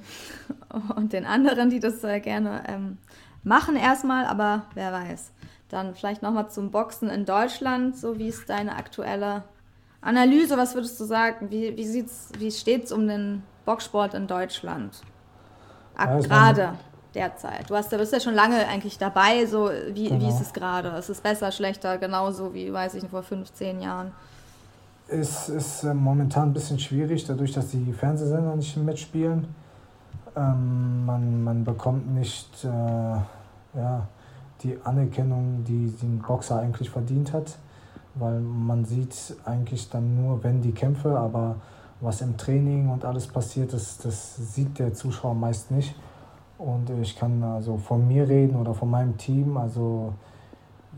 und 0.96 1.14
den 1.14 1.26
anderen, 1.26 1.70
die 1.70 1.80
das 1.80 2.04
äh, 2.04 2.20
gerne 2.20 2.64
ähm, 2.68 2.98
machen 3.44 3.76
erstmal, 3.76 4.26
aber 4.26 4.64
wer 4.74 4.92
weiß. 4.92 5.32
Dann 5.70 5.96
vielleicht 5.96 6.22
nochmal 6.22 6.50
zum 6.50 6.72
Boxen 6.72 7.10
in 7.10 7.26
Deutschland. 7.26 7.98
So, 7.98 8.20
wie 8.20 8.28
ist 8.28 8.50
deine 8.50 8.76
aktuelle 8.76 9.44
Analyse? 10.02 10.58
Was 10.58 10.76
würdest 10.76 11.00
du 11.00 11.06
sagen? 11.06 11.50
Wie, 11.50 11.76
wie, 11.78 12.06
wie 12.38 12.52
steht 12.52 12.86
es 12.86 12.92
um 12.92 13.08
den 13.08 13.44
Boxsport 13.66 14.14
in 14.14 14.28
Deutschland? 14.28 15.02
Ja, 15.98 16.20
Gerade 16.20 16.74
derzeit? 17.14 17.70
Du 17.70 17.76
hast, 17.76 17.90
bist 17.90 18.14
ja 18.14 18.20
schon 18.20 18.34
lange 18.34 18.68
eigentlich 18.68 18.98
dabei, 18.98 19.46
so 19.46 19.70
wie, 19.94 20.10
genau. 20.10 20.22
wie 20.22 20.30
ist 20.30 20.42
es 20.42 20.54
gerade? 20.54 20.90
Ist 20.90 21.10
es 21.10 21.22
besser, 21.22 21.52
schlechter, 21.52 21.98
genauso 21.98 22.54
wie, 22.54 22.72
weiß 22.72 22.96
ich 22.96 23.04
vor 23.10 23.24
15 23.24 23.82
Jahren? 23.82 24.12
Es 25.08 25.50
ist 25.50 25.84
äh, 25.84 25.94
momentan 25.94 26.50
ein 26.50 26.54
bisschen 26.54 26.80
schwierig, 26.80 27.26
dadurch, 27.26 27.52
dass 27.52 27.70
die 27.70 27.92
Fernsehsender 27.92 28.56
nicht 28.56 28.78
mitspielen. 28.78 29.48
Ähm, 30.36 31.06
man, 31.06 31.44
man 31.44 31.64
bekommt 31.66 32.14
nicht 32.14 32.64
äh, 32.64 32.68
ja, 32.68 34.08
die 34.64 34.78
Anerkennung, 34.84 35.64
die, 35.66 35.94
die 36.02 36.06
ein 36.06 36.24
Boxer 36.26 36.60
eigentlich 36.60 36.90
verdient 36.90 37.34
hat, 37.34 37.58
weil 38.16 38.40
man 38.40 38.86
sieht 38.86 39.36
eigentlich 39.44 39.90
dann 39.90 40.16
nur, 40.16 40.44
wenn 40.44 40.62
die 40.62 40.72
Kämpfe, 40.72 41.18
aber 41.18 41.56
was 42.00 42.22
im 42.22 42.38
Training 42.38 42.90
und 42.90 43.06
alles 43.06 43.28
passiert, 43.28 43.74
das, 43.74 43.98
das 43.98 44.36
sieht 44.54 44.80
der 44.80 44.94
Zuschauer 44.94 45.36
meist 45.36 45.72
nicht. 45.72 45.94
Und 46.64 46.90
ich 47.02 47.18
kann 47.18 47.42
also 47.44 47.78
von 47.78 48.08
mir 48.08 48.28
reden 48.28 48.56
oder 48.56 48.74
von 48.74 48.90
meinem 48.90 49.18
Team. 49.18 49.58
Also 49.58 50.14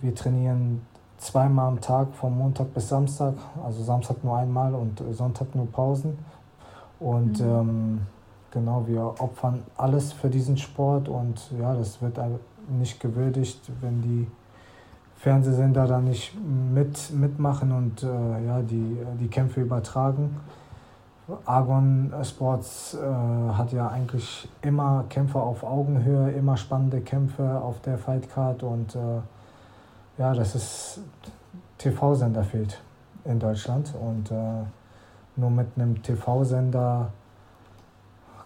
wir 0.01 0.13
trainieren 0.13 0.81
zweimal 1.17 1.69
am 1.69 1.79
Tag 1.79 2.13
von 2.13 2.37
Montag 2.37 2.73
bis 2.73 2.89
Samstag. 2.89 3.35
Also 3.63 3.81
Samstag 3.81 4.23
nur 4.23 4.37
einmal 4.37 4.75
und 4.75 5.01
Sonntag 5.11 5.55
nur 5.55 5.71
Pausen. 5.71 6.17
Und 6.99 7.39
mhm. 7.39 7.45
ähm, 7.45 8.01
genau, 8.51 8.83
wir 8.87 9.03
opfern 9.19 9.63
alles 9.77 10.11
für 10.11 10.29
diesen 10.29 10.57
Sport 10.57 11.07
und 11.07 11.51
ja, 11.59 11.73
das 11.73 12.01
wird 12.01 12.19
nicht 12.69 12.99
gewürdigt, 12.99 13.59
wenn 13.81 14.01
die 14.01 14.27
Fernsehsender 15.17 15.87
da 15.87 15.99
nicht 15.99 16.33
mit, 16.73 17.11
mitmachen 17.13 17.71
und 17.71 18.03
äh, 18.03 18.45
ja, 18.45 18.61
die, 18.61 18.97
die 19.19 19.27
Kämpfe 19.27 19.61
übertragen. 19.61 20.35
Argon 21.45 22.13
Sports 22.23 22.95
äh, 22.95 23.53
hat 23.53 23.71
ja 23.71 23.87
eigentlich 23.87 24.47
immer 24.61 25.05
Kämpfe 25.09 25.39
auf 25.39 25.63
Augenhöhe, 25.63 26.31
immer 26.31 26.57
spannende 26.57 27.01
Kämpfe 27.01 27.61
auf 27.61 27.79
der 27.81 27.97
Fightcard 27.97 28.63
und 28.63 28.95
äh, 28.95 29.21
ja, 30.17 30.33
das 30.33 30.55
ist 30.55 30.99
TV-Sender 31.77 32.43
fehlt 32.43 32.81
in 33.23 33.39
Deutschland 33.39 33.93
und 33.99 34.31
äh, 34.31 34.63
nur 35.35 35.49
mit 35.49 35.67
einem 35.75 36.01
TV-Sender 36.03 37.09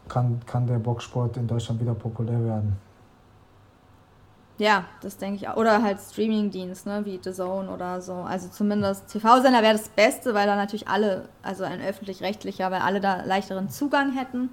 kann, 0.08 0.40
kann 0.46 0.68
der 0.68 0.80
Boxsport 0.80 1.36
in 1.38 1.48
Deutschland 1.48 1.82
wieder 1.82 1.94
populär 1.94 2.44
werden. 2.46 2.87
Ja, 4.60 4.86
das 5.02 5.18
denke 5.18 5.38
ich 5.38 5.48
auch. 5.48 5.56
Oder 5.56 5.84
halt 5.84 6.00
Streamingdienst, 6.00 6.88
ne, 6.88 7.06
wie 7.06 7.20
The 7.24 7.32
Zone 7.32 7.70
oder 7.70 8.02
so. 8.02 8.14
Also 8.14 8.48
zumindest 8.50 9.08
TV-Sender 9.08 9.62
wäre 9.62 9.74
das 9.74 9.90
Beste, 9.90 10.34
weil 10.34 10.48
da 10.48 10.56
natürlich 10.56 10.88
alle, 10.88 11.30
also 11.44 11.64
ein 11.64 11.80
öffentlich-rechtlicher, 11.82 12.72
weil 12.72 12.82
alle 12.82 13.00
da 13.00 13.24
leichteren 13.24 13.70
Zugang 13.70 14.14
hätten. 14.14 14.50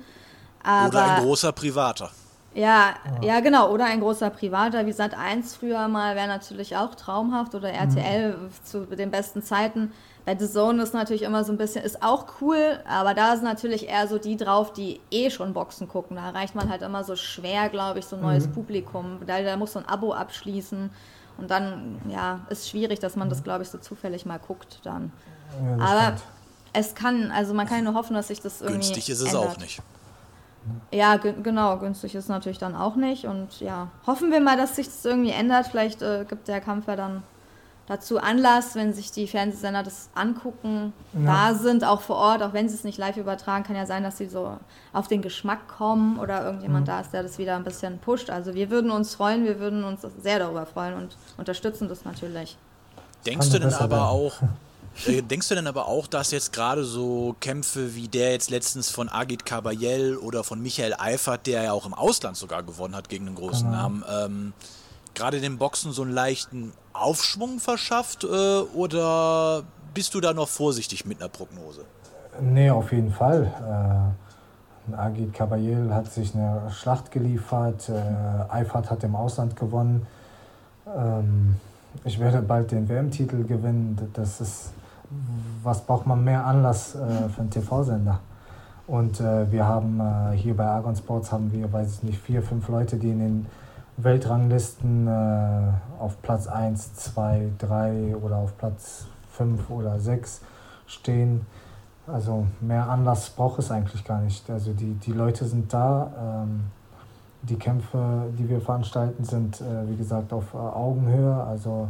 Aber, 0.62 0.88
oder 0.88 1.04
ein 1.04 1.22
großer 1.22 1.52
Privater. 1.52 2.10
Ja, 2.54 2.94
ja, 3.20 3.40
genau. 3.40 3.70
Oder 3.72 3.86
ein 3.86 4.00
großer 4.00 4.30
Privater, 4.30 4.86
wie 4.86 4.92
Sat 4.92 5.18
1 5.18 5.56
früher 5.56 5.88
mal, 5.88 6.14
wäre 6.14 6.28
natürlich 6.28 6.76
auch 6.76 6.94
traumhaft. 6.94 7.54
Oder 7.54 7.70
RTL 7.70 8.36
mhm. 8.36 8.50
zu 8.62 8.86
den 8.86 9.10
besten 9.10 9.42
Zeiten. 9.42 9.92
Bei 10.24 10.38
The 10.38 10.48
Zone 10.48 10.82
ist 10.82 10.94
natürlich 10.94 11.22
immer 11.22 11.44
so 11.44 11.52
ein 11.52 11.58
bisschen, 11.58 11.84
ist 11.84 12.02
auch 12.02 12.26
cool, 12.40 12.80
aber 12.88 13.12
da 13.12 13.34
sind 13.34 13.44
natürlich 13.44 13.88
eher 13.88 14.08
so 14.08 14.16
die 14.18 14.38
drauf, 14.38 14.72
die 14.72 15.00
eh 15.10 15.28
schon 15.30 15.52
Boxen 15.52 15.86
gucken. 15.86 16.16
Da 16.16 16.28
erreicht 16.28 16.54
man 16.54 16.70
halt 16.70 16.80
immer 16.80 17.04
so 17.04 17.14
schwer, 17.14 17.68
glaube 17.68 17.98
ich, 17.98 18.06
so 18.06 18.16
ein 18.16 18.22
neues 18.22 18.46
mhm. 18.46 18.52
Publikum. 18.52 19.18
Da, 19.26 19.42
da 19.42 19.56
muss 19.56 19.72
so 19.72 19.80
ein 19.80 19.86
Abo 19.86 20.14
abschließen. 20.14 20.90
Und 21.36 21.50
dann, 21.50 22.00
ja, 22.08 22.40
ist 22.48 22.70
schwierig, 22.70 23.00
dass 23.00 23.16
man 23.16 23.28
das, 23.28 23.40
mhm. 23.40 23.44
glaube 23.44 23.64
ich, 23.64 23.68
so 23.68 23.78
zufällig 23.78 24.24
mal 24.24 24.38
guckt 24.38 24.80
dann. 24.84 25.12
Ja, 25.60 25.84
aber 25.84 26.02
stimmt. 26.02 26.22
es 26.72 26.94
kann, 26.94 27.30
also 27.32 27.52
man 27.52 27.66
kann 27.66 27.84
nur 27.84 27.94
hoffen, 27.94 28.14
dass 28.14 28.28
sich 28.28 28.40
das 28.40 28.60
irgendwie. 28.60 28.86
Günstig 28.86 29.10
ist 29.10 29.20
es 29.20 29.34
ändert. 29.34 29.48
auch 29.48 29.58
nicht. 29.58 29.82
Ja, 30.90 31.16
genau, 31.16 31.78
günstig 31.78 32.14
ist 32.14 32.28
natürlich 32.28 32.58
dann 32.58 32.74
auch 32.74 32.96
nicht. 32.96 33.26
Und 33.26 33.60
ja, 33.60 33.88
hoffen 34.06 34.30
wir 34.30 34.40
mal, 34.40 34.56
dass 34.56 34.76
sich 34.76 34.86
das 34.86 35.04
irgendwie 35.04 35.30
ändert. 35.30 35.66
Vielleicht 35.66 36.02
äh, 36.02 36.24
gibt 36.28 36.48
der 36.48 36.60
Kampf 36.60 36.86
ja 36.86 36.96
dann 36.96 37.22
dazu 37.86 38.18
Anlass, 38.18 38.74
wenn 38.74 38.92
sich 38.92 39.10
die 39.10 39.26
Fernsehsender 39.26 39.82
das 39.82 40.08
angucken, 40.14 40.92
ja. 41.12 41.50
da 41.50 41.54
sind, 41.54 41.84
auch 41.84 42.00
vor 42.00 42.16
Ort, 42.16 42.42
auch 42.42 42.52
wenn 42.52 42.68
sie 42.68 42.74
es 42.74 42.84
nicht 42.84 42.98
live 42.98 43.16
übertragen, 43.16 43.64
kann 43.64 43.76
ja 43.76 43.86
sein, 43.86 44.02
dass 44.02 44.16
sie 44.16 44.26
so 44.26 44.56
auf 44.92 45.08
den 45.08 45.22
Geschmack 45.22 45.68
kommen 45.68 46.18
oder 46.18 46.44
irgendjemand 46.44 46.86
mhm. 46.86 46.90
da 46.90 47.00
ist, 47.00 47.12
der 47.12 47.22
das 47.22 47.38
wieder 47.38 47.56
ein 47.56 47.64
bisschen 47.64 47.98
pusht. 47.98 48.30
Also 48.30 48.54
wir 48.54 48.70
würden 48.70 48.90
uns 48.90 49.14
freuen, 49.14 49.44
wir 49.44 49.60
würden 49.60 49.84
uns 49.84 50.00
sehr 50.22 50.38
darüber 50.38 50.66
freuen 50.66 50.94
und 50.94 51.16
unterstützen 51.36 51.88
das 51.88 52.04
natürlich. 52.04 52.56
Denkst 53.26 53.50
du 53.50 53.58
denn 53.58 53.72
aber 53.74 54.08
auch, 54.08 54.34
äh, 55.06 55.22
denkst 55.22 55.48
du 55.48 55.54
denn 55.54 55.66
aber 55.66 55.86
auch, 55.86 56.06
dass 56.06 56.30
jetzt 56.30 56.52
gerade 56.52 56.84
so 56.84 57.34
Kämpfe 57.40 57.94
wie 57.94 58.08
der 58.08 58.32
jetzt 58.32 58.50
letztens 58.50 58.90
von 58.90 59.08
Agit 59.08 59.44
Kabayel 59.44 60.16
oder 60.16 60.44
von 60.44 60.60
Michael 60.60 60.94
Eifert, 60.98 61.46
der 61.46 61.62
ja 61.64 61.72
auch 61.72 61.86
im 61.86 61.94
Ausland 61.94 62.36
sogar 62.36 62.62
gewonnen 62.62 62.94
hat 62.94 63.08
gegen 63.08 63.26
einen 63.26 63.36
großen 63.36 63.66
genau. 63.66 63.82
Namen, 63.82 64.04
ähm, 64.08 64.52
gerade 65.14 65.40
den 65.40 65.58
Boxen 65.58 65.92
so 65.92 66.02
einen 66.02 66.12
leichten 66.12 66.72
Aufschwung 66.92 67.60
verschafft 67.60 68.24
äh, 68.24 68.26
oder 68.26 69.64
bist 69.94 70.14
du 70.14 70.20
da 70.20 70.32
noch 70.32 70.48
vorsichtig 70.48 71.04
mit 71.04 71.20
einer 71.20 71.28
Prognose? 71.28 71.84
Nee, 72.40 72.70
auf 72.70 72.92
jeden 72.92 73.12
Fall. 73.12 74.12
Äh, 74.90 74.96
Agit 74.96 75.32
Kabayel 75.32 75.94
hat 75.94 76.12
sich 76.12 76.34
eine 76.34 76.70
Schlacht 76.70 77.10
geliefert, 77.10 77.88
äh, 77.88 78.52
Eifert 78.52 78.90
hat 78.90 79.02
im 79.04 79.16
Ausland 79.16 79.56
gewonnen. 79.56 80.06
Ähm, 80.86 81.56
ich 82.04 82.18
werde 82.18 82.42
bald 82.42 82.70
den 82.72 82.88
WM-Titel 82.88 83.44
gewinnen. 83.44 84.10
Das 84.14 84.40
ist, 84.40 84.72
was 85.62 85.80
braucht 85.82 86.06
man 86.06 86.22
mehr 86.24 86.44
Anlass 86.44 86.94
äh, 86.94 87.28
für 87.28 87.40
einen 87.40 87.50
TV-Sender? 87.50 88.20
Und 88.86 89.20
äh, 89.20 89.50
wir 89.50 89.66
haben 89.66 90.00
äh, 90.00 90.36
hier 90.36 90.56
bei 90.56 90.66
Argon 90.66 90.94
Sports 90.94 91.32
haben 91.32 91.50
wir, 91.52 91.72
weiß 91.72 91.94
ich 91.94 92.02
nicht, 92.02 92.18
vier, 92.20 92.42
fünf 92.42 92.68
Leute, 92.68 92.96
die 92.96 93.10
in 93.10 93.18
den 93.18 93.46
Weltranglisten 93.96 95.06
äh, 95.06 96.00
auf 96.00 96.20
Platz 96.20 96.46
1, 96.46 96.94
2, 96.96 97.50
3 97.58 98.16
oder 98.16 98.36
auf 98.36 98.56
Platz 98.58 99.06
5 99.32 99.70
oder 99.70 99.98
6 99.98 100.42
stehen. 100.86 101.46
Also 102.06 102.46
mehr 102.60 102.88
Anlass 102.90 103.30
braucht 103.30 103.58
es 103.58 103.70
eigentlich 103.70 104.04
gar 104.04 104.20
nicht. 104.20 104.50
Also 104.50 104.72
die, 104.72 104.94
die 104.94 105.12
Leute 105.12 105.46
sind 105.46 105.72
da. 105.72 106.44
Ähm, 106.44 106.64
die 107.42 107.56
Kämpfe, 107.56 108.24
die 108.38 108.48
wir 108.48 108.60
veranstalten, 108.60 109.24
sind, 109.24 109.60
äh, 109.60 109.88
wie 109.88 109.96
gesagt, 109.96 110.32
auf 110.32 110.54
äh, 110.54 110.56
Augenhöhe. 110.56 111.42
Also 111.44 111.88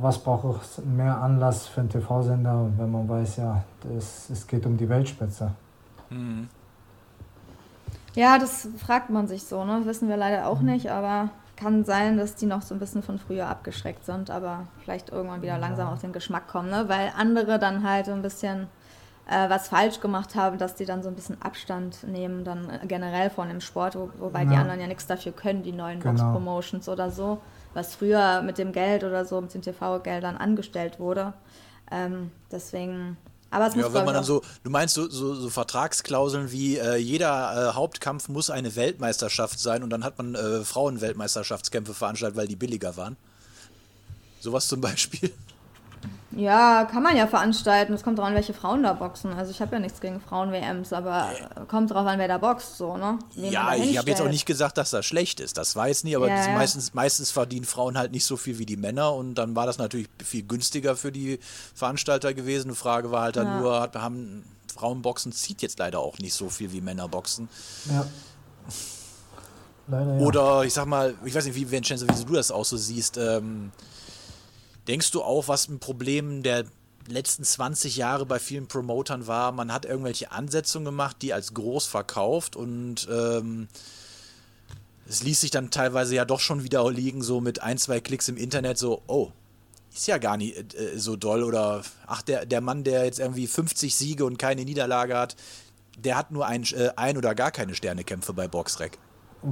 was 0.00 0.18
braucht 0.18 0.62
es 0.62 0.84
mehr 0.84 1.20
Anlass 1.20 1.66
für 1.66 1.80
einen 1.80 1.90
TV-Sender, 1.90 2.70
wenn 2.76 2.90
man 2.90 3.08
weiß, 3.08 3.36
ja, 3.36 3.62
es, 3.96 4.30
es 4.30 4.46
geht 4.46 4.66
um 4.66 4.76
die 4.76 4.88
Weltspitze. 4.88 5.52
Mhm. 6.10 6.48
Ja, 8.14 8.38
das 8.38 8.68
fragt 8.78 9.10
man 9.10 9.28
sich 9.28 9.44
so, 9.44 9.64
ne? 9.64 9.82
Wissen 9.84 10.08
wir 10.08 10.16
leider 10.16 10.46
auch 10.46 10.60
mhm. 10.60 10.66
nicht, 10.66 10.90
aber 10.90 11.30
kann 11.56 11.84
sein, 11.84 12.16
dass 12.16 12.34
die 12.34 12.46
noch 12.46 12.62
so 12.62 12.74
ein 12.74 12.78
bisschen 12.78 13.02
von 13.02 13.18
früher 13.18 13.48
abgeschreckt 13.48 14.04
sind, 14.04 14.30
aber 14.30 14.66
vielleicht 14.82 15.10
irgendwann 15.10 15.42
wieder 15.42 15.58
langsam 15.58 15.88
auf 15.88 16.00
den 16.00 16.12
Geschmack 16.12 16.48
kommen, 16.48 16.70
ne? 16.70 16.84
Weil 16.88 17.12
andere 17.16 17.58
dann 17.58 17.82
halt 17.82 18.06
so 18.06 18.12
ein 18.12 18.22
bisschen 18.22 18.68
äh, 19.28 19.48
was 19.50 19.68
falsch 19.68 20.00
gemacht 20.00 20.34
haben, 20.34 20.58
dass 20.58 20.74
die 20.74 20.84
dann 20.84 21.02
so 21.02 21.08
ein 21.08 21.14
bisschen 21.14 21.40
Abstand 21.42 22.04
nehmen, 22.04 22.44
dann 22.44 22.68
generell 22.86 23.30
von 23.30 23.48
dem 23.48 23.60
Sport, 23.60 23.96
wo, 23.96 24.10
wobei 24.18 24.44
ja. 24.44 24.50
die 24.50 24.56
anderen 24.56 24.80
ja 24.80 24.86
nichts 24.86 25.06
dafür 25.06 25.32
können, 25.32 25.62
die 25.62 25.72
neuen 25.72 26.00
genau. 26.00 26.12
Box-Promotions 26.12 26.88
oder 26.88 27.10
so, 27.10 27.38
was 27.76 27.94
früher 27.94 28.42
mit 28.42 28.58
dem 28.58 28.72
Geld 28.72 29.04
oder 29.04 29.24
so, 29.24 29.40
mit 29.40 29.52
den 29.52 29.62
TV-Geldern 29.62 30.36
angestellt 30.36 30.98
wurde. 30.98 31.34
Ähm, 31.92 32.32
deswegen 32.50 33.16
aber 33.50 33.68
es 33.68 33.74
ja, 33.76 33.92
wenn 33.94 34.04
man 34.04 34.14
dann 34.14 34.24
so, 34.24 34.42
du 34.64 34.70
meinst 34.70 34.94
so, 34.94 35.08
so, 35.08 35.34
so 35.34 35.50
Vertragsklauseln 35.50 36.50
wie 36.50 36.78
äh, 36.78 36.96
jeder 36.96 37.70
äh, 37.70 37.74
Hauptkampf 37.74 38.28
muss 38.28 38.50
eine 38.50 38.74
Weltmeisterschaft 38.74 39.60
sein 39.60 39.84
und 39.84 39.90
dann 39.90 40.02
hat 40.02 40.18
man 40.18 40.34
äh, 40.34 40.64
Frauenweltmeisterschaftskämpfe 40.64 41.94
veranstaltet, 41.94 42.36
weil 42.36 42.48
die 42.48 42.56
billiger 42.56 42.96
waren. 42.96 43.16
Sowas 44.40 44.66
zum 44.66 44.80
Beispiel. 44.80 45.32
Ja, 46.36 46.84
kann 46.84 47.02
man 47.02 47.16
ja 47.16 47.26
veranstalten. 47.26 47.94
Es 47.94 48.02
kommt 48.02 48.18
darauf 48.18 48.28
an, 48.28 48.34
welche 48.34 48.52
Frauen 48.52 48.82
da 48.82 48.92
boxen. 48.92 49.32
Also 49.32 49.50
ich 49.50 49.62
habe 49.62 49.76
ja 49.76 49.78
nichts 49.78 50.00
gegen 50.00 50.20
Frauen-WMs, 50.20 50.92
aber 50.92 51.30
kommt 51.66 51.90
drauf 51.90 52.06
an, 52.06 52.18
wer 52.18 52.28
da 52.28 52.36
boxt, 52.36 52.76
so, 52.76 52.98
ne? 52.98 53.18
Wen 53.34 53.50
ja, 53.50 53.74
ich 53.74 53.96
habe 53.96 54.10
jetzt 54.10 54.20
auch 54.20 54.28
nicht 54.28 54.44
gesagt, 54.44 54.76
dass 54.76 54.90
das 54.90 55.06
schlecht 55.06 55.40
ist. 55.40 55.56
Das 55.56 55.74
weiß 55.74 56.04
nicht, 56.04 56.14
aber 56.14 56.28
ja, 56.28 56.46
ja. 56.46 56.54
Meistens, 56.54 56.92
meistens 56.92 57.30
verdienen 57.30 57.64
Frauen 57.64 57.96
halt 57.96 58.12
nicht 58.12 58.26
so 58.26 58.36
viel 58.36 58.58
wie 58.58 58.66
die 58.66 58.76
Männer 58.76 59.14
und 59.14 59.36
dann 59.36 59.56
war 59.56 59.64
das 59.64 59.78
natürlich 59.78 60.08
viel 60.22 60.42
günstiger 60.42 60.94
für 60.94 61.10
die 61.10 61.38
Veranstalter 61.74 62.34
gewesen. 62.34 62.68
Die 62.68 62.76
Frage 62.76 63.10
war 63.10 63.22
halt 63.22 63.36
dann 63.36 63.46
ja. 63.46 63.60
nur, 63.60 63.90
haben 63.94 64.44
Frauenboxen 64.74 65.32
zieht 65.32 65.62
jetzt 65.62 65.78
leider 65.78 66.00
auch 66.00 66.18
nicht 66.18 66.34
so 66.34 66.50
viel 66.50 66.70
wie 66.72 66.82
Männerboxen. 66.82 67.48
Ja. 67.90 68.06
Leider, 69.88 70.16
ja. 70.16 70.20
Oder 70.20 70.64
ich 70.64 70.74
sag 70.74 70.86
mal, 70.86 71.14
ich 71.24 71.34
weiß 71.34 71.46
nicht, 71.46 71.54
wie, 71.54 71.70
Vincenzo, 71.70 72.06
wie 72.08 72.24
du 72.24 72.34
das 72.34 72.50
auch 72.50 72.64
so 72.64 72.76
siehst, 72.76 73.16
ähm, 73.16 73.72
Denkst 74.88 75.10
du 75.10 75.22
auch, 75.22 75.48
was 75.48 75.68
ein 75.68 75.78
Problem 75.78 76.42
der 76.42 76.64
letzten 77.08 77.44
20 77.44 77.96
Jahre 77.96 78.26
bei 78.26 78.38
vielen 78.38 78.66
Promotern 78.66 79.26
war, 79.26 79.52
man 79.52 79.72
hat 79.72 79.84
irgendwelche 79.84 80.32
Ansetzungen 80.32 80.84
gemacht, 80.84 81.16
die 81.22 81.32
als 81.32 81.54
groß 81.54 81.86
verkauft 81.86 82.56
und 82.56 83.08
ähm, 83.10 83.68
es 85.08 85.22
ließ 85.22 85.40
sich 85.40 85.50
dann 85.50 85.70
teilweise 85.70 86.16
ja 86.16 86.24
doch 86.24 86.40
schon 86.40 86.64
wieder 86.64 86.90
liegen, 86.90 87.22
so 87.22 87.40
mit 87.40 87.62
ein, 87.62 87.78
zwei 87.78 88.00
Klicks 88.00 88.28
im 88.28 88.36
Internet, 88.36 88.78
so, 88.78 89.02
oh, 89.06 89.30
ist 89.94 90.08
ja 90.08 90.18
gar 90.18 90.36
nicht 90.36 90.74
äh, 90.74 90.98
so 90.98 91.16
doll 91.16 91.42
oder 91.42 91.82
ach, 92.06 92.22
der, 92.22 92.44
der 92.44 92.60
Mann, 92.60 92.84
der 92.84 93.04
jetzt 93.04 93.20
irgendwie 93.20 93.46
50 93.46 93.94
Siege 93.94 94.24
und 94.24 94.38
keine 94.38 94.64
Niederlage 94.64 95.16
hat, 95.16 95.36
der 95.96 96.16
hat 96.16 96.30
nur 96.30 96.46
ein, 96.46 96.64
äh, 96.74 96.90
ein 96.96 97.16
oder 97.16 97.34
gar 97.34 97.50
keine 97.50 97.74
Sternekämpfe 97.74 98.32
bei 98.32 98.48
Boxrec. 98.48 98.98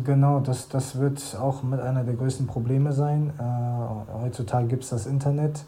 Genau, 0.05 0.41
das, 0.41 0.69
das 0.69 0.99
wird 0.99 1.37
auch 1.41 1.63
mit 1.63 1.81
einer 1.81 2.05
der 2.05 2.15
größten 2.15 2.47
Probleme 2.47 2.93
sein. 2.93 3.33
Äh, 3.39 4.23
heutzutage 4.23 4.67
gibt 4.67 4.85
es 4.85 4.91
das 4.91 5.07
Internet. 5.07 5.65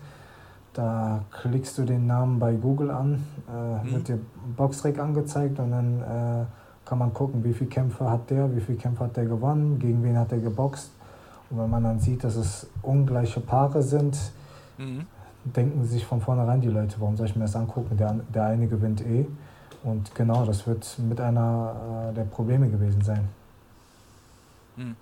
Da 0.73 1.25
klickst 1.31 1.79
du 1.79 1.85
den 1.85 2.07
Namen 2.07 2.39
bei 2.39 2.53
Google 2.55 2.91
an, 2.91 3.25
äh, 3.49 3.87
mhm. 3.87 3.93
wird 3.93 4.09
dir 4.09 4.19
Boxrec 4.57 4.99
angezeigt 4.99 5.59
und 5.59 5.71
dann 5.71 6.03
äh, 6.03 6.45
kann 6.85 6.99
man 6.99 7.15
gucken, 7.15 7.43
wie 7.45 7.55
viele 7.55 7.71
Kämpfe 7.71 8.11
hat 8.11 8.29
der, 8.31 8.55
wie 8.55 8.61
viele 8.61 8.79
Kämpfe 8.79 9.05
hat 9.05 9.17
der 9.17 9.25
gewonnen, 9.25 9.79
gegen 9.79 10.03
wen 10.03 10.19
hat 10.19 10.33
er 10.33 10.39
geboxt. 10.39 10.91
Und 11.51 11.59
wenn 11.59 11.71
man 11.71 11.85
dann 11.85 11.99
sieht, 11.99 12.25
dass 12.25 12.37
es 12.37 12.67
ungleiche 12.83 13.41
Paare 13.41 13.83
sind, 13.83 14.19
mhm. 14.77 15.07
denken 15.45 15.85
sich 15.85 16.05
von 16.05 16.21
vornherein 16.21 16.61
die 16.61 16.69
Leute, 16.69 16.97
warum 16.99 17.17
soll 17.17 17.27
ich 17.27 17.37
mir 17.37 17.43
das 17.43 17.57
angucken? 17.57 17.97
Der, 17.97 18.15
der 18.35 18.45
eine 18.45 18.67
gewinnt 18.67 19.01
eh. 19.01 19.27
Und 19.83 20.15
genau, 20.15 20.45
das 20.45 20.67
wird 20.67 20.99
mit 20.99 21.21
einer 21.21 22.11
äh, 22.11 22.15
der 22.15 22.25
Probleme 22.25 22.69
gewesen 22.69 23.03
sein. 23.03 23.29
Hm. 24.77 24.97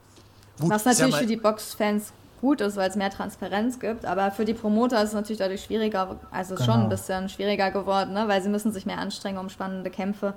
Gut, 0.61 0.71
Was 0.71 0.85
natürlich 0.85 1.17
für 1.17 1.27
die 1.27 1.37
Boxfans 1.37 2.13
gut 2.41 2.61
ist, 2.61 2.77
weil 2.77 2.91
es 2.91 2.97
mehr 2.97 3.11
Transparenz 3.11 3.81
gibt, 3.81 4.05
aber 4.05 4.31
für 4.31 4.45
die 4.45 4.55
Promoter 4.55 5.03
ist 5.03 5.09
es 5.09 5.15
natürlich 5.15 5.39
dadurch 5.39 5.65
schwieriger, 5.65 6.17
also 6.31 6.55
genau. 6.55 6.67
schon 6.67 6.83
ein 6.83 6.89
bisschen 6.89 7.29
schwieriger 7.29 7.71
geworden, 7.71 8.13
ne? 8.13 8.29
weil 8.29 8.43
sie 8.43 8.51
müssen 8.51 8.71
sich 8.71 8.87
mehr 8.87 8.99
anstrengen, 8.99 9.39
um 9.39 9.49
spannende 9.49 9.91
Kämpfe 9.91 10.35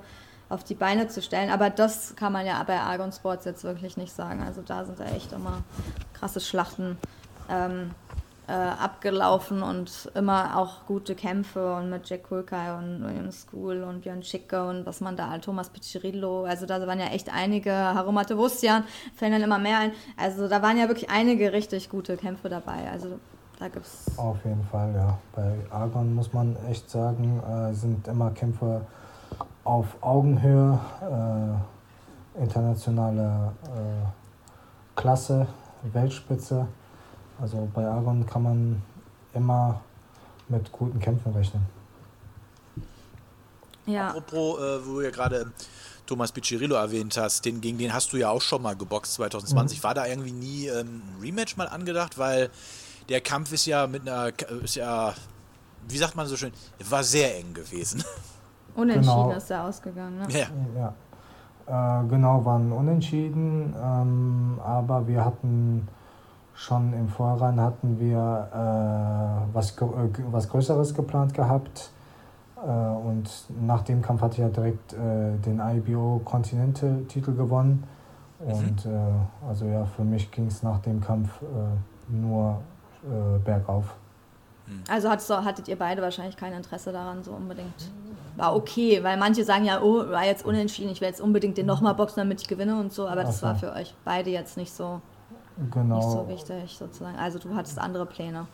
auf 0.48 0.64
die 0.64 0.74
Beine 0.74 1.08
zu 1.08 1.20
stellen. 1.20 1.50
Aber 1.50 1.70
das 1.70 2.16
kann 2.16 2.32
man 2.32 2.46
ja 2.46 2.62
bei 2.62 2.80
Argon 2.80 3.12
Sports 3.12 3.44
jetzt 3.44 3.64
wirklich 3.64 3.96
nicht 3.96 4.14
sagen. 4.14 4.42
Also 4.42 4.62
da 4.62 4.84
sind 4.84 4.98
ja 4.98 5.04
echt 5.06 5.32
immer 5.32 5.62
krasse 6.14 6.40
Schlachten 6.40 6.96
ähm, 7.50 7.90
äh, 8.48 8.52
abgelaufen 8.52 9.62
und 9.62 10.10
immer 10.14 10.56
auch 10.56 10.86
gute 10.86 11.14
Kämpfe 11.14 11.74
und 11.74 11.90
mit 11.90 12.08
Jack 12.08 12.24
Kulkai 12.24 12.76
und 12.76 13.04
William 13.04 13.30
School 13.30 13.82
und 13.82 14.00
Björn 14.00 14.22
Schicke 14.22 14.66
und 14.66 14.86
was 14.86 15.00
man 15.00 15.16
da, 15.16 15.36
Thomas 15.38 15.68
Piccirillo, 15.68 16.44
also 16.44 16.64
da 16.64 16.84
waren 16.86 16.98
ja 16.98 17.06
echt 17.06 17.32
einige, 17.32 17.72
Harumate 17.72 18.38
Wustian, 18.38 18.84
fällen 19.14 19.32
dann 19.32 19.42
immer 19.42 19.58
mehr 19.58 19.78
ein. 19.78 19.92
Also 20.16 20.48
da 20.48 20.62
waren 20.62 20.78
ja 20.78 20.88
wirklich 20.88 21.10
einige 21.10 21.52
richtig 21.52 21.90
gute 21.90 22.16
Kämpfe 22.16 22.48
dabei. 22.48 22.90
Also 22.90 23.18
da 23.58 23.68
gibt's. 23.68 24.06
Auf 24.16 24.42
jeden 24.44 24.64
Fall, 24.64 24.94
ja. 24.94 25.18
Bei 25.34 25.52
Argon 25.70 26.14
muss 26.14 26.32
man 26.32 26.56
echt 26.70 26.88
sagen, 26.88 27.42
äh, 27.42 27.74
sind 27.74 28.08
immer 28.08 28.30
Kämpfe 28.30 28.80
auf 29.64 29.96
Augenhöhe, 30.00 30.78
äh, 31.02 32.40
internationale 32.42 33.52
äh, 33.64 34.96
Klasse, 34.96 35.46
Weltspitze. 35.82 36.66
Also 37.40 37.68
bei 37.72 37.86
Argon 37.86 38.26
kann 38.26 38.42
man 38.42 38.82
immer 39.32 39.80
mit 40.48 40.70
guten 40.72 40.98
Kämpfen 40.98 41.32
rechnen. 41.32 41.62
Ja. 43.86 44.08
Apropos, 44.08 44.60
äh, 44.60 44.86
wo 44.86 44.94
du 44.94 45.00
ja 45.02 45.10
gerade 45.10 45.50
Thomas 46.06 46.32
Piccirillo 46.32 46.74
erwähnt 46.74 47.16
hast, 47.16 47.44
den, 47.44 47.60
gegen 47.60 47.78
den 47.78 47.92
hast 47.92 48.12
du 48.12 48.16
ja 48.16 48.30
auch 48.30 48.40
schon 48.40 48.62
mal 48.62 48.76
geboxt 48.76 49.14
2020. 49.14 49.78
Mhm. 49.78 49.82
War 49.82 49.94
da 49.94 50.06
irgendwie 50.06 50.32
nie 50.32 50.66
ähm, 50.66 51.02
ein 51.06 51.20
Rematch 51.20 51.56
mal 51.56 51.68
angedacht? 51.68 52.18
Weil 52.18 52.50
der 53.08 53.20
Kampf 53.20 53.52
ist 53.52 53.66
ja 53.66 53.86
mit 53.86 54.02
einer, 54.08 54.32
ist 54.62 54.76
ja, 54.76 55.14
wie 55.88 55.98
sagt 55.98 56.16
man 56.16 56.26
so 56.26 56.36
schön, 56.36 56.52
war 56.88 57.04
sehr 57.04 57.36
eng 57.38 57.54
gewesen. 57.54 58.02
Unentschieden 58.74 59.24
genau. 59.24 59.36
ist 59.36 59.50
er 59.50 59.64
ausgegangen, 59.64 60.18
ne? 60.18 60.26
Ja. 60.30 60.46
ja. 60.76 60.94
Äh, 62.00 62.08
genau, 62.08 62.44
waren 62.44 62.72
unentschieden, 62.72 63.74
ähm, 63.82 64.60
aber 64.64 65.06
wir 65.06 65.24
hatten 65.24 65.88
Schon 66.58 66.92
im 66.92 67.08
Vorhinein 67.08 67.60
hatten 67.60 68.00
wir 68.00 68.48
äh, 68.52 69.54
was, 69.54 69.70
äh, 69.78 69.84
was 70.32 70.48
Größeres 70.48 70.92
geplant 70.92 71.32
gehabt. 71.32 71.90
Äh, 72.56 72.68
und 72.68 73.30
nach 73.60 73.82
dem 73.82 74.02
Kampf 74.02 74.22
hatte 74.22 74.32
ich 74.32 74.40
ja 74.40 74.48
direkt 74.48 74.92
äh, 74.92 75.36
den 75.38 75.60
IBO 75.60 76.20
Continental-Titel 76.24 77.36
gewonnen. 77.36 77.84
Mhm. 78.40 78.52
Und 78.52 78.86
mhm. 78.86 78.92
äh, 78.92 79.48
also 79.48 79.66
ja, 79.66 79.84
für 79.84 80.02
mich 80.02 80.32
ging 80.32 80.48
es 80.48 80.64
nach 80.64 80.80
dem 80.80 81.00
Kampf 81.00 81.30
äh, 81.42 82.12
nur 82.12 82.60
äh, 83.04 83.38
bergauf. 83.38 83.94
Mhm. 84.66 84.82
Also 84.90 85.10
hattet, 85.10 85.30
hattet 85.30 85.68
ihr 85.68 85.78
beide 85.78 86.02
wahrscheinlich 86.02 86.36
kein 86.36 86.52
Interesse 86.52 86.90
daran, 86.90 87.22
so 87.22 87.34
unbedingt. 87.34 87.92
War 88.34 88.56
okay, 88.56 89.04
weil 89.04 89.16
manche 89.16 89.44
sagen 89.44 89.64
ja, 89.64 89.80
oh, 89.80 90.10
war 90.10 90.24
jetzt 90.24 90.44
unentschieden, 90.44 90.90
ich 90.90 91.00
will 91.00 91.08
jetzt 91.08 91.20
unbedingt 91.20 91.56
den 91.56 91.66
nochmal 91.66 91.94
boxen, 91.94 92.16
damit 92.16 92.42
ich 92.42 92.48
gewinne 92.48 92.80
und 92.80 92.92
so, 92.92 93.06
aber 93.06 93.22
das 93.22 93.44
okay. 93.44 93.46
war 93.46 93.54
für 93.54 93.72
euch 93.74 93.94
beide 94.04 94.30
jetzt 94.30 94.56
nicht 94.56 94.72
so, 94.72 95.00
genau. 95.70 95.96
nicht 95.96 96.10
so 96.10 96.28
wichtig 96.28 96.76
sozusagen. 96.78 97.16
Also 97.16 97.38
du 97.38 97.54
hattest 97.54 97.78
andere 97.78 98.06
Pläne. 98.06 98.46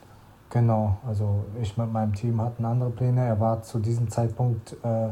Genau, 0.50 0.98
also 1.06 1.44
ich 1.60 1.76
mit 1.76 1.92
meinem 1.92 2.14
Team 2.14 2.40
hatten 2.40 2.64
andere 2.64 2.90
Pläne. 2.90 3.24
Er 3.24 3.40
war 3.40 3.62
zu 3.62 3.78
diesem 3.78 4.10
Zeitpunkt 4.10 4.76
äh, 4.84 5.08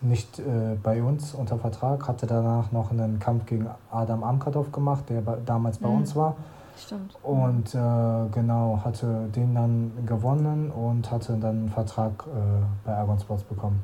nicht 0.00 0.38
äh, 0.38 0.76
bei 0.82 1.02
uns 1.02 1.34
unter 1.34 1.58
Vertrag, 1.58 2.06
hatte 2.08 2.26
danach 2.26 2.72
noch 2.72 2.90
einen 2.90 3.18
Kampf 3.18 3.46
gegen 3.46 3.68
Adam 3.90 4.22
Amkadov 4.22 4.72
gemacht, 4.72 5.04
der 5.08 5.20
damals 5.44 5.78
bei 5.78 5.88
mhm. 5.88 5.96
uns 5.96 6.16
war. 6.16 6.36
Stimmt. 6.78 7.16
Und 7.22 7.74
äh, 7.74 8.28
genau, 8.32 8.80
hatte 8.84 9.28
den 9.34 9.54
dann 9.54 9.92
gewonnen 10.06 10.70
und 10.70 11.10
hatte 11.10 11.32
dann 11.32 11.58
einen 11.58 11.68
Vertrag 11.70 12.24
äh, 12.26 12.64
bei 12.84 12.96
Argon 12.96 13.18
Sports 13.18 13.42
bekommen. 13.42 13.82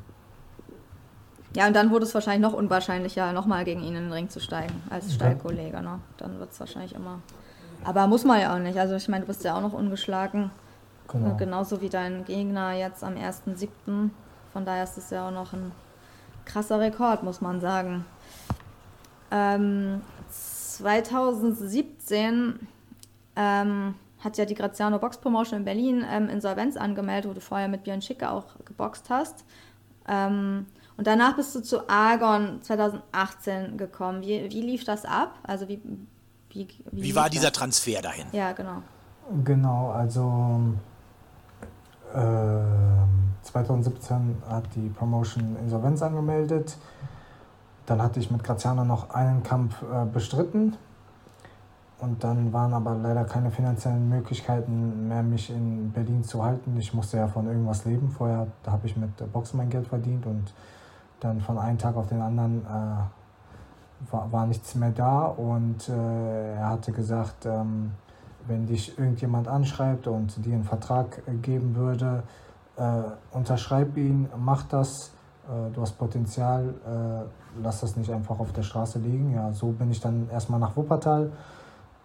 Ja, 1.55 1.67
und 1.67 1.75
dann 1.75 1.91
wurde 1.91 2.05
es 2.05 2.13
wahrscheinlich 2.13 2.41
noch 2.41 2.57
unwahrscheinlicher, 2.57 3.31
nochmal 3.31 3.63
gegen 3.63 3.81
ihn 3.81 3.95
in 3.95 4.03
den 4.05 4.11
Ring 4.11 4.29
zu 4.29 4.39
steigen, 4.39 4.81
als 4.89 5.13
Stallkollege. 5.13 5.81
Ne? 5.81 5.99
Dann 6.17 6.39
wird 6.39 6.51
es 6.51 6.59
wahrscheinlich 6.59 6.95
immer. 6.95 7.19
Aber 7.85 8.07
muss 8.07 8.25
man 8.25 8.41
ja 8.41 8.55
auch 8.55 8.59
nicht. 8.59 8.77
Also 8.77 8.95
ich 8.95 9.07
meine, 9.07 9.21
du 9.21 9.27
bist 9.27 9.43
ja 9.43 9.55
auch 9.55 9.61
noch 9.61 9.73
ungeschlagen. 9.73 10.51
Genau. 11.07 11.35
Genauso 11.37 11.81
wie 11.81 11.89
dein 11.89 12.25
Gegner 12.25 12.73
jetzt 12.73 13.03
am 13.03 13.13
1.7. 13.13 14.09
Von 14.51 14.65
daher 14.65 14.83
ist 14.83 14.97
es 14.97 15.11
ja 15.11 15.27
auch 15.27 15.31
noch 15.31 15.53
ein 15.53 15.71
krasser 16.45 16.79
Rekord, 16.79 17.21
muss 17.23 17.41
man 17.41 17.61
sagen. 17.61 18.05
Ähm, 19.31 20.01
2017 20.29 22.67
ähm, 23.35 23.95
hat 24.19 24.37
ja 24.37 24.45
die 24.45 24.55
Graziano 24.55 24.97
Box 24.97 25.17
Promotion 25.17 25.59
in 25.59 25.65
Berlin 25.65 26.05
ähm, 26.09 26.29
Insolvenz 26.29 26.77
angemeldet, 26.77 27.29
wo 27.29 27.33
du 27.33 27.41
vorher 27.41 27.67
mit 27.67 27.83
Björn 27.83 28.01
Schicke 28.01 28.31
auch 28.31 28.45
geboxt 28.65 29.09
hast. 29.09 29.43
Ähm, 30.07 30.67
und 30.97 31.07
danach 31.07 31.35
bist 31.35 31.53
du 31.55 31.61
zu 31.61 31.89
Argon 31.89 32.61
2018 32.61 33.77
gekommen. 33.77 34.21
Wie, 34.21 34.49
wie 34.49 34.61
lief 34.61 34.85
das 34.85 35.03
ab? 35.05 35.37
Also 35.43 35.67
wie, 35.67 35.81
wie, 36.55 36.67
wie, 36.91 37.03
wie 37.03 37.15
war 37.15 37.29
dieser 37.29 37.51
Transfer 37.51 38.01
dahin? 38.01 38.25
Ja, 38.31 38.53
genau. 38.53 38.81
Genau, 39.43 39.91
also 39.91 40.61
2017 42.13 44.15
ähm, 44.15 44.37
hat 44.49 44.63
die 44.75 44.89
Promotion 44.89 45.57
Insolvenz 45.61 46.01
angemeldet. 46.01 46.77
Dann 47.85 48.01
hatte 48.01 48.19
ich 48.19 48.31
mit 48.31 48.43
Graziano 48.43 48.85
noch 48.85 49.09
einen 49.09 49.43
Kampf 49.43 49.81
äh, 49.81 50.05
bestritten. 50.05 50.77
Und 51.99 52.23
dann 52.23 52.53
waren 52.53 52.73
aber 52.73 52.95
leider 52.95 53.25
keine 53.25 53.51
finanziellen 53.51 54.09
Möglichkeiten 54.09 55.07
mehr, 55.07 55.23
mich 55.23 55.49
in 55.49 55.91
Berlin 55.91 56.23
zu 56.23 56.43
halten. 56.43 56.77
Ich 56.77 56.93
musste 56.93 57.17
ja 57.17 57.27
von 57.27 57.47
irgendwas 57.47 57.85
leben. 57.85 58.09
Vorher 58.09 58.47
habe 58.67 58.87
ich 58.87 58.97
mit 58.97 59.31
Boxen 59.31 59.57
mein 59.57 59.69
Geld 59.69 59.87
verdient 59.87 60.25
und 60.25 60.53
dann 61.19 61.41
von 61.41 61.57
einem 61.57 61.77
Tag 61.77 61.95
auf 61.95 62.07
den 62.07 62.21
anderen 62.21 62.65
äh, 62.65 63.24
war, 64.11 64.31
war 64.31 64.45
nichts 64.45 64.75
mehr 64.75 64.91
da. 64.91 65.25
Und 65.25 65.89
äh, 65.89 66.55
er 66.55 66.69
hatte 66.69 66.91
gesagt, 66.91 67.45
ähm, 67.45 67.91
wenn 68.47 68.65
dich 68.65 68.97
irgendjemand 68.97 69.47
anschreibt 69.47 70.07
und 70.07 70.45
dir 70.45 70.53
einen 70.53 70.63
Vertrag 70.63 71.21
geben 71.41 71.75
würde, 71.75 72.23
äh, 72.77 73.01
unterschreib 73.31 73.97
ihn, 73.97 74.29
mach 74.37 74.63
das, 74.63 75.11
äh, 75.47 75.71
du 75.73 75.81
hast 75.81 75.97
Potenzial, 75.97 76.73
äh, 76.85 77.61
lass 77.61 77.81
das 77.81 77.95
nicht 77.95 78.11
einfach 78.11 78.39
auf 78.39 78.51
der 78.51 78.63
Straße 78.63 78.99
liegen. 78.99 79.33
Ja, 79.33 79.51
so 79.51 79.67
bin 79.67 79.91
ich 79.91 79.99
dann 79.99 80.29
erstmal 80.29 80.59
nach 80.59 80.75
Wuppertal 80.75 81.31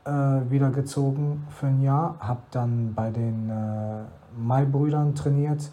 äh, 0.04 0.10
wieder 0.50 0.70
gezogen 0.70 1.46
für 1.50 1.66
ein 1.66 1.82
Jahr, 1.82 2.16
habe 2.20 2.40
dann 2.50 2.94
bei 2.94 3.10
den 3.10 3.50
äh, 3.50 4.04
Mai-Brüdern 4.38 5.14
trainiert, 5.14 5.70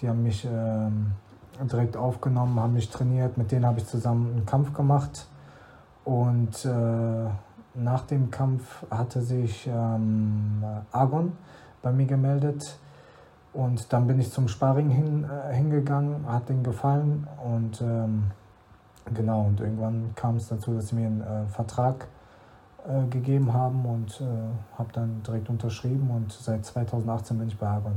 die 0.00 0.08
haben 0.08 0.22
mich 0.22 0.44
ähm, 0.44 1.12
direkt 1.62 1.96
aufgenommen, 1.96 2.58
haben 2.58 2.74
mich 2.74 2.90
trainiert, 2.90 3.38
mit 3.38 3.52
denen 3.52 3.64
habe 3.64 3.78
ich 3.78 3.86
zusammen 3.86 4.32
einen 4.36 4.46
Kampf 4.46 4.74
gemacht 4.74 5.28
und 6.04 6.66
nach 7.74 8.02
dem 8.06 8.30
Kampf 8.30 8.84
hatte 8.90 9.20
sich 9.20 9.66
ähm, 9.66 10.62
Argon 10.92 11.32
bei 11.82 11.92
mir 11.92 12.06
gemeldet 12.06 12.78
und 13.52 13.92
dann 13.92 14.06
bin 14.06 14.20
ich 14.20 14.30
zum 14.30 14.48
Sparring 14.48 14.90
hin, 14.90 15.24
äh, 15.24 15.54
hingegangen, 15.54 16.26
hat 16.28 16.48
den 16.48 16.62
gefallen 16.62 17.26
und 17.42 17.80
ähm, 17.80 18.30
genau 19.12 19.42
und 19.42 19.60
irgendwann 19.60 20.12
kam 20.14 20.36
es 20.36 20.48
dazu, 20.48 20.74
dass 20.74 20.88
sie 20.88 20.96
mir 20.96 21.06
einen 21.06 21.20
äh, 21.20 21.46
Vertrag 21.46 22.08
äh, 22.86 23.06
gegeben 23.08 23.52
haben 23.52 23.84
und 23.86 24.20
äh, 24.20 24.24
habe 24.78 24.92
dann 24.92 25.22
direkt 25.22 25.48
unterschrieben 25.48 26.10
und 26.10 26.32
seit 26.32 26.64
2018 26.64 27.38
bin 27.38 27.48
ich 27.48 27.56
bei 27.56 27.66
Argon. 27.66 27.96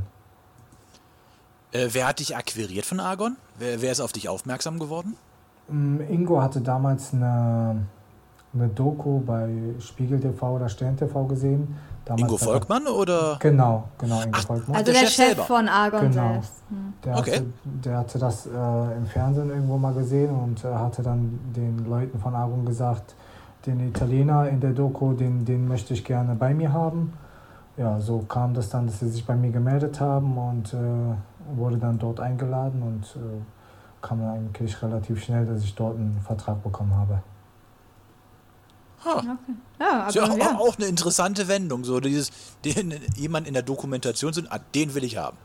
Äh, 1.72 1.88
wer 1.92 2.08
hat 2.08 2.20
dich 2.20 2.36
akquiriert 2.36 2.86
von 2.86 2.98
Argon? 2.98 3.36
Wer, 3.58 3.82
wer 3.82 3.92
ist 3.92 4.00
auf 4.00 4.12
dich 4.12 4.28
aufmerksam 4.28 4.78
geworden? 4.78 5.16
Mm, 5.68 6.00
Ingo 6.08 6.40
hatte 6.40 6.60
damals 6.60 7.12
eine 7.12 7.86
eine 8.54 8.68
Doku 8.68 9.20
bei 9.20 9.48
Spiegel 9.78 10.20
TV 10.20 10.56
oder 10.56 10.68
Stern 10.68 10.96
TV 10.96 11.24
gesehen. 11.26 11.76
Damals 12.04 12.22
Ingo 12.22 12.36
Volkmann 12.38 12.86
oder? 12.86 13.36
Genau, 13.38 13.84
genau, 13.98 14.22
Ingo 14.22 14.30
Ach, 14.32 14.46
Volkmann. 14.46 14.76
Also 14.76 14.92
der, 14.92 15.02
der 15.02 15.08
Chef, 15.08 15.36
Chef 15.36 15.46
von 15.46 15.68
Argon 15.68 16.10
genau. 16.10 16.32
selbst. 16.32 16.52
Hm. 16.70 16.92
Der, 17.04 17.18
okay. 17.18 17.30
hatte, 17.32 17.46
der 17.64 17.98
hatte 17.98 18.18
das 18.18 18.46
äh, 18.46 18.96
im 18.96 19.06
Fernsehen 19.06 19.50
irgendwo 19.50 19.76
mal 19.76 19.92
gesehen 19.92 20.30
und 20.30 20.64
äh, 20.64 20.68
hatte 20.68 21.02
dann 21.02 21.38
den 21.54 21.86
Leuten 21.88 22.18
von 22.18 22.34
Argon 22.34 22.64
gesagt, 22.64 23.14
den 23.66 23.80
Italiener 23.86 24.48
in 24.48 24.60
der 24.60 24.70
Doku, 24.70 25.12
den, 25.12 25.44
den 25.44 25.68
möchte 25.68 25.92
ich 25.92 26.04
gerne 26.04 26.34
bei 26.34 26.54
mir 26.54 26.72
haben. 26.72 27.12
Ja, 27.76 28.00
so 28.00 28.20
kam 28.20 28.54
das 28.54 28.70
dann, 28.70 28.86
dass 28.86 29.00
sie 29.00 29.08
sich 29.08 29.24
bei 29.24 29.36
mir 29.36 29.50
gemeldet 29.50 30.00
haben 30.00 30.36
und 30.36 30.72
äh, 30.72 30.76
wurde 31.56 31.76
dann 31.76 31.98
dort 31.98 32.20
eingeladen 32.20 32.82
und 32.82 33.04
äh, 33.16 33.40
kam 34.00 34.20
dann 34.20 34.30
eigentlich 34.30 34.82
relativ 34.82 35.22
schnell, 35.22 35.44
dass 35.46 35.62
ich 35.62 35.74
dort 35.74 35.96
einen 35.96 36.18
Vertrag 36.24 36.62
bekommen 36.62 36.96
habe. 36.96 37.20
Ha. 39.04 39.18
Okay. 39.18 39.28
Ja, 39.80 39.90
aber, 39.90 40.08
ist 40.08 40.14
ja, 40.14 40.36
ja. 40.36 40.58
Auch, 40.58 40.76
eine 40.76 40.86
interessante 40.86 41.48
Wendung, 41.48 41.84
so 41.84 42.00
dieses, 42.00 42.30
den 42.64 42.94
jemand 43.16 43.46
in 43.46 43.54
der 43.54 43.62
Dokumentation 43.62 44.32
sind, 44.32 44.50
ah, 44.50 44.58
den 44.74 44.94
will 44.94 45.04
ich 45.04 45.16
haben. 45.16 45.36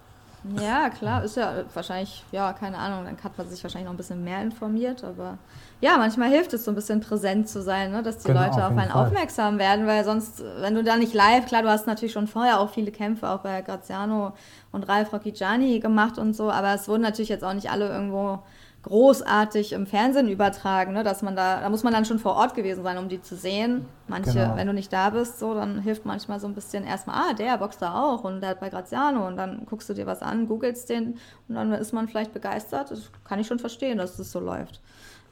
Ja, 0.60 0.90
klar, 0.90 1.24
ist 1.24 1.38
ja 1.38 1.64
wahrscheinlich, 1.74 2.26
ja, 2.34 2.52
keine 2.52 2.78
Ahnung, 2.78 3.06
dann 3.06 3.18
hat 3.24 3.38
man 3.38 3.48
sich 3.50 3.64
wahrscheinlich 3.64 3.86
noch 3.86 3.94
ein 3.94 3.98
bisschen 3.98 4.26
mehr 4.26 4.42
informiert, 4.42 5.02
aber 5.04 5.38
ja, 5.80 5.98
manchmal 5.98 6.30
hilft 6.30 6.52
es 6.54 6.66
so 6.66 6.72
ein 6.72 6.76
bisschen 6.76 7.00
präsent 7.00 7.48
zu 7.48 7.62
sein, 7.62 7.92
ne, 7.92 8.04
dass 8.04 8.18
die 8.18 8.28
genau, 8.28 8.42
Leute 8.42 8.58
auf, 8.58 8.72
auf 8.72 8.78
einen 8.78 8.92
Fall. 8.92 9.08
aufmerksam 9.08 9.58
werden, 9.58 9.88
weil 9.88 10.04
sonst, 10.04 10.44
wenn 10.60 10.76
du 10.76 10.84
da 10.84 10.98
nicht 10.98 11.14
live, 11.14 11.46
klar, 11.46 11.62
du 11.62 11.70
hast 11.70 11.88
natürlich 11.88 12.12
schon 12.12 12.28
vorher 12.28 12.60
auch 12.60 12.72
viele 12.72 12.92
Kämpfe 12.92 13.30
auch 13.30 13.40
bei 13.40 13.62
Graziano 13.62 14.34
und 14.74 14.84
Ralf 14.90 15.14
Rocchigiani 15.14 15.80
gemacht 15.80 16.18
und 16.18 16.34
so, 16.34 16.52
aber 16.52 16.74
es 16.74 16.90
wurden 16.90 17.04
natürlich 17.04 17.30
jetzt 17.30 17.46
auch 17.46 17.54
nicht 17.54 17.72
alle 17.72 17.88
irgendwo 17.88 18.40
großartig 18.84 19.72
im 19.72 19.88
Fernsehen 19.88 20.28
übertragen, 20.28 20.94
ne? 20.94 21.04
dass 21.04 21.22
man 21.22 21.36
da, 21.36 21.62
da 21.62 21.70
muss 21.70 21.84
man 21.84 21.94
dann 21.94 22.04
schon 22.04 22.20
vor 22.20 22.36
Ort 22.36 22.54
gewesen 22.54 22.84
sein, 22.84 22.98
um 22.98 23.08
die 23.08 23.22
zu 23.22 23.36
sehen. 23.36 23.86
Manche, 24.08 24.34
genau. 24.34 24.58
wenn 24.58 24.68
du 24.68 24.74
nicht 24.74 24.92
da 24.92 25.10
bist, 25.10 25.40
so, 25.40 25.54
dann 25.54 25.80
hilft 25.80 26.06
manchmal 26.06 26.40
so 26.42 26.48
ein 26.48 26.54
bisschen 26.54 26.84
erstmal, 26.84 27.16
ah, 27.16 27.34
der 27.34 27.58
boxt 27.58 27.82
da 27.82 28.04
auch 28.04 28.26
und 28.26 28.42
der 28.42 28.52
hat 28.52 28.60
bei 28.60 28.70
Graziano 28.70 29.26
und 29.26 29.38
dann 29.38 29.66
guckst 29.66 29.90
du 29.90 29.94
dir 29.94 30.06
was 30.06 30.22
an, 30.22 30.48
googelst 30.48 30.90
den 30.90 31.18
und 31.48 31.56
dann 31.56 31.72
ist 31.72 31.94
man 31.94 32.10
vielleicht 32.10 32.34
begeistert. 32.34 32.92
Das 32.92 33.10
kann 33.24 33.40
ich 33.40 33.48
schon 33.48 33.60
verstehen, 33.60 33.98
dass 33.98 34.18
das 34.18 34.32
so 34.32 34.42
läuft. 34.42 34.82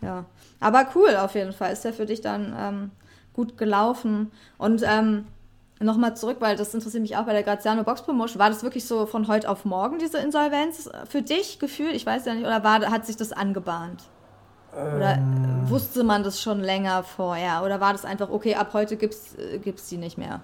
Ja, 0.02 0.26
aber 0.62 0.88
cool 0.96 1.16
auf 1.18 1.36
jeden 1.36 1.52
Fall. 1.52 1.74
Ist 1.74 1.84
ja 1.84 1.92
für 1.92 2.06
dich 2.06 2.22
dann 2.22 2.56
ähm, 2.58 2.92
gut 3.34 3.58
gelaufen 3.58 4.32
und 4.58 4.82
ähm, 4.86 5.26
nochmal 5.82 6.16
zurück, 6.16 6.38
weil 6.40 6.56
das 6.56 6.74
interessiert 6.74 7.02
mich 7.02 7.18
auch 7.18 7.26
bei 7.26 7.34
der 7.34 7.44
Graziano 7.44 7.84
Box 7.84 8.04
Promotion. 8.04 8.40
War 8.40 8.50
das 8.50 8.64
wirklich 8.64 8.88
so 8.88 9.06
von 9.06 9.28
heute 9.28 9.50
auf 9.50 9.66
morgen, 9.66 10.00
diese 10.00 10.18
Insolvenz 10.20 10.90
für 11.08 11.22
dich 11.22 11.60
gefühlt? 11.60 11.96
Ich 11.96 12.06
weiß 12.06 12.26
ja 12.26 12.34
nicht. 12.34 12.46
Oder 12.46 12.64
war, 12.64 12.80
hat 12.92 13.06
sich 13.06 13.18
das 13.18 13.32
angebahnt? 13.32 14.04
Oder 14.74 15.16
ähm. 15.16 15.70
wusste 15.70 16.04
man 16.04 16.24
das 16.24 16.42
schon 16.42 16.62
länger 16.62 17.04
vorher? 17.04 17.64
Oder 17.64 17.82
war 17.82 17.92
das 17.92 18.06
einfach, 18.06 18.30
okay, 18.30 18.56
ab 18.56 18.70
heute 18.74 18.96
gibt 18.96 19.14
es 19.14 19.36
äh, 19.36 19.60
die 19.60 19.98
nicht 19.98 20.18
mehr? 20.18 20.40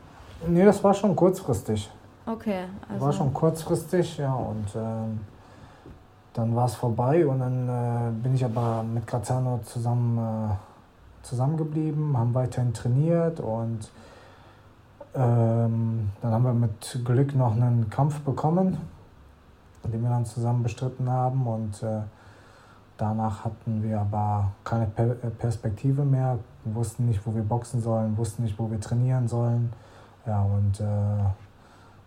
Nee, 0.45 0.65
das 0.65 0.83
war 0.83 0.93
schon 0.93 1.15
kurzfristig. 1.15 1.89
Okay. 2.25 2.65
Also. 2.89 3.05
War 3.05 3.13
schon 3.13 3.33
kurzfristig, 3.33 4.17
ja. 4.17 4.33
Und 4.33 4.67
ähm, 4.75 5.21
dann 6.33 6.55
war 6.55 6.65
es 6.65 6.75
vorbei 6.75 7.25
und 7.25 7.39
dann 7.39 7.69
äh, 7.69 8.11
bin 8.21 8.35
ich 8.35 8.43
aber 8.43 8.83
mit 8.83 9.07
Graziano 9.07 9.59
zusammen, 9.63 10.17
äh, 10.17 11.25
zusammengeblieben, 11.25 12.17
haben 12.17 12.33
weiterhin 12.33 12.73
trainiert 12.73 13.39
und 13.39 13.89
ähm, 15.15 16.09
dann 16.21 16.31
haben 16.31 16.43
wir 16.43 16.53
mit 16.53 16.99
Glück 17.03 17.35
noch 17.35 17.53
einen 17.53 17.89
Kampf 17.89 18.19
bekommen, 18.21 18.77
den 19.83 20.03
wir 20.03 20.09
dann 20.09 20.25
zusammen 20.25 20.63
bestritten 20.63 21.09
haben. 21.09 21.47
Und 21.47 21.81
äh, 21.83 22.01
danach 22.97 23.45
hatten 23.45 23.83
wir 23.83 24.01
aber 24.01 24.51
keine 24.63 24.85
per 24.87 25.11
äh, 25.11 25.29
Perspektive 25.37 26.03
mehr, 26.03 26.39
wir 26.63 26.75
wussten 26.75 27.05
nicht, 27.05 27.25
wo 27.25 27.33
wir 27.33 27.43
boxen 27.43 27.81
sollen, 27.81 28.17
wussten 28.17 28.43
nicht, 28.43 28.59
wo 28.59 28.69
wir 28.69 28.79
trainieren 28.79 29.27
sollen. 29.27 29.71
Ja, 30.25 30.41
und 30.41 30.79
äh, 30.79 30.85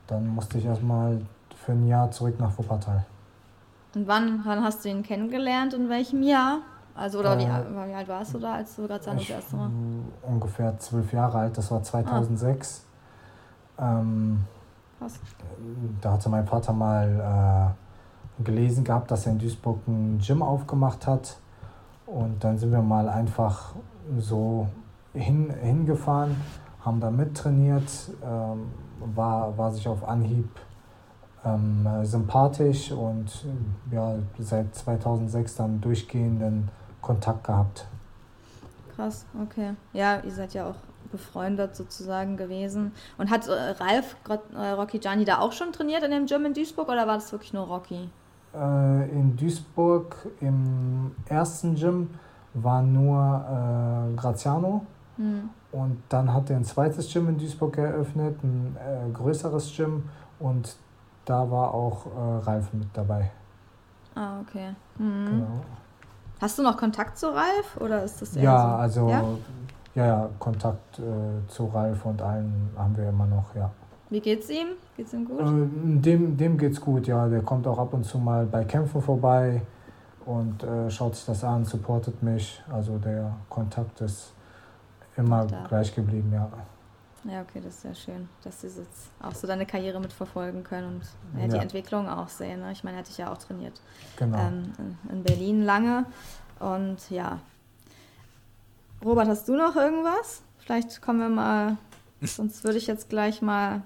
dann 0.07 0.29
musste 0.29 0.59
ich 0.59 0.67
erstmal 0.67 1.21
für 1.57 1.73
ein 1.73 1.87
Jahr 1.87 2.11
zurück 2.11 2.39
nach 2.39 2.57
Wuppertal. 2.59 3.07
Und 3.95 4.07
wann, 4.07 4.43
wann 4.45 4.63
hast 4.63 4.85
du 4.85 4.89
ihn 4.89 5.03
kennengelernt? 5.03 5.75
In 5.75 5.89
welchem 5.89 6.23
Jahr? 6.23 6.59
Also, 6.95 7.21
oder 7.21 7.35
äh, 7.35 7.39
wie, 7.39 7.45
wie, 7.45 7.95
alt 7.95 8.09
warst 8.09 8.35
du 8.35 8.39
da, 8.39 8.55
als 8.55 8.77
du 8.77 8.87
gerade 8.87 9.05
das 9.05 9.31
erste 9.31 9.57
Mal? 9.57 9.71
Ungefähr 10.23 10.79
zwölf 10.79 11.13
Jahre 11.13 11.39
alt, 11.39 11.57
das 11.57 11.71
war 11.71 11.83
2006. 11.83 12.85
Ah. 12.85 12.90
Ähm? 13.81 14.45
Da 16.01 16.13
hatte 16.13 16.29
mein 16.29 16.47
Vater 16.47 16.73
mal 16.73 17.75
äh, 18.39 18.45
gelesen 18.45 18.85
gehabt, 18.85 19.11
dass 19.11 19.27
er 19.27 19.33
in 19.33 19.39
Duisburg 19.39 19.87
ein 19.89 20.19
Gym 20.19 20.43
aufgemacht 20.43 21.07
hat. 21.07 21.39
Und 22.07 22.43
dann 22.45 22.59
sind 22.59 22.73
wir 22.73 22.83
mal 22.83 23.09
einfach 23.09 23.75
so 24.19 24.67
hin, 25.15 25.51
hingefahren, 25.63 26.37
haben 26.85 27.01
da 27.01 27.11
mittrainiert, 27.11 27.91
ähm, 28.23 28.71
war, 29.15 29.57
war 29.57 29.71
sich 29.73 29.87
auf 29.89 30.07
Anhieb 30.07 30.49
ähm, 31.45 31.87
sympathisch 32.03 32.93
und 32.93 33.47
ja, 33.91 34.15
seit 34.39 34.75
2006 34.75 35.57
dann 35.57 35.81
durchgehenden 35.81 36.69
Kontakt 37.01 37.45
gehabt. 37.45 37.87
Krass, 38.95 39.25
okay. 39.41 39.75
Ja, 39.93 40.21
ihr 40.21 40.33
seid 40.33 40.53
ja 40.53 40.67
auch 40.67 40.90
befreundet 41.11 41.77
sozusagen 41.77 42.37
gewesen. 42.37 42.93
Und 43.19 43.31
hat 43.31 43.47
äh, 43.49 43.53
Ralf 43.53 44.17
äh, 44.29 44.69
Rocky 44.71 44.99
Gianni 44.99 45.25
da 45.25 45.39
auch 45.39 45.53
schon 45.53 45.73
trainiert 45.73 46.03
in 46.03 46.11
dem 46.11 46.27
Gym 46.27 46.45
in 46.47 46.55
Duisburg 46.55 46.89
oder 46.89 47.07
war 47.07 47.15
das 47.15 47.33
wirklich 47.33 47.53
nur 47.53 47.67
Rocky? 47.67 48.09
Äh, 48.55 49.11
in 49.11 49.37
Duisburg 49.37 50.17
im 50.41 51.15
ersten 51.27 51.75
Gym 51.75 52.11
war 52.55 52.83
nur 52.83 54.11
äh, 54.13 54.17
Graziano. 54.17 54.87
Hm. 55.17 55.51
Und 55.73 56.03
dann 56.09 56.33
hat 56.33 56.51
er 56.51 56.57
ein 56.57 56.65
zweites 56.65 57.13
Gym 57.13 57.29
in 57.29 57.39
Duisburg 57.39 57.79
eröffnet, 57.79 58.43
ein 58.43 58.77
äh, 58.77 59.11
größeres 59.13 59.73
Gym. 59.77 60.09
Und 60.39 60.77
da 61.27 61.49
war 61.51 61.75
auch 61.75 62.07
Ralf 62.45 62.73
mit 62.73 62.89
dabei. 62.95 63.31
Ah, 64.15 64.41
okay. 64.41 64.75
Mhm. 64.99 65.27
Genau. 65.27 65.61
Hast 66.41 66.59
du 66.59 66.63
noch 66.63 66.77
Kontakt 66.77 67.19
zu 67.19 67.29
Ralf 67.29 67.77
oder 67.79 68.03
ist 68.03 68.23
das 68.23 68.35
Ja, 68.35 68.63
so? 68.63 68.77
also 68.77 69.09
ja? 69.11 69.23
Ja, 69.95 70.07
ja, 70.07 70.31
Kontakt 70.39 70.99
äh, 70.99 71.03
zu 71.49 71.67
Ralf 71.67 72.05
und 72.05 72.23
allen 72.23 72.71
haben 72.77 72.97
wir 72.97 73.09
immer 73.09 73.27
noch, 73.27 73.55
ja. 73.55 73.71
Wie 74.09 74.21
geht's 74.21 74.51
ihm? 74.51 74.69
Geht's 74.97 75.13
ihm 75.13 75.25
gut? 75.25 75.41
Äh, 75.41 76.01
dem, 76.01 76.37
dem 76.37 76.59
geht's 76.59 76.81
gut, 76.81 77.07
ja. 77.07 77.29
Der 77.29 77.43
kommt 77.43 77.67
auch 77.67 77.79
ab 77.79 77.95
und 77.95 78.05
zu 78.05 78.19
mal 78.19 78.47
bei 78.47 78.65
Kämpfen 78.65 79.01
vorbei 79.01 79.63
und 80.27 80.63
äh, 80.63 80.91
schaut 80.91 81.17
sich 81.17 81.27
das 81.27 81.45
an, 81.45 81.65
supportet 81.65 82.23
mich. 82.23 82.63
Also 82.73 82.99
der 82.99 83.33
Kontakt 83.49 84.01
ist 84.01 84.33
immer 85.17 85.47
gleich 85.69 85.95
geblieben, 85.95 86.31
ja. 86.33 86.49
Ja, 87.25 87.43
okay, 87.43 87.61
das 87.63 87.75
ist 87.75 87.83
sehr 87.83 87.95
schön, 87.95 88.29
dass 88.43 88.63
sie 88.63 88.69
jetzt 88.69 89.11
auch 89.23 89.35
so 89.35 89.47
deine 89.47 89.67
Karriere 89.67 90.01
mitverfolgen 90.01 90.65
können 90.65 91.03
und 91.35 91.41
ja, 91.41 91.49
die 91.49 91.57
Entwicklung 91.59 92.09
auch 92.09 92.29
sehen. 92.29 92.61
Ne? 92.61 92.73
Ich 92.73 92.83
meine, 92.83 92.97
er 92.97 93.01
hat 93.01 93.09
dich 93.09 93.19
ja 93.19 93.31
auch 93.31 93.37
trainiert. 93.37 93.79
Genau. 94.17 94.39
Ähm, 94.39 94.73
in 95.13 95.23
Berlin 95.23 95.63
lange. 95.63 96.07
Und 96.61 97.11
ja. 97.11 97.39
Robert, 99.05 99.29
hast 99.29 99.49
du 99.49 99.57
noch 99.57 99.77
irgendwas? 99.77 100.43
Vielleicht 100.59 101.01
kommen 101.01 101.21
wir 101.21 101.29
mal, 101.29 101.77
sonst 102.23 102.65
würde 102.65 102.79
ich 102.79 102.87
jetzt 102.87 103.09
gleich 103.09 103.43
mal 103.43 103.83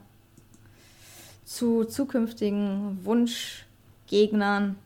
zu 1.44 1.84
zukünftigen 1.84 3.04
Wunschgegnern 3.04 4.76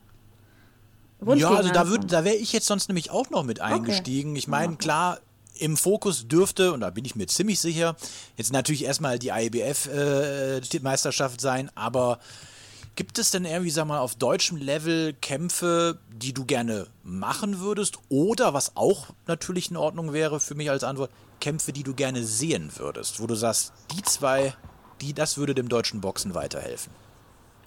ja, 1.34 1.50
also 1.50 1.70
da, 1.70 1.84
da 1.84 2.24
wäre 2.24 2.36
ich 2.36 2.52
jetzt 2.52 2.66
sonst 2.66 2.88
nämlich 2.88 3.10
auch 3.10 3.30
noch 3.30 3.42
mit 3.42 3.60
eingestiegen. 3.60 4.30
Okay. 4.30 4.38
Ich 4.38 4.48
meine, 4.48 4.76
klar, 4.76 5.18
im 5.58 5.76
Fokus 5.76 6.28
dürfte, 6.28 6.72
und 6.72 6.80
da 6.80 6.90
bin 6.90 7.04
ich 7.04 7.16
mir 7.16 7.26
ziemlich 7.26 7.58
sicher, 7.58 7.96
jetzt 8.36 8.52
natürlich 8.52 8.84
erstmal 8.84 9.18
die 9.18 9.30
IBF-Meisterschaft 9.30 11.40
äh, 11.40 11.42
sein, 11.42 11.72
aber 11.74 12.20
gibt 12.98 13.16
es 13.20 13.30
denn 13.30 13.44
irgendwie, 13.44 13.70
sag 13.70 13.86
mal, 13.86 14.00
auf 14.00 14.16
deutschem 14.16 14.56
Level 14.56 15.12
Kämpfe, 15.12 16.00
die 16.12 16.32
du 16.34 16.44
gerne 16.44 16.88
machen 17.04 17.60
würdest? 17.60 17.96
Oder 18.08 18.54
was 18.54 18.76
auch 18.76 19.06
natürlich 19.28 19.70
in 19.70 19.76
Ordnung 19.76 20.12
wäre 20.12 20.40
für 20.40 20.56
mich 20.56 20.68
als 20.68 20.82
Antwort, 20.82 21.12
Kämpfe, 21.40 21.72
die 21.72 21.84
du 21.84 21.94
gerne 21.94 22.24
sehen 22.24 22.72
würdest, 22.74 23.22
wo 23.22 23.28
du 23.28 23.36
sagst, 23.36 23.72
die 23.92 24.02
zwei, 24.02 24.52
die, 25.00 25.14
das 25.14 25.38
würde 25.38 25.54
dem 25.54 25.68
deutschen 25.68 26.00
Boxen 26.00 26.34
weiterhelfen? 26.34 26.92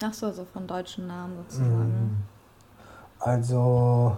Ach 0.02 0.12
so, 0.12 0.30
so 0.32 0.44
von 0.52 0.66
deutschen 0.66 1.06
Namen 1.06 1.38
sozusagen. 1.38 2.24
Also 3.18 4.14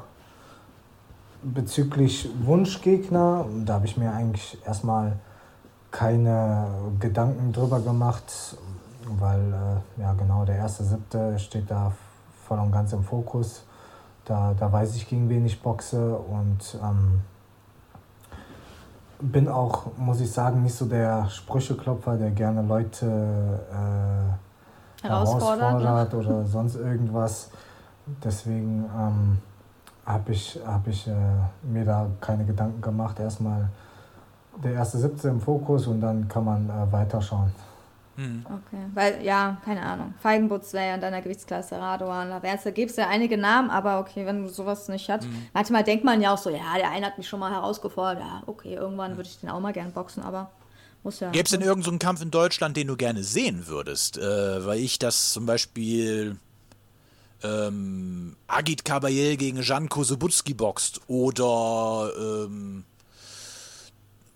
bezüglich 1.45 2.29
Wunschgegner, 2.43 3.47
da 3.65 3.75
habe 3.75 3.87
ich 3.87 3.97
mir 3.97 4.13
eigentlich 4.13 4.59
erstmal 4.67 5.21
keine 5.93 6.67
Gedanken 6.99 7.53
drüber 7.53 7.79
gemacht, 7.79 8.57
weil 9.07 9.41
äh, 9.41 10.01
ja 10.01 10.13
genau 10.15 10.45
der 10.45 10.57
erste 10.57 10.85
siebte 10.85 11.39
steht 11.39 11.71
da 11.71 11.93
voll 12.47 12.59
und 12.59 12.73
ganz 12.73 12.93
im 12.93 13.03
Fokus. 13.03 13.65
Da, 14.25 14.55
da 14.59 14.73
weiß 14.73 14.97
ich, 14.97 15.09
gegen 15.09 15.29
wen 15.29 15.45
ich 15.45 15.61
boxe 15.61 16.17
und 16.17 16.79
ähm, 16.83 17.21
bin 19.21 19.49
auch, 19.49 19.87
muss 19.97 20.21
ich 20.21 20.31
sagen, 20.31 20.63
nicht 20.63 20.75
so 20.75 20.87
der 20.87 21.29
Sprücheklopfer, 21.29 22.17
der 22.17 22.31
gerne 22.31 22.63
Leute 22.63 23.61
äh, 23.71 25.07
herausfordert 25.07 26.15
oder 26.15 26.45
sonst 26.47 26.77
irgendwas. 26.77 27.51
Deswegen 28.23 28.85
ähm, 28.99 29.39
habe 30.05 30.33
ich, 30.33 30.59
hab 30.67 30.87
ich 30.87 31.07
äh, 31.07 31.13
mir 31.63 31.85
da 31.85 32.07
keine 32.21 32.45
Gedanken 32.45 32.81
gemacht. 32.81 33.19
Erstmal 33.19 33.69
der 34.63 34.73
erste 34.73 34.99
Siebte 34.99 35.29
im 35.29 35.41
Fokus 35.41 35.87
und 35.87 36.01
dann 36.01 36.29
kann 36.29 36.45
man 36.45 36.69
äh, 36.69 36.93
weiterschauen. 36.93 37.53
Hm. 38.17 38.47
Okay, 38.47 38.83
weil, 38.95 39.25
ja, 39.25 39.61
keine 39.65 39.83
Ahnung. 39.83 40.15
Feigenbutz 40.21 40.73
wäre 40.73 40.89
ja 40.89 40.95
in 40.95 41.01
deiner 41.01 41.21
Gewichtsklasse, 41.21 41.77
Radoan, 41.77 42.29
Laverze, 42.29 42.73
gibt 42.73 42.91
es 42.93 42.97
ja 42.97 43.09
einige 43.09 43.37
Namen, 43.37 43.71
aber 43.71 43.99
okay, 43.99 44.25
wenn 44.25 44.45
du 44.45 44.49
sowas 44.49 44.89
nicht 44.89 45.09
hast. 45.09 45.25
Hm. 45.25 45.47
Manchmal 45.53 45.83
denkt 45.83 46.05
man 46.05 46.21
ja 46.21 46.33
auch 46.33 46.39
so, 46.39 46.51
ja, 46.51 46.77
der 46.77 46.91
eine 46.91 47.07
hat 47.07 47.19
mich 47.19 47.29
schon 47.29 47.41
mal 47.41 47.51
herausgefordert, 47.51 48.21
ja, 48.21 48.43
okay, 48.47 48.75
irgendwann 48.75 49.13
hm. 49.13 49.17
würde 49.17 49.29
ich 49.29 49.41
den 49.41 49.51
auch 49.51 49.61
mal 49.61 49.73
gerne 49.73 49.91
boxen, 49.91 50.23
aber 50.23 50.51
muss 51.03 51.21
ja. 51.21 51.31
Gäbe 51.31 51.45
es 51.45 51.51
denn 51.51 51.61
irgendeinen 51.61 52.01
so 52.01 52.07
Kampf 52.07 52.23
in 52.23 52.31
Deutschland, 52.31 52.77
den 52.77 52.87
du 52.87 52.97
gerne 52.97 53.23
sehen 53.23 53.67
würdest? 53.67 54.17
Äh, 54.17 54.65
weil 54.65 54.79
ich 54.79 54.99
das 54.99 55.33
zum 55.33 55.45
Beispiel 55.45 56.39
ähm, 57.43 58.37
Agit 58.47 58.85
Kabayel 58.85 59.37
gegen 59.37 59.61
Janko 59.61 60.03
Sobutski 60.03 60.55
boxt 60.55 61.03
oder 61.07 62.11
ähm, 62.19 62.85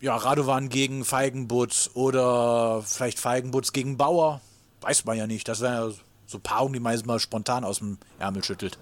ja, 0.01 0.17
Radovan 0.17 0.69
gegen 0.69 1.05
Feigenbutz 1.05 1.91
oder 1.95 2.83
vielleicht 2.83 3.19
Feigenbutz 3.19 3.73
gegen 3.73 3.97
Bauer. 3.97 4.41
Weiß 4.81 5.05
man 5.05 5.17
ja 5.17 5.27
nicht. 5.27 5.49
Das 5.49 5.61
wären 5.61 5.91
ja 5.91 5.95
so 6.27 6.39
Paarungen, 6.39 6.75
die 6.75 6.81
man 6.81 6.99
mal 7.07 7.19
spontan 7.19 7.65
aus 7.65 7.79
dem 7.79 7.99
Ärmel 8.19 8.45
schüttelt. 8.45 8.79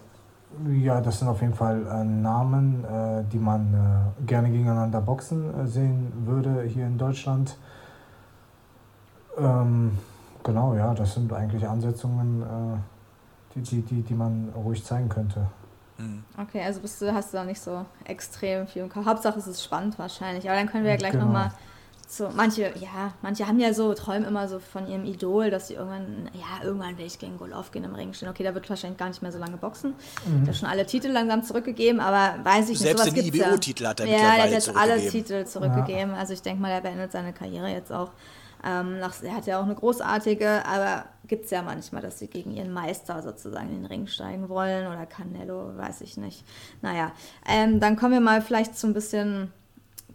Ja, 0.68 1.00
das 1.00 1.18
sind 1.18 1.28
auf 1.28 1.40
jeden 1.40 1.54
Fall 1.54 1.86
äh, 1.86 2.04
Namen, 2.04 2.84
äh, 2.84 3.24
die 3.32 3.38
man 3.38 3.74
äh, 4.20 4.22
gerne 4.26 4.50
gegeneinander 4.50 5.00
boxen 5.00 5.52
äh, 5.58 5.66
sehen 5.66 6.12
würde 6.24 6.62
hier 6.62 6.86
in 6.86 6.98
Deutschland. 6.98 7.56
Ähm, 9.36 9.98
genau, 10.42 10.74
ja, 10.74 10.94
das 10.94 11.14
sind 11.14 11.32
eigentlich 11.32 11.66
Ansetzungen 11.66 12.42
äh, 12.42 13.60
die, 13.60 13.82
die, 13.82 14.02
die 14.02 14.14
man 14.14 14.50
ruhig 14.54 14.84
zeigen 14.84 15.08
könnte. 15.08 15.46
Mhm. 15.98 16.24
Okay, 16.38 16.62
also 16.62 16.80
bist 16.80 17.00
du, 17.00 17.12
hast 17.12 17.32
du 17.32 17.38
da 17.38 17.44
nicht 17.44 17.60
so 17.60 17.84
extrem 18.04 18.66
viel 18.66 18.82
im 18.82 18.88
Kopf. 18.88 19.06
Hauptsache 19.06 19.38
es 19.38 19.46
ist 19.46 19.64
spannend 19.64 19.98
wahrscheinlich. 19.98 20.48
Aber 20.48 20.58
dann 20.58 20.68
können 20.68 20.84
wir 20.84 20.92
ja 20.92 20.96
gleich 20.96 21.12
genau. 21.12 21.26
nochmal 21.26 21.52
so, 22.08 22.30
manche, 22.32 22.72
ja, 22.80 23.14
manche 23.20 23.48
haben 23.48 23.58
ja 23.58 23.74
so, 23.74 23.92
träumen 23.92 24.28
immer 24.28 24.46
so 24.46 24.60
von 24.60 24.88
ihrem 24.88 25.04
Idol, 25.04 25.50
dass 25.50 25.68
sie 25.68 25.74
irgendwann, 25.74 26.30
ja, 26.34 26.64
irgendwann 26.64 26.96
will 26.98 27.06
ich 27.06 27.18
gegen 27.18 27.36
Golovkin 27.36 27.82
im 27.82 27.96
Ring 27.96 28.12
stehen. 28.12 28.28
Okay, 28.28 28.44
da 28.44 28.54
wird 28.54 28.70
wahrscheinlich 28.70 28.96
gar 28.96 29.08
nicht 29.08 29.22
mehr 29.22 29.32
so 29.32 29.38
lange 29.38 29.56
boxen. 29.56 29.94
Mhm. 30.24 30.44
Der 30.44 30.54
hat 30.54 30.60
schon 30.60 30.68
alle 30.68 30.86
Titel 30.86 31.08
langsam 31.08 31.42
zurückgegeben, 31.42 32.00
aber 32.00 32.44
weiß 32.44 32.68
ich 32.68 32.78
Selbst 32.78 33.04
nicht, 33.04 33.16
sowas 33.16 33.32
den 33.32 33.34
IBO-Titel 33.34 33.82
ja. 33.82 33.88
hat 33.90 34.00
er 34.00 34.06
Ja, 34.06 34.18
der 34.18 34.42
hat 34.44 34.50
jetzt 34.50 34.76
alle 34.76 35.08
Titel 35.08 35.44
zurückgegeben. 35.46 36.12
Ja. 36.12 36.18
Also 36.18 36.32
ich 36.32 36.42
denke 36.42 36.62
mal, 36.62 36.70
er 36.70 36.80
beendet 36.80 37.10
seine 37.10 37.32
Karriere 37.32 37.70
jetzt 37.70 37.90
auch. 37.90 38.10
Ähm, 38.64 38.98
er 39.22 39.34
hat 39.34 39.46
ja 39.46 39.58
auch 39.58 39.64
eine 39.64 39.74
großartige, 39.74 40.64
aber 40.66 41.04
gibt 41.26 41.46
es 41.46 41.50
ja 41.50 41.62
manchmal, 41.62 42.02
dass 42.02 42.18
sie 42.18 42.28
gegen 42.28 42.52
ihren 42.52 42.72
Meister 42.72 43.22
sozusagen 43.22 43.68
in 43.70 43.82
den 43.82 43.86
Ring 43.86 44.06
steigen 44.06 44.48
wollen 44.48 44.86
oder 44.86 45.06
Canelo, 45.06 45.76
weiß 45.76 46.00
ich 46.02 46.16
nicht. 46.16 46.44
Naja, 46.82 47.12
ähm, 47.46 47.80
dann 47.80 47.96
kommen 47.96 48.12
wir 48.12 48.20
mal 48.20 48.42
vielleicht 48.42 48.76
zu 48.76 48.86
ein 48.86 48.94
bisschen 48.94 49.52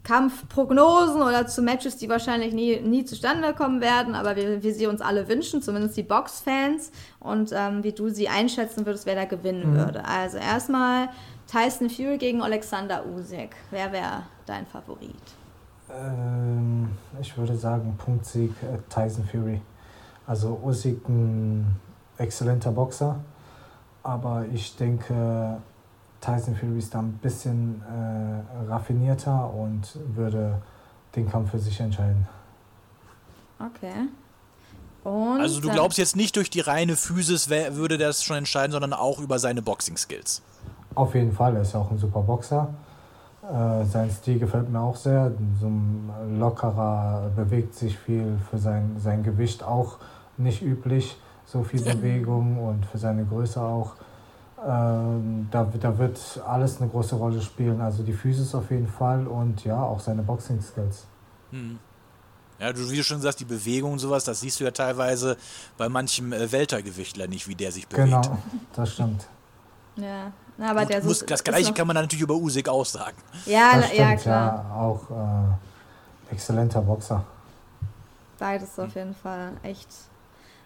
Kampfprognosen 0.04 1.22
oder 1.22 1.46
zu 1.46 1.62
Matches, 1.62 1.98
die 1.98 2.10
wahrscheinlich 2.10 2.54
nie, 2.54 2.80
nie 2.80 3.06
zustande 3.06 3.54
kommen 3.54 3.82
werden, 3.82 4.16
aber 4.16 4.36
wie 4.36 4.64
wir 4.64 4.74
sie 4.74 4.88
uns 4.88 5.02
alle 5.02 5.28
wünschen, 5.28 5.62
zumindest 5.62 5.96
die 5.96 6.04
Boxfans 6.04 6.92
und 7.20 7.52
ähm, 7.54 7.84
wie 7.84 7.92
du 7.92 8.10
sie 8.10 8.28
einschätzen 8.28 8.86
würdest, 8.86 9.06
wer 9.06 9.16
da 9.16 9.26
gewinnen 9.26 9.72
mhm. 9.72 9.76
würde. 9.78 10.06
Also 10.06 10.38
erstmal 10.38 11.10
Tyson 11.52 11.90
Fury 11.90 12.18
gegen 12.18 12.42
Alexander 12.42 13.06
Usyk. 13.06 13.52
Wer 13.70 13.92
wäre 13.92 14.24
dein 14.48 14.66
Favorit? 14.66 15.41
Ähm, 16.00 16.90
ich 17.20 17.38
würde 17.38 17.56
sagen, 17.56 17.96
Punktsieg 17.98 18.52
äh, 18.64 18.78
Tyson 18.90 19.26
Fury. 19.26 19.62
Also 20.28 20.60
Usyk 20.64 21.08
ein 21.10 21.76
exzellenter 22.18 22.72
Boxer, 22.72 23.20
aber 24.04 24.46
ich 24.54 24.76
denke, 24.76 25.58
Tyson 26.22 26.56
Fury 26.56 26.78
ist 26.78 26.94
da 26.94 27.00
ein 27.00 27.14
bisschen 27.14 27.82
äh, 27.82 28.70
raffinierter 28.70 29.52
und 29.54 29.98
würde 30.16 30.62
den 31.16 31.30
Kampf 31.30 31.52
für 31.52 31.60
sich 31.60 31.80
entscheiden. 31.80 32.28
Okay. 33.60 34.08
Und 35.04 35.42
Also 35.42 35.60
du 35.60 35.70
glaubst 35.70 35.98
jetzt 35.98 36.16
nicht 36.16 36.36
durch 36.36 36.50
die 36.50 36.60
reine 36.60 36.96
Physis 36.96 37.50
würde 37.50 37.98
das 37.98 38.24
schon 38.24 38.38
entscheiden, 38.38 38.72
sondern 38.72 38.94
auch 38.94 39.20
über 39.20 39.40
seine 39.40 39.62
Boxing-Skills. 39.62 40.44
Auf 40.94 41.16
jeden 41.16 41.32
Fall, 41.32 41.56
er 41.56 41.64
ist 41.64 41.74
ja 41.74 41.80
auch 41.80 41.90
ein 41.90 41.98
super 41.98 42.22
Boxer. 42.22 42.72
Äh, 43.44 43.86
sein 43.86 44.12
Stil 44.12 44.40
gefällt 44.40 44.70
mir 44.70 44.80
auch 44.80 44.96
sehr. 44.96 45.32
So 45.60 45.68
ein 45.68 46.38
lockerer, 46.40 47.32
bewegt 47.36 47.76
sich 47.76 47.98
viel 47.98 48.38
für 48.50 48.58
sein, 48.58 48.96
sein 49.00 49.24
Gewicht 49.24 49.64
auch 49.64 49.98
nicht 50.38 50.62
üblich. 50.62 51.18
So 51.46 51.64
viel 51.64 51.82
Bewegung 51.84 52.64
und 52.64 52.86
für 52.86 52.98
seine 52.98 53.26
Größe 53.26 53.62
auch. 53.62 53.96
Ähm, 54.64 55.48
da, 55.50 55.68
da 55.80 55.98
wird 55.98 56.20
alles 56.48 56.80
eine 56.80 56.90
große 56.90 57.16
Rolle 57.16 57.42
spielen. 57.42 57.82
Also 57.82 58.04
die 58.04 58.14
Physis 58.14 58.54
auf 58.54 58.70
jeden 58.70 58.88
Fall 58.88 59.26
und 59.26 59.64
ja, 59.64 59.82
auch 59.82 60.00
seine 60.00 60.22
Boxing-Skills. 60.22 61.08
Ja, 62.60 62.72
du, 62.72 62.90
wie 62.92 62.98
du 62.98 63.04
schon 63.04 63.22
sagst, 63.22 63.40
die 63.40 63.46
Bewegung 63.46 63.94
und 63.94 64.00
sowas, 64.00 64.24
das 64.24 64.42
siehst 64.42 64.60
du 64.60 64.64
ja 64.64 64.72
teilweise 64.72 65.36
bei 65.78 65.90
manchem 65.90 66.32
äh, 66.32 66.52
Weltergewichtler 66.52 67.28
nicht, 67.28 67.48
wie 67.48 67.56
der 67.56 67.72
sich 67.72 67.88
bewegt. 67.88 68.06
Genau, 68.06 68.38
das 68.74 68.94
stimmt. 68.94 69.28
Ja, 69.96 70.32
aber 70.60 70.82
Gut, 70.82 70.90
der 70.90 71.04
muss, 71.04 71.26
das 71.26 71.44
Gleiche 71.44 71.74
kann 71.74 71.88
man 71.88 71.96
dann 71.96 72.06
natürlich 72.06 72.24
über 72.24 72.36
Usyk 72.36 72.70
auch 72.70 72.86
sagen. 72.86 73.18
Ja, 73.46 73.72
Das 73.76 73.88
na- 73.90 73.96
ja, 73.96 74.06
stimmt, 74.08 74.22
klar. 74.22 74.66
ja. 74.70 74.76
Auch 74.76 75.10
äh, 76.30 76.34
exzellenter 76.34 76.82
Boxer. 76.82 77.24
Beides 78.38 78.78
auf 78.80 78.96
jeden 78.96 79.14
Fall 79.16 79.52
echt. 79.64 79.88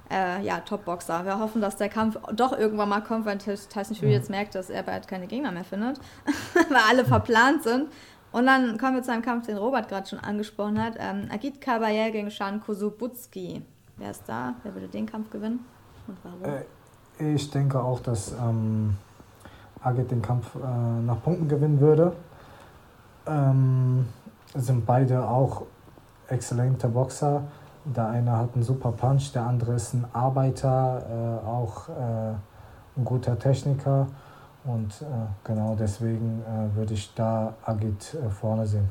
Äh, 0.09 0.43
ja, 0.43 0.59
Top-Boxer. 0.59 1.25
Wir 1.25 1.39
hoffen, 1.39 1.61
dass 1.61 1.77
der 1.77 1.89
Kampf 1.89 2.17
doch 2.33 2.55
irgendwann 2.55 2.89
mal 2.89 3.01
kommt, 3.01 3.25
weil 3.25 3.39
Tyson 3.39 3.95
Fury 3.95 4.11
jetzt 4.11 4.29
merkt, 4.29 4.53
dass 4.53 4.69
er 4.69 4.83
bald 4.83 5.07
keine 5.07 5.25
Gegner 5.25 5.51
mehr 5.51 5.63
findet, 5.63 5.99
weil 6.53 6.81
alle 6.89 7.03
verplant 7.05 7.63
sind. 7.63 7.87
Und 8.31 8.45
dann 8.45 8.77
kommen 8.77 8.95
wir 8.97 9.01
zu 9.03 9.11
einem 9.11 9.23
Kampf, 9.23 9.47
den 9.47 9.57
Robert 9.57 9.87
gerade 9.89 10.07
schon 10.07 10.19
angesprochen 10.19 10.79
hat. 10.81 10.93
Ähm, 10.99 11.27
Agit 11.33 11.59
Kabayel 11.59 12.11
gegen 12.11 12.29
Shan 12.29 12.61
Kusubutski. 12.61 13.63
Wer 13.97 14.11
ist 14.11 14.23
da? 14.27 14.53
Wer 14.61 14.73
würde 14.75 14.87
den 14.89 15.05
Kampf 15.07 15.31
gewinnen? 15.31 15.65
Und 16.07 16.17
warum? 16.23 16.43
Äh, 17.19 17.33
Ich 17.33 17.49
denke 17.49 17.81
auch, 17.81 17.99
dass 18.01 18.31
ähm, 18.33 18.97
Agit 19.85 20.11
den 20.11 20.21
Kampf 20.21 20.55
äh, 20.55 21.01
nach 21.05 21.21
Punkten 21.23 21.47
gewinnen 21.47 21.79
würde. 21.79 22.13
Ähm, 23.27 24.07
sind 24.53 24.85
beide 24.85 25.27
auch 25.27 25.63
exzellente 26.27 26.87
Boxer. 26.87 27.43
Der 27.85 28.07
eine 28.07 28.37
hat 28.37 28.55
einen 28.55 28.63
super 28.63 28.91
Punch, 28.91 29.31
der 29.33 29.45
andere 29.45 29.73
ist 29.73 29.93
ein 29.93 30.05
Arbeiter, 30.13 31.41
äh, 31.43 31.47
auch 31.47 31.89
äh, 31.89 32.33
ein 32.97 33.05
guter 33.05 33.37
Techniker. 33.37 34.07
Und 34.63 35.01
äh, 35.01 35.05
genau 35.43 35.75
deswegen 35.79 36.41
äh, 36.41 36.75
würde 36.75 36.95
ich 36.95 37.13
da 37.13 37.53
Agit 37.63 38.15
äh, 38.15 38.29
vorne 38.29 38.65
sehen. 38.65 38.89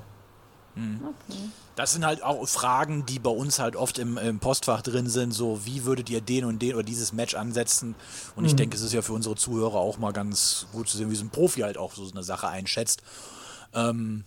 Okay. 0.77 1.51
Das 1.77 1.93
sind 1.93 2.07
halt 2.07 2.23
auch 2.23 2.47
Fragen, 2.47 3.05
die 3.05 3.19
bei 3.19 3.31
uns 3.31 3.59
halt 3.59 3.75
oft 3.75 3.99
im, 3.99 4.17
im 4.17 4.39
Postfach 4.39 4.81
drin 4.83 5.09
sind, 5.09 5.33
so 5.33 5.67
wie 5.67 5.85
würdet 5.85 6.09
ihr 6.09 6.21
den 6.21 6.45
und 6.45 6.63
den 6.63 6.75
oder 6.75 6.85
dieses 6.85 7.13
Match 7.13 7.35
ansetzen? 7.35 7.97
Und 8.37 8.45
ich 8.45 8.55
denke, 8.55 8.77
es 8.77 8.83
ist 8.83 8.93
ja 8.93 9.03
für 9.03 9.13
unsere 9.13 9.35
Zuhörer 9.35 9.77
auch 9.77 9.99
mal 9.99 10.13
ganz 10.13 10.67
gut 10.73 10.89
zu 10.89 10.97
sehen, 10.97 11.11
wie 11.11 11.17
so 11.17 11.25
ein 11.25 11.31
Profi 11.31 11.63
halt 11.63 11.77
auch 11.77 11.95
so 11.95 12.09
eine 12.09 12.23
Sache 12.23 12.47
einschätzt. 12.49 13.03
Ähm, 13.75 14.25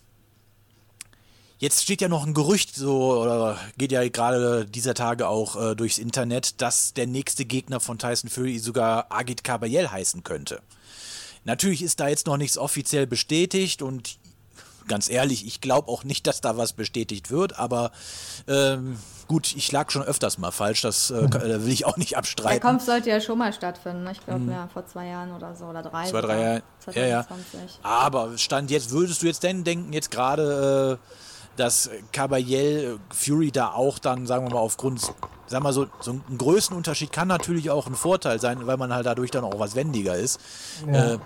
jetzt 1.58 1.82
steht 1.82 2.02
ja 2.02 2.08
noch 2.08 2.26
ein 2.26 2.34
Gerücht, 2.34 2.76
so, 2.76 3.22
oder 3.22 3.58
geht 3.78 3.92
ja 3.92 4.06
gerade 4.06 4.66
dieser 4.66 4.92
Tage 4.92 5.26
auch 5.26 5.56
äh, 5.56 5.74
durchs 5.74 5.96
Internet, 5.96 6.60
dass 6.60 6.92
der 6.92 7.06
nächste 7.06 7.46
Gegner 7.46 7.80
von 7.80 7.98
Tyson 7.98 8.28
Fury 8.28 8.58
sogar 8.58 9.06
Agit 9.10 9.42
Kabayel 9.42 9.90
heißen 9.90 10.22
könnte. 10.22 10.60
Natürlich 11.44 11.82
ist 11.82 11.98
da 12.00 12.08
jetzt 12.08 12.26
noch 12.26 12.36
nichts 12.36 12.58
offiziell 12.58 13.06
bestätigt 13.06 13.80
und 13.80 14.18
ganz 14.88 15.08
ehrlich, 15.10 15.46
ich 15.46 15.60
glaube 15.60 15.88
auch 15.88 16.02
nicht, 16.04 16.26
dass 16.26 16.40
da 16.40 16.56
was 16.56 16.72
bestätigt 16.72 17.30
wird, 17.30 17.58
aber 17.58 17.92
ähm, 18.48 18.96
gut, 19.28 19.54
ich 19.54 19.70
lag 19.70 19.90
schon 19.90 20.02
öfters 20.02 20.38
mal 20.38 20.50
falsch, 20.50 20.80
das 20.82 21.10
äh, 21.10 21.28
kann- 21.28 21.42
äh, 21.42 21.64
will 21.64 21.72
ich 21.72 21.84
auch 21.86 21.96
nicht 21.96 22.12
Der 22.12 22.18
abstreiten. 22.18 22.60
Kampf 22.60 22.84
sollte 22.84 23.10
ja 23.10 23.20
schon 23.20 23.38
mal 23.38 23.52
stattfinden. 23.52 24.04
ne? 24.04 24.12
Ich 24.12 24.24
glaube, 24.24 24.50
ja, 24.50 24.68
vor 24.72 24.86
zwei 24.86 25.06
Jahren 25.06 25.32
oder 25.32 25.54
so, 25.54 25.66
oder 25.66 25.82
drei. 25.82 26.04
Mhm. 26.06 26.08
Zwei, 26.10 26.20
drei. 26.22 26.40
Jahre. 26.42 26.62
Ja, 26.94 27.06
ja. 27.06 27.22
2020. 27.26 27.78
Aber 27.82 28.38
Stand 28.38 28.70
jetzt, 28.70 28.90
würdest 28.90 29.22
du 29.22 29.26
jetzt 29.26 29.42
denn 29.42 29.62
denken, 29.64 29.92
jetzt 29.92 30.10
gerade, 30.10 30.98
äh, 31.00 31.58
dass 31.58 31.90
Caballel 32.12 32.94
äh, 33.10 33.14
Fury 33.14 33.50
da 33.52 33.72
auch 33.72 33.98
dann, 33.98 34.26
sagen 34.26 34.46
wir 34.46 34.54
mal, 34.54 34.60
aufgrund, 34.60 35.00
sagen 35.00 35.14
wir 35.48 35.60
mal 35.60 35.72
so, 35.72 35.86
so 36.00 36.12
ein 36.12 36.38
Größenunterschied 36.38 37.12
kann 37.12 37.28
natürlich 37.28 37.70
auch 37.70 37.86
ein 37.88 37.94
Vorteil 37.96 38.40
sein, 38.40 38.66
weil 38.66 38.76
man 38.76 38.92
halt 38.94 39.06
dadurch 39.06 39.30
dann 39.32 39.44
auch 39.44 39.58
was 39.58 39.74
wendiger 39.74 40.14
ist. 40.16 40.40
Ja. 40.86 41.14
Äh, 41.14 41.18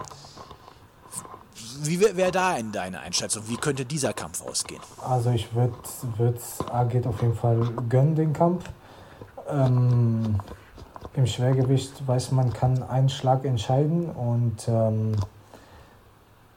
wie 1.83 2.01
wäre 2.01 2.17
wär 2.17 2.31
da 2.31 2.57
in 2.57 2.73
deiner 2.73 3.01
Einschätzung? 3.01 3.45
Wie 3.47 3.57
könnte 3.57 3.85
dieser 3.85 4.13
Kampf 4.13 4.45
ausgehen? 4.45 4.81
Also 5.07 5.31
ich 5.31 5.55
würde 5.55 5.75
es 6.37 6.61
Agit 6.71 7.07
auf 7.07 7.21
jeden 7.23 7.35
Fall 7.35 7.61
gönnen, 7.89 8.15
den 8.15 8.33
Kampf. 8.33 8.65
Ähm, 9.49 10.39
Im 11.15 11.27
Schwergewicht 11.27 12.07
weiß 12.07 12.33
man, 12.33 12.53
kann 12.53 12.83
ein 12.83 13.09
Schlag 13.09 13.45
entscheiden 13.45 14.11
und 14.11 14.69
ähm, 14.69 15.13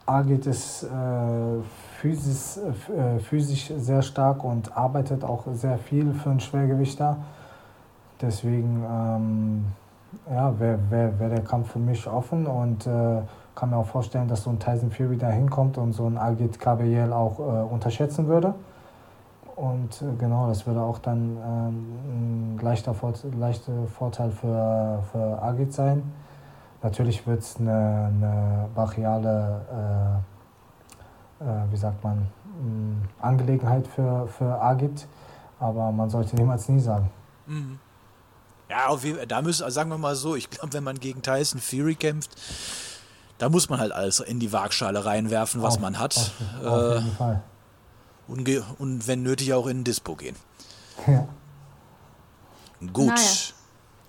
Agit 0.06 0.46
ist 0.46 0.84
äh, 0.84 0.88
physisch, 2.00 2.62
äh, 2.96 3.18
physisch 3.18 3.72
sehr 3.76 4.02
stark 4.02 4.44
und 4.44 4.76
arbeitet 4.76 5.24
auch 5.24 5.44
sehr 5.52 5.78
viel 5.78 6.14
für 6.14 6.30
einen 6.30 6.40
Schwergewichter. 6.40 7.16
Deswegen 8.20 8.84
ähm, 8.88 9.64
ja, 10.30 10.58
wäre 10.58 10.78
wär, 10.90 11.18
wär 11.18 11.28
der 11.28 11.42
Kampf 11.42 11.72
für 11.72 11.78
mich 11.78 12.06
offen 12.06 12.46
und 12.46 12.86
äh, 12.86 13.22
kann 13.56 13.70
mir 13.70 13.78
auch 13.78 13.86
vorstellen, 13.86 14.28
dass 14.28 14.44
so 14.44 14.50
ein 14.50 14.60
Tyson 14.60 14.92
Fury 14.92 15.16
da 15.16 15.30
hinkommt 15.30 15.78
und 15.78 15.92
so 15.92 16.06
ein 16.06 16.18
Agit 16.18 16.60
Kabayel 16.60 17.12
auch 17.12 17.38
äh, 17.40 17.42
unterschätzen 17.42 18.28
würde. 18.28 18.54
Und 19.56 20.02
äh, 20.02 20.14
genau, 20.18 20.46
das 20.46 20.66
würde 20.66 20.82
auch 20.82 20.98
dann 20.98 21.38
ähm, 21.38 22.56
ein 22.56 22.58
leichter, 22.62 22.94
Vort 22.94 23.24
leichter 23.38 23.72
Vorteil 23.98 24.30
für, 24.30 25.02
für 25.10 25.42
Agit 25.42 25.72
sein. 25.72 26.02
Natürlich 26.82 27.26
wird 27.26 27.40
es 27.40 27.56
eine, 27.56 28.10
eine 28.14 28.68
brachiale, 28.74 30.22
äh, 31.40 31.44
äh, 31.44 31.72
wie 31.72 31.76
sagt 31.76 32.04
man, 32.04 32.18
mh, 32.18 33.08
Angelegenheit 33.26 33.86
für, 33.88 34.28
für 34.28 34.60
Agit, 34.60 35.08
aber 35.58 35.90
man 35.90 36.10
sollte 36.10 36.36
niemals 36.36 36.68
nie 36.68 36.80
sagen. 36.80 37.10
Ja, 38.68 38.88
auf 38.88 39.04
jeden, 39.04 39.26
da 39.26 39.40
müssen, 39.40 39.70
sagen 39.70 39.88
wir 39.88 39.98
mal 39.98 40.14
so, 40.14 40.36
ich 40.36 40.50
glaube, 40.50 40.74
wenn 40.74 40.84
man 40.84 41.00
gegen 41.00 41.22
Tyson 41.22 41.60
Fury 41.60 41.94
kämpft, 41.94 42.36
da 43.38 43.48
muss 43.48 43.68
man 43.68 43.80
halt 43.80 43.92
alles 43.92 44.20
in 44.20 44.40
die 44.40 44.52
Waagschale 44.52 45.04
reinwerfen, 45.04 45.62
was 45.62 45.74
Auf- 45.76 45.80
man 45.80 45.98
hat. 45.98 46.16
Auf, 46.16 46.32
auf 46.64 46.82
Äh, 46.82 46.94
jeden 46.98 47.12
Fall. 47.16 47.42
und, 48.28 48.48
und 48.78 49.06
wenn 49.08 49.22
nötig 49.22 49.52
auch 49.54 49.66
in 49.66 49.80
ein 49.80 49.84
Dispo 49.84 50.14
gehen. 50.16 50.36
Ja. 51.06 51.28
Gut. 52.92 53.06
Naja. 53.08 53.20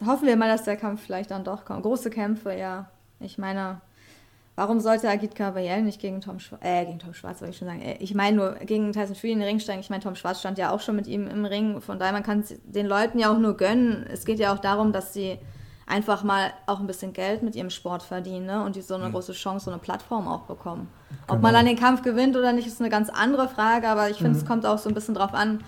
Hoffen 0.05 0.27
wir 0.27 0.35
mal, 0.35 0.47
dass 0.49 0.63
der 0.63 0.77
Kampf 0.77 1.01
vielleicht 1.03 1.31
dann 1.31 1.43
doch 1.43 1.65
kommt. 1.65 1.83
Große 1.83 2.09
Kämpfe, 2.09 2.53
ja. 2.53 2.89
Ich 3.19 3.37
meine, 3.39 3.81
warum 4.55 4.79
sollte 4.79 5.09
Agit 5.09 5.33
Kabayel 5.33 5.81
nicht 5.81 5.99
gegen 5.99 6.21
Tom 6.21 6.39
Schwarz, 6.39 6.61
äh, 6.63 6.85
gegen 6.85 6.99
Tom 6.99 7.13
Schwarz, 7.15 7.41
wollte 7.41 7.51
ich 7.53 7.57
schon 7.57 7.67
sagen. 7.67 7.81
Äh, 7.81 7.97
Ich 7.99 8.13
meine 8.13 8.37
nur 8.37 8.51
gegen 8.55 8.91
Tyson 8.93 9.15
Fury 9.15 9.31
in 9.33 9.39
den 9.39 9.47
Ring 9.47 9.59
steigen. 9.59 9.79
Ich 9.79 9.89
meine, 9.89 10.03
Tom 10.03 10.15
Schwarz 10.15 10.39
stand 10.39 10.57
ja 10.59 10.69
auch 10.71 10.81
schon 10.81 10.95
mit 10.95 11.07
ihm 11.07 11.27
im 11.27 11.45
Ring. 11.45 11.81
Von 11.81 11.97
daher, 11.97 12.13
man 12.13 12.21
kann 12.23 12.41
es 12.41 12.53
den 12.63 12.85
Leuten 12.85 13.17
ja 13.17 13.31
auch 13.33 13.39
nur 13.39 13.57
gönnen. 13.57 14.05
Es 14.11 14.23
geht 14.25 14.37
ja 14.39 14.53
auch 14.53 14.59
darum, 14.59 14.91
dass 14.93 15.13
sie 15.13 15.39
einfach 15.87 16.23
mal 16.23 16.51
auch 16.65 16.79
ein 16.79 16.87
bisschen 16.87 17.13
Geld 17.13 17.41
mit 17.43 17.55
ihrem 17.55 17.69
Sport 17.69 18.03
verdienen 18.03 18.45
ne? 18.45 18.63
und 18.63 18.75
die 18.75 18.81
so 18.81 18.95
eine 18.95 19.09
große 19.09 19.31
Chance, 19.33 19.65
so 19.65 19.71
eine 19.71 19.79
Plattform 19.79 20.27
auch 20.27 20.41
bekommen. 20.41 20.89
Ob 21.27 21.41
man 21.41 21.51
Genau. 21.51 21.51
dann 21.53 21.65
den 21.65 21.79
Kampf 21.79 22.01
gewinnt 22.01 22.35
oder 22.35 22.51
nicht, 22.53 22.67
ist 22.67 22.81
eine 22.81 22.89
ganz 22.89 23.09
andere 23.09 23.47
Frage, 23.47 23.87
aber 23.87 24.09
ich 24.09 24.17
finde, 24.17 24.37
es 24.37 24.45
kommt 24.45 24.65
auch 24.65 24.77
so 24.77 24.89
ein 24.89 24.93
bisschen 24.93 25.15
drauf 25.15 25.33
an, 25.33 25.63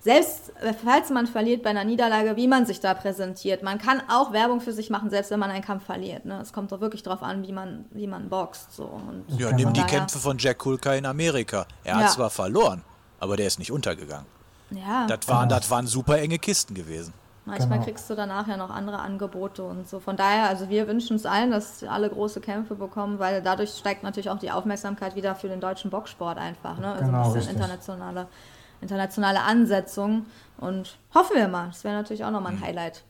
selbst 0.00 0.52
falls 0.84 1.10
man 1.10 1.28
verliert 1.28 1.62
bei 1.62 1.70
einer 1.70 1.84
Niederlage, 1.84 2.34
wie 2.36 2.48
man 2.48 2.66
sich 2.66 2.80
da 2.80 2.92
präsentiert. 2.92 3.62
Man 3.62 3.78
kann 3.78 4.02
auch 4.10 4.32
Werbung 4.32 4.60
für 4.60 4.72
sich 4.72 4.90
machen, 4.90 5.10
selbst 5.10 5.30
wenn 5.30 5.38
man 5.38 5.50
einen 5.50 5.62
Kampf 5.62 5.84
verliert. 5.84 6.24
Ne? 6.24 6.40
Es 6.40 6.52
kommt 6.52 6.72
doch 6.72 6.80
wirklich 6.80 7.04
drauf 7.04 7.22
an, 7.22 7.46
wie 7.46 7.52
man, 7.52 7.84
wie 7.92 8.08
man 8.08 8.28
boxt. 8.28 8.74
So. 8.74 8.84
Und 8.84 9.24
Ja, 9.38 9.50
Genau. 9.50 9.56
nimm 9.58 9.72
die 9.74 9.80
daher- 9.80 9.98
Kämpfe 10.00 10.18
von 10.18 10.38
Jack 10.38 10.58
Kulka 10.58 10.94
in 10.94 11.06
Amerika. 11.06 11.66
Er 11.84 11.98
Ja. 11.98 12.04
hat 12.04 12.10
zwar 12.12 12.30
verloren, 12.30 12.82
aber 13.20 13.36
der 13.36 13.46
ist 13.46 13.60
nicht 13.60 13.70
untergegangen. 13.70 14.26
Ja, 14.70 15.06
Das 15.06 15.28
waren, 15.28 15.48
das 15.48 15.70
waren 15.70 15.86
super 15.86 16.18
enge 16.18 16.38
Kisten 16.38 16.74
gewesen. 16.74 17.12
Manchmal 17.44 17.78
Genau. 17.78 17.84
kriegst 17.84 18.08
du 18.08 18.14
danach 18.14 18.46
ja 18.48 18.56
noch 18.56 18.70
andere 18.70 18.98
Angebote 18.98 19.62
und 19.62 19.88
so. 19.88 20.00
Von 20.00 20.16
daher, 20.16 20.48
also 20.48 20.68
wir 20.68 20.86
wünschen 20.88 21.16
es 21.16 21.26
allen, 21.26 21.50
dass 21.50 21.82
alle 21.84 22.08
große 22.10 22.40
Kämpfe 22.40 22.74
bekommen, 22.74 23.18
weil 23.18 23.42
dadurch 23.42 23.70
steigt 23.70 24.02
natürlich 24.02 24.30
auch 24.30 24.38
die 24.38 24.50
Aufmerksamkeit 24.50 25.14
wieder 25.16 25.34
für 25.34 25.48
den 25.48 25.60
deutschen 25.60 25.90
Boxsport 25.90 26.38
einfach. 26.38 26.78
Ne? 26.78 26.92
Also 26.92 27.04
Genau, 27.06 27.26
ein 27.28 27.32
bisschen 27.32 27.54
internationale, 27.54 28.28
internationale 28.80 29.40
Ansetzung. 29.42 30.26
Und 30.58 30.96
hoffen 31.14 31.36
wir 31.36 31.48
mal. 31.48 31.68
Das 31.68 31.82
wäre 31.84 31.94
natürlich 31.94 32.24
auch 32.24 32.30
nochmal 32.30 32.52
ein 32.52 32.60
Highlight. 32.60 33.02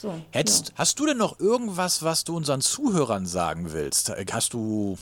So, 0.00 0.14
Hättest, 0.32 0.72
Hast 0.76 0.98
du 0.98 1.06
denn 1.06 1.18
noch 1.18 1.38
irgendwas, 1.38 2.02
was 2.02 2.24
du 2.24 2.36
unseren 2.36 2.60
Zuhörern 2.60 3.26
sagen 3.26 3.72
willst? 3.72 4.12
Hast 4.32 4.52
du 4.54 4.98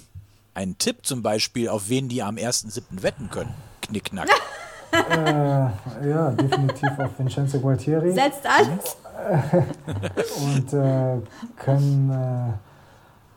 einen 0.55 0.77
Tipp 0.77 1.07
zum 1.07 1.23
Beispiel, 1.23 1.69
auf 1.69 1.89
wen 1.89 2.09
die 2.09 2.23
am 2.23 2.37
1.7. 2.37 3.03
wetten 3.03 3.31
können? 3.31 3.55
Knickknack. 3.81 4.29
Äh, 4.93 6.09
ja, 6.11 6.31
definitiv 6.31 6.99
auf 6.99 7.19
Vincenzo 7.19 7.59
Gualtieri. 7.59 8.13
Setzt 8.13 8.47
alles. 8.47 8.97
und 10.45 10.73
äh, 10.73 11.19
können 11.57 12.11
äh, 12.11 12.53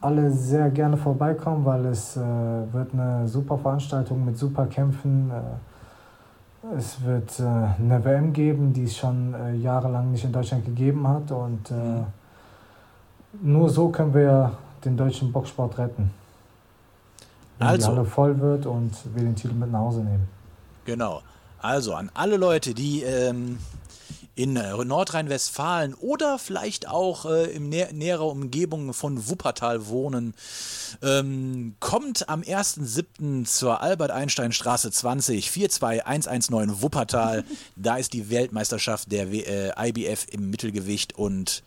alle 0.05 0.31
sehr 0.31 0.69
gerne 0.69 0.97
vorbeikommen, 0.97 1.65
weil 1.65 1.85
es 1.85 2.17
äh, 2.17 2.19
wird 2.19 2.93
eine 2.93 3.27
super 3.27 3.57
Veranstaltung 3.57 4.25
mit 4.25 4.37
super 4.37 4.65
Kämpfen. 4.67 5.31
Äh, 5.31 6.75
Es 6.75 6.99
wird 7.03 7.39
äh, 7.39 7.43
eine 7.43 8.03
WM 8.03 8.33
geben, 8.33 8.73
die 8.73 8.85
es 8.85 8.97
schon 8.97 9.35
äh, 9.35 9.53
jahrelang 9.53 10.11
nicht 10.11 10.23
in 10.25 10.31
Deutschland 10.31 10.65
gegeben 10.65 11.07
hat. 11.07 11.31
Und 11.31 11.69
äh, 11.69 11.73
mhm. 11.73 12.05
nur 13.41 13.69
so 13.69 13.89
können 13.89 14.13
wir 14.13 14.51
den 14.83 14.97
deutschen 14.97 15.31
Boxsport 15.31 15.77
retten. 15.77 16.09
Wenn 17.59 17.67
also, 17.67 17.91
die 17.91 17.97
Halle 17.97 18.05
voll 18.05 18.39
wird 18.39 18.65
und 18.65 18.91
wir 19.13 19.23
den 19.23 19.35
Titel 19.35 19.53
mit 19.53 19.71
nach 19.71 19.79
Hause 19.79 20.01
nehmen. 20.01 20.27
Genau. 20.85 21.21
Also 21.59 21.93
an 21.93 22.11
alle 22.13 22.37
Leute, 22.37 22.73
die 22.73 23.03
ähm, 23.03 23.57
in 24.35 24.57
äh, 24.57 24.73
Nordrhein-Westfalen 24.83 25.93
oder 25.93 26.37
vielleicht 26.37 26.87
auch 26.87 27.25
äh, 27.25 27.51
in 27.51 27.69
nä 27.69 27.87
näherer 27.93 28.25
Umgebung 28.27 28.93
von 28.93 29.29
Wuppertal 29.29 29.87
wohnen, 29.87 30.35
ähm, 31.01 31.75
kommt 31.79 32.27
am 32.27 32.41
1.7. 32.41 33.45
zur 33.45 33.81
Albert-Einstein-Straße 33.81 34.91
20 34.91 35.49
42119 35.49 36.81
Wuppertal. 36.81 37.45
da 37.75 37.95
ist 37.95 38.13
die 38.13 38.29
Weltmeisterschaft 38.29 39.11
der 39.11 39.31
w 39.31 39.39
äh, 39.39 39.89
IBF 39.89 40.27
im 40.31 40.49
Mittelgewicht 40.49 41.17
und 41.17 41.63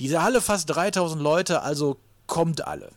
diese 0.00 0.22
Halle 0.22 0.40
fast 0.40 0.70
3000 0.70 1.22
Leute, 1.22 1.62
also 1.62 1.98
kommt 2.26 2.66
alle. 2.66 2.90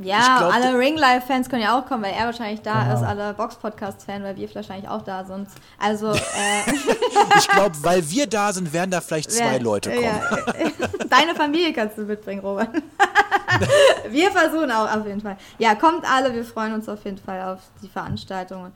Ja, 0.00 0.38
glaub, 0.38 0.54
alle 0.54 0.78
Ringlife-Fans 0.78 1.48
können 1.48 1.62
ja 1.62 1.76
auch 1.76 1.84
kommen, 1.84 2.04
weil 2.04 2.12
er 2.12 2.26
wahrscheinlich 2.26 2.62
da 2.62 2.84
genau. 2.84 2.94
ist, 2.94 3.02
alle 3.02 3.34
Box-Podcast-Fans, 3.34 4.22
weil 4.22 4.36
wir 4.36 4.54
wahrscheinlich 4.54 4.88
auch 4.88 5.02
da 5.02 5.24
sind. 5.24 5.48
Also, 5.78 6.12
äh 6.12 6.62
Ich 7.38 7.48
glaube, 7.48 7.74
weil 7.82 8.08
wir 8.08 8.28
da 8.28 8.52
sind, 8.52 8.72
werden 8.72 8.92
da 8.92 9.00
vielleicht 9.00 9.32
zwei 9.32 9.56
ja, 9.56 9.62
Leute 9.62 9.90
kommen. 9.90 10.04
Ja. 10.04 10.20
Deine 11.08 11.34
Familie 11.34 11.72
kannst 11.72 11.98
du 11.98 12.02
mitbringen, 12.02 12.40
Robert. 12.40 12.70
wir 14.10 14.30
versuchen 14.30 14.70
auch 14.70 14.94
auf 14.94 15.06
jeden 15.06 15.20
Fall. 15.20 15.36
Ja, 15.58 15.74
kommt 15.74 16.04
alle, 16.08 16.32
wir 16.32 16.44
freuen 16.44 16.74
uns 16.74 16.88
auf 16.88 17.04
jeden 17.04 17.18
Fall 17.18 17.42
auf 17.42 17.60
die 17.82 17.88
Veranstaltung. 17.88 18.70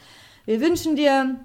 Wir 0.44 0.60
wünschen 0.60 0.96
dir 0.96 1.36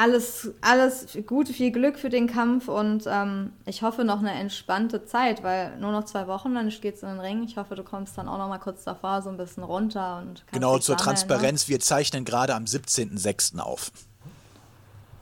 alles, 0.00 0.50
alles 0.62 1.18
Gute, 1.26 1.52
viel 1.52 1.70
Glück 1.70 1.98
für 1.98 2.08
den 2.08 2.26
Kampf 2.26 2.68
und 2.68 3.04
ähm, 3.06 3.52
ich 3.66 3.82
hoffe 3.82 4.04
noch 4.04 4.20
eine 4.20 4.32
entspannte 4.32 5.04
Zeit, 5.04 5.42
weil 5.42 5.76
nur 5.78 5.92
noch 5.92 6.04
zwei 6.04 6.26
Wochen, 6.26 6.54
dann 6.54 6.70
geht 6.70 6.96
es 6.96 7.02
in 7.02 7.10
den 7.10 7.20
Ring. 7.20 7.44
Ich 7.44 7.58
hoffe, 7.58 7.74
du 7.74 7.82
kommst 7.82 8.16
dann 8.16 8.26
auch 8.26 8.38
noch 8.38 8.48
mal 8.48 8.58
kurz 8.58 8.84
davor 8.84 9.20
so 9.20 9.28
ein 9.28 9.36
bisschen 9.36 9.62
runter 9.62 10.18
und 10.18 10.44
Genau, 10.52 10.78
zur 10.78 10.96
sammeln, 10.96 11.04
Transparenz, 11.04 11.66
ne? 11.66 11.72
wir 11.72 11.80
zeichnen 11.80 12.24
gerade 12.24 12.54
am 12.54 12.64
17.06. 12.64 13.58
auf. 13.58 13.92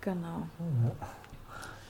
Genau. 0.01 0.43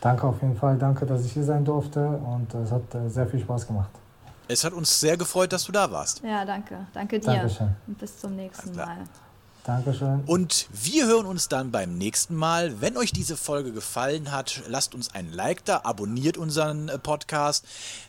Danke 0.00 0.26
auf 0.26 0.40
jeden 0.40 0.56
Fall, 0.56 0.78
danke, 0.78 1.04
dass 1.04 1.26
ich 1.26 1.32
hier 1.32 1.44
sein 1.44 1.64
durfte 1.64 2.06
und 2.06 2.54
es 2.54 2.72
hat 2.72 2.94
äh, 2.94 3.08
sehr 3.10 3.26
viel 3.26 3.40
Spaß 3.40 3.66
gemacht. 3.66 3.90
Es 4.50 4.64
hat 4.64 4.72
uns 4.72 4.98
sehr 4.98 5.18
gefreut, 5.18 5.52
dass 5.52 5.64
du 5.64 5.72
da 5.72 5.90
warst. 5.90 6.22
Ja, 6.24 6.42
danke. 6.46 6.86
Danke 6.94 7.20
dir. 7.20 7.26
Dankeschön. 7.26 7.76
Und 7.86 7.98
bis 7.98 8.18
zum 8.18 8.34
nächsten 8.34 8.74
Mal. 8.74 9.04
Dankeschön. 9.68 10.22
Und 10.24 10.66
wir 10.72 11.06
hören 11.06 11.26
uns 11.26 11.48
dann 11.48 11.70
beim 11.70 11.98
nächsten 11.98 12.34
Mal. 12.34 12.80
Wenn 12.80 12.96
euch 12.96 13.12
diese 13.12 13.36
Folge 13.36 13.70
gefallen 13.70 14.32
hat, 14.32 14.62
lasst 14.66 14.94
uns 14.94 15.14
ein 15.14 15.30
Like 15.30 15.62
da, 15.66 15.82
abonniert 15.84 16.38
unseren 16.38 16.88
äh, 16.88 16.98
Podcast. 16.98 17.66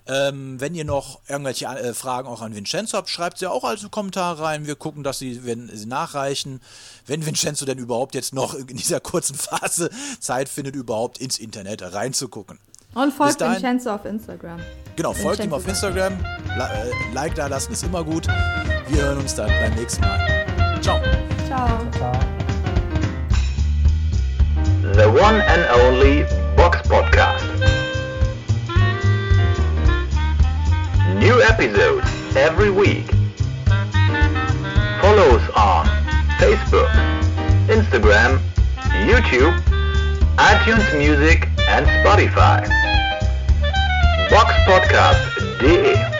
Ähm, 0.07 0.61
wenn 0.61 0.73
ihr 0.73 0.85
noch 0.85 1.19
irgendwelche 1.27 1.65
äh, 1.65 1.93
Fragen 1.93 2.29
auch 2.29 2.41
an 2.41 2.55
Vincenzo 2.55 2.97
habt, 2.97 3.09
schreibt 3.09 3.39
sie 3.39 3.47
auch 3.47 3.65
als 3.65 3.85
Kommentar 3.91 4.39
rein. 4.39 4.67
Wir 4.67 4.77
gucken, 4.77 5.03
dass 5.03 5.19
sie, 5.19 5.45
wenn 5.45 5.67
sie 5.67 5.85
nachreichen. 5.85 6.61
Wenn 7.05 7.25
Vincenzo 7.25 7.65
denn 7.65 7.77
überhaupt 7.77 8.15
jetzt 8.15 8.33
noch 8.33 8.53
in 8.53 8.77
dieser 8.77 9.01
kurzen 9.01 9.35
Phase 9.35 9.89
Zeit 10.21 10.47
findet, 10.47 10.77
überhaupt 10.77 11.17
ins 11.17 11.37
Internet 11.37 11.81
reinzugucken. 11.93 12.57
Und 12.93 13.13
folgt 13.13 13.41
Vincenzo 13.41 13.95
auf 13.95 14.05
Instagram. 14.05 14.61
Genau, 14.95 15.11
folgt 15.11 15.43
ihm 15.43 15.51
auf 15.51 15.67
Instagram. 15.67 16.13
Äh, 16.57 17.13
like 17.13 17.35
da 17.35 17.47
lassen 17.47 17.73
ist 17.73 17.83
immer 17.83 18.05
gut. 18.05 18.27
Wir 18.87 19.01
hören 19.01 19.17
uns 19.17 19.35
dann 19.35 19.49
beim 19.49 19.75
nächsten 19.75 20.01
Mal. 20.01 20.81
Ciao. 20.81 21.01
Ciao. 21.49 21.77
The 24.93 25.09
one 25.09 25.41
and 25.41 25.63
only 25.81 26.21
Box 26.55 26.77
Podcast. 26.87 27.41
New 31.17 31.41
episodes 31.41 32.05
every 32.35 32.69
week. 32.69 33.09
Follow 35.01 35.37
us 35.37 35.49
on 35.55 35.87
Facebook, 36.37 36.91
Instagram, 37.65 38.39
YouTube, 39.09 39.59
iTunes 40.37 40.85
Music 40.99 41.49
and 41.67 41.87
Spotify. 41.87 42.61
Box 44.29 44.53
Podcast.de 44.67 46.18